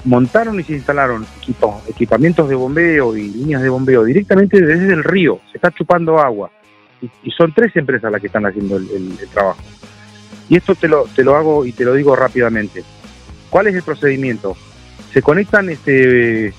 [0.04, 5.04] montaron y se instalaron equipos, equipamientos de bombeo y líneas de bombeo directamente desde el
[5.04, 6.52] río, se está chupando agua.
[7.02, 9.60] Y, son tres empresas las que están haciendo el, trabajo.
[10.50, 12.84] Y esto te lo, te lo hago y te lo digo rápidamente.
[13.50, 14.56] ¿Cuál es el procedimiento?
[15.12, 16.54] Se conectan este,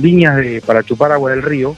[0.00, 1.76] líneas de, para chupar agua del río,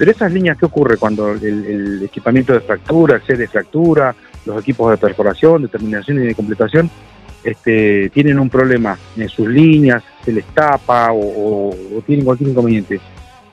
[0.00, 4.14] pero esas líneas, ¿qué ocurre cuando el, equipamiento de fractura, el set de fractura,
[4.46, 6.90] los equipos de perforación, de terminación y de completación,
[7.44, 11.70] este, tienen un problema en sus líneas, se les tapa o,
[12.06, 12.98] tienen cualquier inconveniente.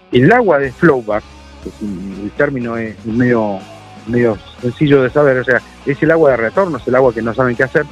[0.09, 1.21] El agua de flowback,
[1.65, 3.59] que el término es medio,
[4.07, 7.21] medio sencillo de saber, o sea, es el agua de retorno, es el agua que
[7.21, 7.85] no saben qué hacer,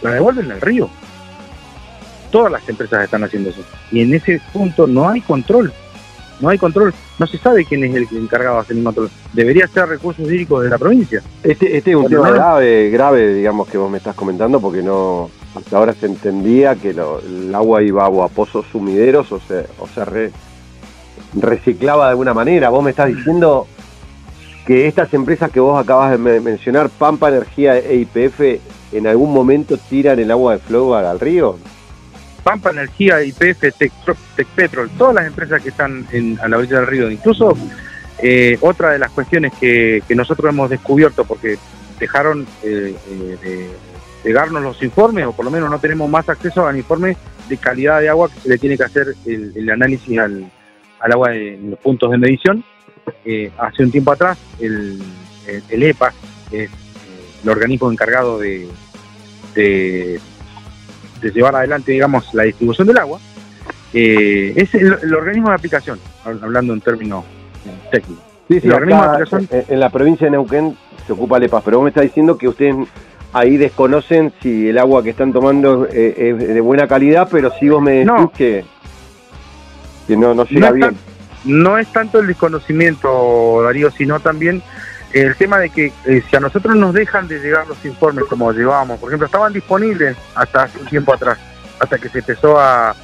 [0.00, 0.88] la devuelven al río.
[2.30, 3.60] Todas las empresas están haciendo eso.
[3.92, 5.70] Y en ese punto no hay control.
[6.40, 6.94] No hay control.
[7.18, 9.10] No se sabe quién es el encargado de hacer el control.
[9.32, 11.22] Debería ser recursos hídricos de la provincia.
[11.42, 15.30] Este, este es un tema grave, grave, digamos, que vos me estás comentando, porque no
[15.54, 20.30] hasta ahora se entendía que el agua iba a pozos sumideros o se, o se
[21.34, 22.70] reciclaba de alguna manera.
[22.70, 23.66] Vos me estás diciendo
[24.66, 28.60] que estas empresas que vos acabas de mencionar, Pampa Energía e IPF,
[28.92, 31.56] en algún momento tiran el agua de flowback al río.
[32.42, 33.72] Pampa Energía, IPF,
[34.36, 37.10] Tecpetrol, todas las empresas que están en, a la orilla del río.
[37.10, 37.56] Incluso
[38.22, 41.58] eh, otra de las cuestiones que, nosotros hemos descubierto, porque
[41.98, 43.70] dejaron eh, eh, de
[44.24, 47.16] llegarnos los informes, o por lo menos no tenemos más acceso al informe
[47.48, 50.50] de calidad de agua que se le tiene que hacer el, análisis al,
[51.00, 52.62] agua en los puntos de medición.
[53.58, 55.02] hace un tiempo atrás, el,
[55.68, 56.12] el, EPA,
[56.52, 56.68] el
[57.48, 58.68] organismo encargado de,
[59.54, 60.20] de,
[61.20, 63.20] de llevar adelante, digamos, la distribución del agua,
[63.92, 67.24] eh, es el, organismo de aplicación, hablando en términos
[67.90, 68.24] técnicos.
[68.48, 70.76] Sí, sí, en, la provincia de Neuquén
[71.06, 72.74] se ocupa LEPAS, pero vos me estás diciendo que ustedes
[73.32, 77.68] ahí desconocen si el agua que están tomando eh, es de buena calidad, pero si
[77.68, 78.64] vos me decís que,
[80.08, 80.96] que no, no llega bien.
[81.44, 84.62] no es tanto el desconocimiento, Darío, sino también
[85.12, 88.52] el tema de que eh, si a nosotros nos dejan de llegar los informes como
[88.52, 91.38] llevábamos, por ejemplo, estaban disponibles hasta hace un tiempo atrás,
[91.78, 92.94] hasta que se empezó a,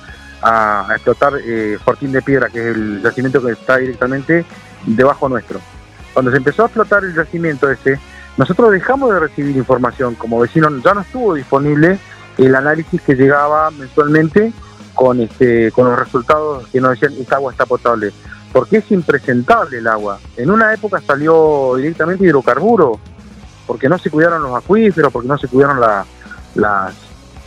[0.42, 4.44] a, explotar eh, Fortín de Piedra, que es el yacimiento que está directamente
[4.86, 5.60] debajo nuestro.
[6.12, 7.98] Cuando se empezó a explotar el yacimiento ese,
[8.36, 11.98] nosotros dejamos de recibir información como vecinos, ya no estuvo disponible
[12.38, 14.52] el análisis que llegaba mensualmente
[14.94, 18.12] con este con los resultados que nos decían esta agua está potable,
[18.56, 20.18] porque es impresentable el agua.
[20.34, 22.98] En una época salió directamente hidrocarburo,
[23.66, 26.06] porque no se cuidaron los acuíferos, porque no se cuidaron las,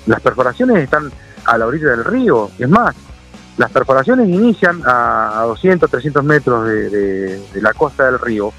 [0.06, 1.12] las perforaciones están
[1.46, 2.52] a la orilla del río.
[2.60, 2.96] Es más,
[3.58, 8.54] las perforaciones inician a, 200, 300 metros de, la costa del río,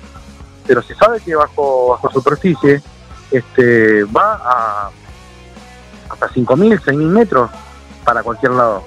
[0.66, 2.82] pero se sabe que bajo, bajo superficie
[3.30, 4.90] este, va a
[6.08, 7.48] hasta 5.000, 6.000 metros
[8.04, 8.82] para cualquier lado.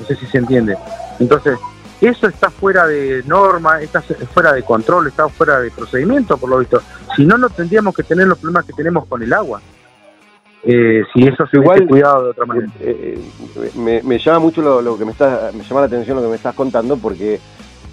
[0.00, 0.74] No sé si se entiende.
[1.18, 1.58] Entonces,
[2.06, 6.58] eso está fuera de norma, está fuera de control, está fuera de procedimiento, por lo
[6.58, 6.80] visto.
[7.16, 9.60] Si no, no tendríamos que tener los problemas que tenemos con el agua.
[10.64, 12.68] Eh, si eso se igual cuidado de otra manera.
[12.80, 13.18] Eh,
[13.76, 16.36] eh, me, llama mucho lo, que me está, me llama la atención lo que me
[16.36, 17.40] estás contando porque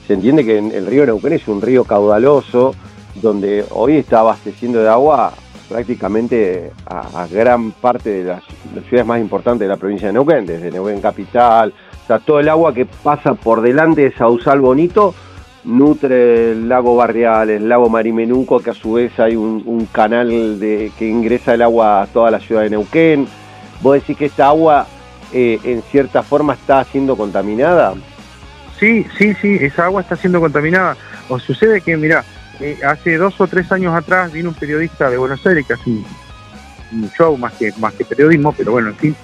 [0.07, 2.75] se entiende que el río Neuquén es un río caudaloso
[3.21, 5.33] donde hoy está abasteciendo de agua
[5.69, 8.43] prácticamente a, gran parte de las,
[8.87, 11.73] ciudades más importantes de la provincia de Neuquén, desde Neuquén capital,
[12.05, 15.15] o sea, todo el agua que pasa por delante de Sausal Bonito
[15.63, 20.91] nutre el lago Barrial, el lago Marimenuco, que a su vez hay un, canal de,
[20.99, 23.27] que ingresa el agua a toda la ciudad de Neuquén.
[23.81, 24.85] ¿Vos decís que esta agua
[25.33, 27.95] eh, en cierta forma está siendo contaminada?
[28.79, 30.95] Sí, sí, sí, esa agua está siendo contaminada.
[31.27, 32.23] O sucede que, mira,
[32.59, 35.89] eh, hace dos o tres años atrás vino un periodista de Buenos Aires que hace
[35.89, 36.05] un,
[37.17, 39.15] show más que, más que periodismo, pero bueno, en fin,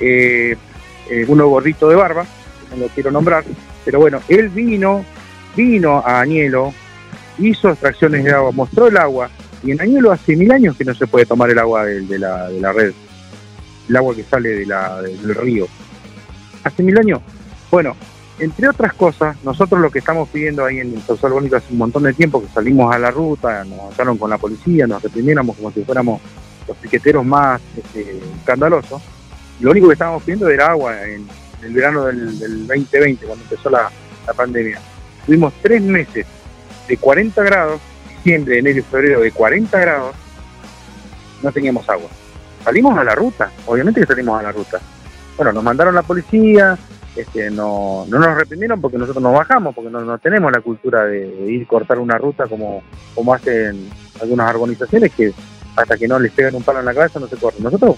[0.00, 0.56] eh,
[1.28, 2.26] uno gordito de barba,
[2.70, 3.44] no lo quiero nombrar,
[3.84, 5.04] pero bueno, él vino
[5.56, 6.72] vino a Añelo,
[7.38, 9.30] hizo extracciones de agua, mostró el agua,
[9.62, 12.48] y en Añelo hace mil años que no se puede tomar el agua de, la,
[12.48, 12.92] de la, red,
[13.88, 15.66] el agua que sale del río.
[16.64, 17.20] Hace mil años.
[17.70, 17.96] Bueno,
[18.38, 22.04] entre otras cosas, nosotros lo que estamos pidiendo ahí en Sausal Bonito hace un montón
[22.04, 25.70] de tiempo que salimos a la ruta, nos ataron con la policía, nos reprimiéramos como
[25.70, 26.20] si fuéramos
[26.66, 29.02] los piqueteros más este, escandalosos.
[29.62, 31.26] Lo único que estábamos pidiendo era agua en
[31.62, 33.90] el verano del, 2020, cuando empezó la
[34.36, 34.78] pandemia.
[35.24, 36.26] Tuvimos tres meses
[36.88, 40.14] de 40 grados, diciembre, enero y febrero de 40 grados,
[41.42, 42.08] no teníamos agua.
[42.64, 44.80] Salimos a la ruta, obviamente que salimos a la ruta.
[45.36, 46.76] Bueno, nos mandaron la policía,
[47.16, 51.26] este, no, no nos reprimieron porque nosotros nos bajamos, porque no, tenemos la cultura de,
[51.48, 52.82] ir cortar una ruta como,
[53.14, 53.88] como hacen
[54.20, 55.32] algunas organizaciones que
[55.76, 57.62] hasta que no les pegan un palo en la cabeza no se corren.
[57.62, 57.96] Nosotros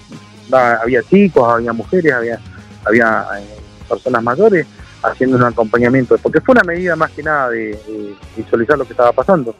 [0.51, 2.39] había chicos, había mujeres, había,
[2.85, 3.57] había eh,
[3.87, 4.67] personas mayores,
[5.03, 7.77] haciendo un acompañamiento, porque fue una medida más que nada de,
[8.35, 9.55] visualizar lo que estaba pasando.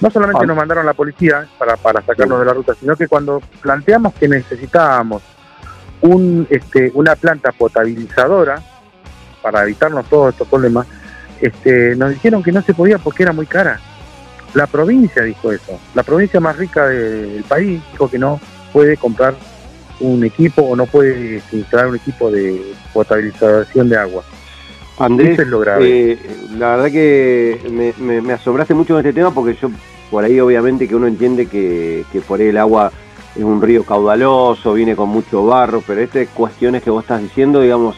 [0.00, 3.40] No solamente nos mandaron la policía para, para sacarnos de la ruta, sino que cuando
[3.60, 5.22] planteamos que necesitábamos
[6.00, 8.62] un, este, una planta potabilizadora
[9.42, 10.86] para evitarnos todos estos problemas,
[11.40, 13.80] este, nos dijeron que no se podía porque era muy cara.
[14.54, 15.78] La provincia dijo eso.
[15.94, 18.40] La provincia más rica del país dijo que no
[18.72, 19.34] puede comprar
[20.00, 24.22] un equipo o no puede este, instalar un equipo de potabilización de agua.
[24.98, 25.38] Andrés,
[25.80, 26.18] eh,
[26.56, 29.70] la verdad que me, asombraste mucho en este tema porque yo
[30.10, 32.90] por ahí obviamente que uno entiende que, por ahí el agua
[33.36, 37.60] es un río caudaloso, viene con mucho barro, pero estas cuestiones que vos estás diciendo,
[37.60, 37.94] digamos,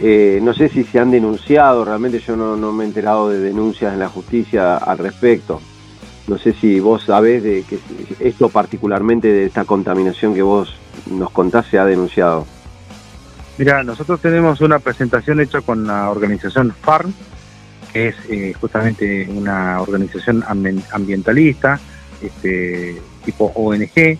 [0.00, 3.92] eh, no sé si se han denunciado, realmente yo no, me he enterado de denuncias
[3.92, 5.60] en la justicia al respecto.
[6.28, 7.78] No sé si vos sabés de que
[8.20, 10.74] esto particularmente de esta contaminación que vos
[11.10, 12.46] nos contás se ha denunciado.
[13.58, 17.12] Mira, nosotros tenemos una presentación hecha con la organización FARM,
[17.92, 21.80] que es eh, justamente una organización ambientalista,
[22.20, 24.18] este, tipo ONG.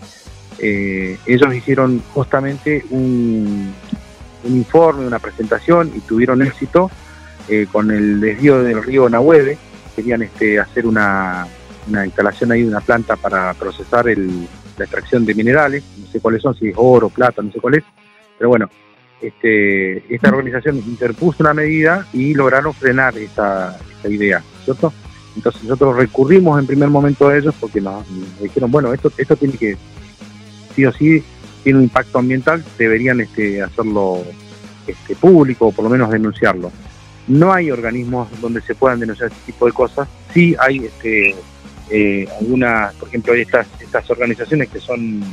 [0.59, 3.73] Eh, ellos hicieron justamente un,
[4.45, 6.89] informe, una presentación y tuvieron éxito
[7.47, 9.57] eh, con el desvío del río Nahueve.
[9.95, 11.47] Querían este, hacer una,
[12.05, 15.83] instalación ahí, una planta para procesar la extracción de minerales.
[15.97, 17.83] No sé cuáles son, si es oro, plata, no sé cuál es.
[18.37, 18.69] Pero bueno,
[19.21, 23.77] este, esta organización interpuso una medida y lograron frenar esa,
[24.07, 24.93] idea, ¿cierto?
[25.35, 28.05] Entonces nosotros recurrimos en primer momento a ellos porque nos,
[28.41, 29.75] dijeron, bueno, esto, esto tiene que,
[30.75, 31.23] sí o sí,
[31.63, 34.23] tiene un impacto ambiental deberían este, hacerlo
[34.85, 36.71] este, público o por lo menos denunciarlo.
[37.27, 40.07] No hay organismos donde se puedan denunciar este tipo de cosas.
[40.33, 41.35] Sí hay este,
[41.89, 45.23] eh, algunas, por ejemplo, estas, estas organizaciones que son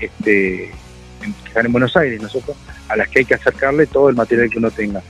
[0.00, 0.72] este,
[1.20, 2.56] que están en Buenos Aires, nosotros,
[2.88, 5.02] a las que hay que acercarle todo el material que uno tenga.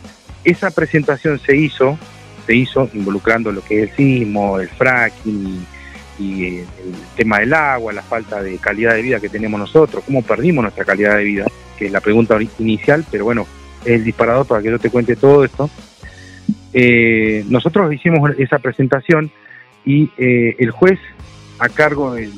[0.45, 1.99] Esa presentación se hizo,
[2.47, 5.67] se hizo involucrando lo que es el sismo, el fracking
[6.19, 6.67] y, el
[7.17, 10.85] tema del agua, la falta de calidad de vida que tenemos nosotros, cómo perdimos nuestra
[10.85, 11.47] calidad de vida,
[11.79, 13.47] que es la pregunta inicial, pero bueno,
[13.85, 15.71] es el disparador para que yo te cuente todo esto.
[16.73, 19.31] Eh, nosotros hicimos esa presentación
[19.85, 20.99] y eh, el juez
[21.59, 22.31] a cargo de,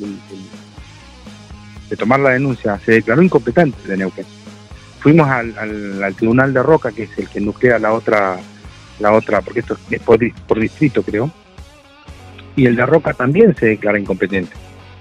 [1.99, 4.27] tomar la denuncia se declaró incompetente de Neuquén.
[5.01, 8.39] Fuimos al, tribunal de Roca, que es el que nuclea la otra,
[9.01, 10.19] la otra, porque esto es por,
[10.59, 11.31] distrito creo,
[12.57, 14.53] y el de Roca también se declara incompetente.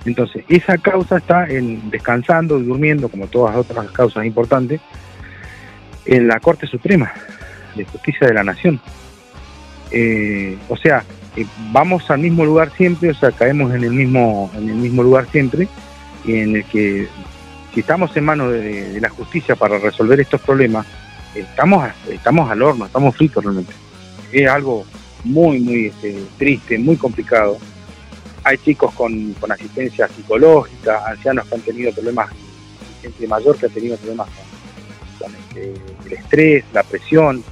[0.03, 4.81] Entonces, esa causa está descansando y durmiendo, como todas otras causas importantes,
[6.05, 7.13] en la Corte Suprema
[7.75, 8.81] de Justicia de la Nación.
[9.91, 11.03] Eh, o sea,
[11.35, 15.03] eh, vamos al mismo lugar siempre, o sea, caemos en el mismo, en el mismo
[15.03, 15.67] lugar siempre,
[16.25, 17.07] en el que
[17.73, 20.85] si estamos en manos de, la justicia para resolver estos problemas,
[21.33, 23.73] estamos, estamos al horno, estamos fritos realmente.
[24.31, 24.85] Es algo
[25.23, 27.57] muy, muy este, triste, muy complicado.
[28.43, 32.29] Hay chicos con, asistencia psicológica, ancianos que han tenido problemas,
[33.01, 34.27] gente mayor que ha tenido problemas
[35.19, 35.73] con, este,
[36.05, 37.43] el estrés, la presión,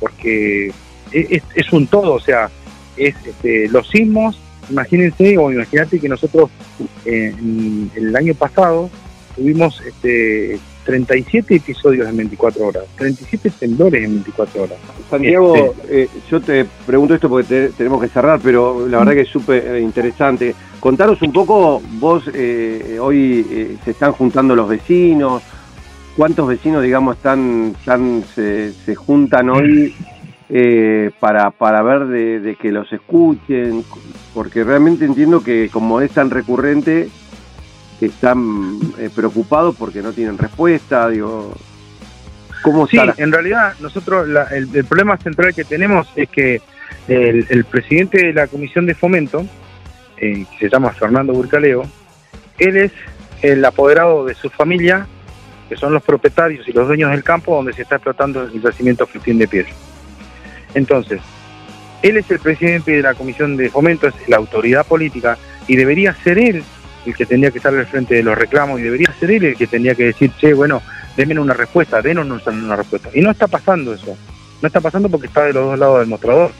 [0.00, 0.72] porque
[1.12, 2.50] es, un todo, o sea,
[2.96, 4.38] es este, los sismos,
[4.70, 6.50] imagínense o imagínate que nosotros
[7.04, 7.34] eh,
[7.94, 8.90] el año pasado
[9.36, 14.78] tuvimos este, 37 episodios en 24 horas, 37 temblores en 24 horas.
[15.10, 19.20] Santiago, este, eh, yo te pregunto esto porque tenemos que cerrar, pero la verdad que
[19.22, 20.54] es súper eh, interesante.
[20.78, 25.42] Contanos un poco, vos hoy se están juntando los vecinos,
[26.16, 29.94] ¿cuántos vecinos, digamos, están, están se, se juntan hoy
[30.52, 33.84] eh, para, para ver de, que los escuchen,
[34.34, 37.08] porque realmente entiendo que como es tan recurrente,
[38.00, 41.54] que están eh, preocupados porque no tienen respuesta, digo,
[42.62, 46.60] ¿cómo Sí, en realidad nosotros el, problema central que tenemos es que
[47.06, 49.46] el, presidente de la Comisión de Fomento,
[50.16, 51.84] eh, que se llama Fernando Burcaleo,
[52.58, 52.92] él es
[53.42, 55.06] el apoderado de su familia,
[55.68, 59.06] que son los propietarios y los dueños del campo donde se está explotando el yacimiento
[59.06, 59.70] Frutín de Piedra.
[60.74, 61.20] Entonces,
[62.02, 65.36] él es el presidente de la Comisión de Fomento, es la autoridad política,
[65.66, 66.62] y debería ser él
[67.06, 69.56] el que tendría que estar al frente de los reclamos, y debería ser él el
[69.56, 70.82] que tendría que decir, che, bueno,
[71.16, 73.10] denme una respuesta, denos una respuesta.
[73.12, 74.16] Y no está pasando eso.
[74.62, 76.52] No está pasando porque está de los dos lados del mostrador.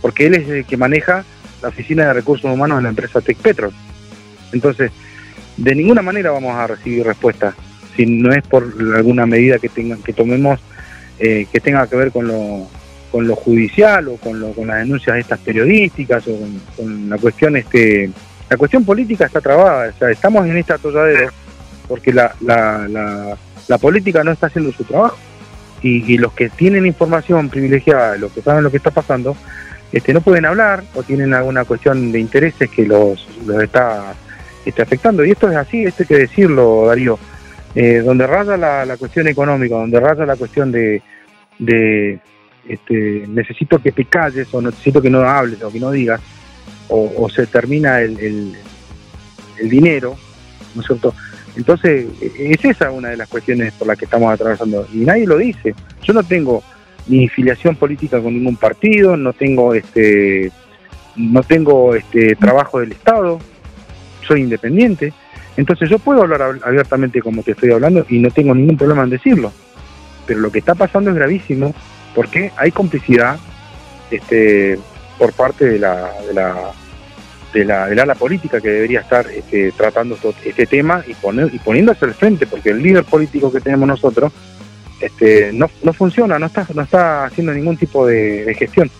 [0.00, 1.24] Porque él es el que maneja
[1.62, 3.72] la oficina de recursos humanos de la empresa TecPetro.
[4.52, 4.90] Entonces,
[5.56, 7.54] de ninguna manera vamos a recibir respuesta
[7.96, 10.58] si no es por alguna medida que tengan que tomemos
[11.18, 12.68] eh, que tenga que ver con lo
[13.12, 16.36] con lo judicial o con, lo, con las denuncias estas periodísticas o
[16.76, 18.10] con, la cuestión este
[18.48, 21.30] la cuestión política está trabada, o sea, estamos en esta atolladero
[21.88, 23.36] porque la, la,
[23.68, 25.18] la, política no está haciendo su trabajo
[25.82, 29.36] y, los que tienen información privilegiada, los que saben lo que está pasando,
[29.92, 34.14] este, no pueden hablar o tienen alguna cuestión de intereses que los, los está,
[34.64, 35.24] está afectando.
[35.24, 37.18] Y esto es así, esto hay que decirlo, Darío.
[37.74, 41.02] Eh, donde raya la, la, cuestión económica, donde raya la cuestión de,
[41.58, 42.20] de,
[42.68, 46.20] este, necesito que te calles o necesito que no hables o que no digas,
[46.88, 48.18] o, se termina el,
[49.58, 50.16] el, dinero,
[50.74, 51.14] ¿no es cierto?
[51.56, 54.86] Entonces, es esa una de las cuestiones por las que estamos atravesando.
[54.92, 55.74] Y nadie lo dice.
[56.02, 56.62] Yo no tengo
[57.06, 60.50] ni filiación política con ningún partido, no tengo este
[61.16, 63.38] no tengo este trabajo del Estado,
[64.26, 65.12] soy independiente.
[65.56, 69.10] Entonces yo puedo hablar abiertamente como te estoy hablando y no tengo ningún problema en
[69.10, 69.52] decirlo.
[70.26, 71.74] Pero lo que está pasando es gravísimo
[72.14, 73.38] porque hay complicidad
[74.10, 74.78] este,
[75.18, 76.72] por parte de la, de la,
[77.52, 81.58] de la, del ala política que debería estar este, tratando este tema y, poner, y
[81.58, 84.32] poniéndose al frente, porque el líder político que tenemos nosotros
[85.00, 88.90] este, no, no funciona, no está, no está haciendo ningún tipo de, gestión.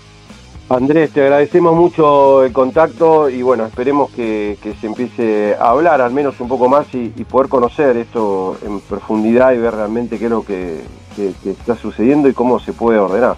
[0.68, 6.12] Andrés, te agradecemos mucho el contacto y bueno, esperemos que, se empiece a hablar al
[6.12, 10.30] menos un poco más y, poder conocer esto en profundidad y ver realmente qué es
[10.30, 10.80] lo que,
[11.14, 13.36] que, está sucediendo y cómo se puede ordenar.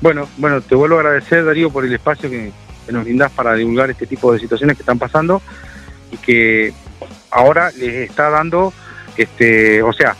[0.00, 2.52] Bueno, bueno, te vuelvo a agradecer Darío por el espacio que,
[2.90, 5.40] nos brindas para divulgar este tipo de situaciones que están pasando
[6.10, 6.72] y que
[7.30, 8.72] ahora les está dando,
[9.16, 10.16] este, o sea,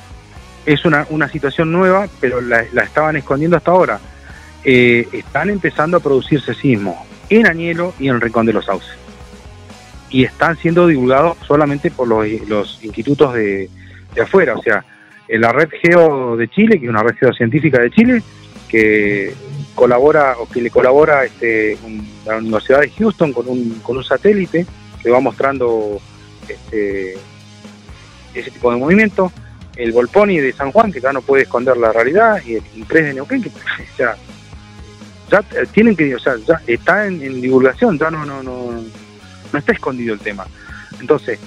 [0.66, 4.01] es una, una situación nueva, pero la, estaban escondiendo hasta ahora.
[4.65, 6.97] Eh, están empezando a producirse sismos
[7.31, 8.97] en Añelo y en el Rincón de los Sauces.
[10.11, 13.70] y están siendo divulgados solamente por los, institutos de,
[14.20, 14.85] afuera, o sea,
[15.28, 18.23] la red Geo de Chile, que es una red geocientífica de Chile,
[18.69, 19.32] que
[19.74, 21.78] colabora o que le colabora este,
[22.27, 24.66] la Universidad de Houston con un, con un satélite
[25.03, 26.01] que va mostrando
[26.49, 27.15] este,
[28.35, 29.32] ese tipo de movimiento.
[29.77, 33.05] El Volponi de San Juan, que ya no puede esconder la realidad, y el 3
[33.07, 33.49] de Neuquén, que
[33.93, 34.16] o sea,
[35.31, 35.43] ya
[35.73, 38.73] tienen que, o sea, ya está en, divulgación, ya no, no, no,
[39.52, 40.47] no está escondido el tema.
[41.01, 41.39] Entonces,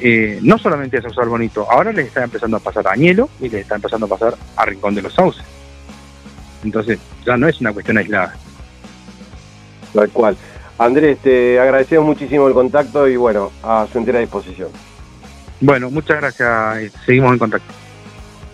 [0.00, 3.48] eh, no solamente a Sausal Bonito, ahora les está empezando a pasar a Añelo y
[3.48, 5.44] les está empezando a pasar a Rincón de los Sauces.
[6.64, 8.34] Entonces, ya no es una cuestión aislada.
[9.92, 10.36] Tal cual.
[10.78, 14.70] Andrés, te agradecemos muchísimo el contacto y bueno, a su entera disposición.
[15.60, 16.92] Bueno, muchas gracias.
[17.04, 17.72] Seguimos en contacto.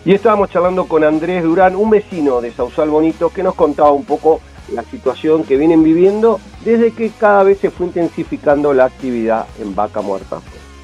[0.05, 4.05] Y estábamos charlando con Andrés Durán, un vecino de Sausal Bonito, que nos contaba un
[4.05, 4.41] poco
[4.73, 9.75] la situación que vienen viviendo desde que cada vez se fue intensificando la actividad en
[9.75, 10.41] Vaca Muerta.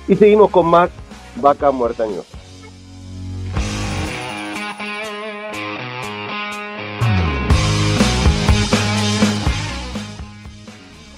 [0.07, 0.89] Y seguimos con más
[1.35, 2.25] Vaca Muerta News.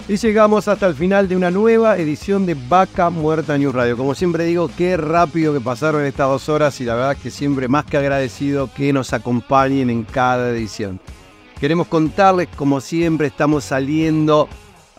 [0.10, 3.98] Y llegamos hasta el final de una nueva edición de Vaca Muerta News Radio.
[3.98, 7.68] Como siempre digo, qué rápido que pasaron estas dos horas y la verdad que siempre
[7.68, 11.02] más que agradecido que nos acompañen en cada edición.
[11.60, 14.48] Queremos contarles, como siempre, estamos saliendo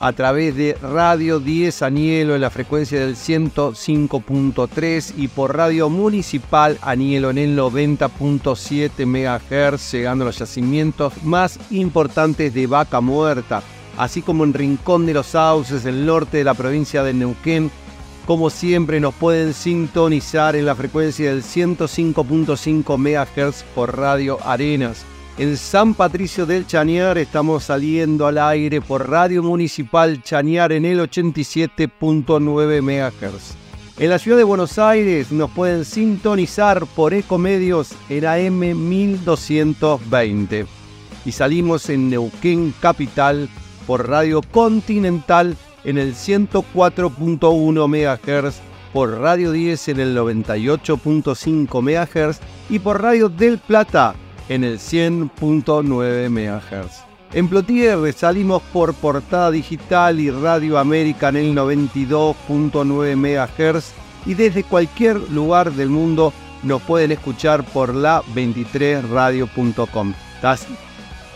[0.00, 6.78] a través de Radio 10 Anielo en la frecuencia del 105.3 y por Radio Municipal
[6.82, 13.62] Anielo en el 90.7 MHz, llegando a los yacimientos más importantes de Vaca Muerta
[13.98, 17.70] así como en Rincón de los Sauces, el norte de la provincia de Neuquén.
[18.26, 25.04] Como siempre nos pueden sintonizar en la frecuencia del 105.5 MHz por Radio Arenas.
[25.38, 30.98] En San Patricio del Chañar estamos saliendo al aire por Radio Municipal Chañar en el
[30.98, 33.54] 87.9 MHz.
[34.00, 40.66] En la ciudad de Buenos Aires nos pueden sintonizar por Ecomedios en AM 1220.
[41.24, 43.48] Y salimos en Neuquén Capital
[43.86, 48.56] por Radio Continental en el 104.1 MHz,
[48.92, 54.16] por Radio 10 en el 98.5 MHz y por Radio del Plata
[54.48, 57.08] en el 100.9 MHz.
[57.34, 63.92] En Plotier salimos por Portada Digital y Radio América en el 92.9 MHz
[64.24, 70.14] y desde cualquier lugar del mundo nos pueden escuchar por la 23radio.com.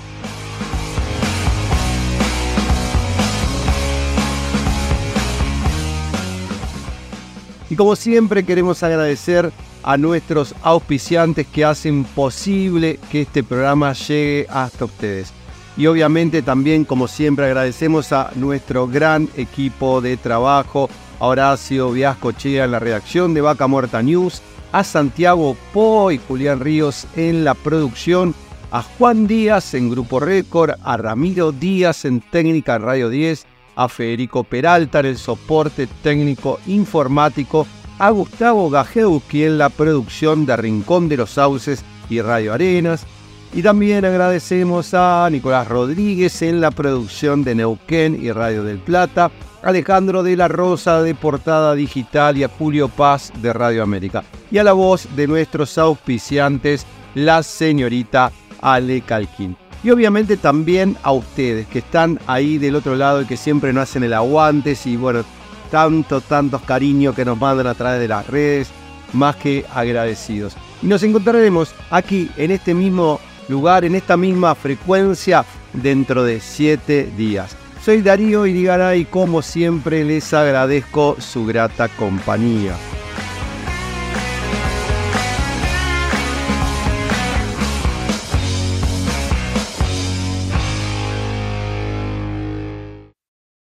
[7.69, 14.47] Y como siempre queremos agradecer a nuestros auspiciantes que hacen posible que este programa llegue
[14.49, 15.35] hasta ustedes.
[15.77, 20.89] Y obviamente también, como siempre, agradecemos a nuestro gran equipo de trabajo,
[21.21, 24.43] a Horacio Viascochea en la redacción de Vaca Muerta News,
[24.73, 28.35] a Santiago Po y Julián Ríos en la producción,
[28.71, 34.45] a Juan Díaz en Grupo Récord, a Ramiro Díaz en Técnica Radio 10, a Federico
[34.45, 37.67] Peralta en el soporte técnico informático,
[37.99, 43.07] a Gustavo Gajewski en la producción de Rincón de los Sauces y Radio Arenas,
[43.53, 49.31] y también agradecemos a Nicolás Rodríguez en la producción de Neuquén y Radio del Plata,
[49.63, 54.23] Alejandro de la Rosa de Portada Digital y a Julio Paz de Radio América.
[54.53, 59.57] Y a la voz de nuestros auspiciantes, la señorita Ale Calquín.
[59.83, 63.85] Y obviamente también a ustedes que están ahí del otro lado y que siempre nos
[63.85, 65.25] hacen el aguante y bueno,
[65.73, 68.69] tanto, tantos cariños que nos mandan a través de las redes,
[69.13, 70.55] más que agradecidos.
[70.83, 73.19] Y nos encontraremos aquí en este mismo
[73.51, 77.57] lugar en esta misma frecuencia dentro de siete días.
[77.85, 82.75] Soy Darío Irigaray y como siempre les agradezco su grata compañía.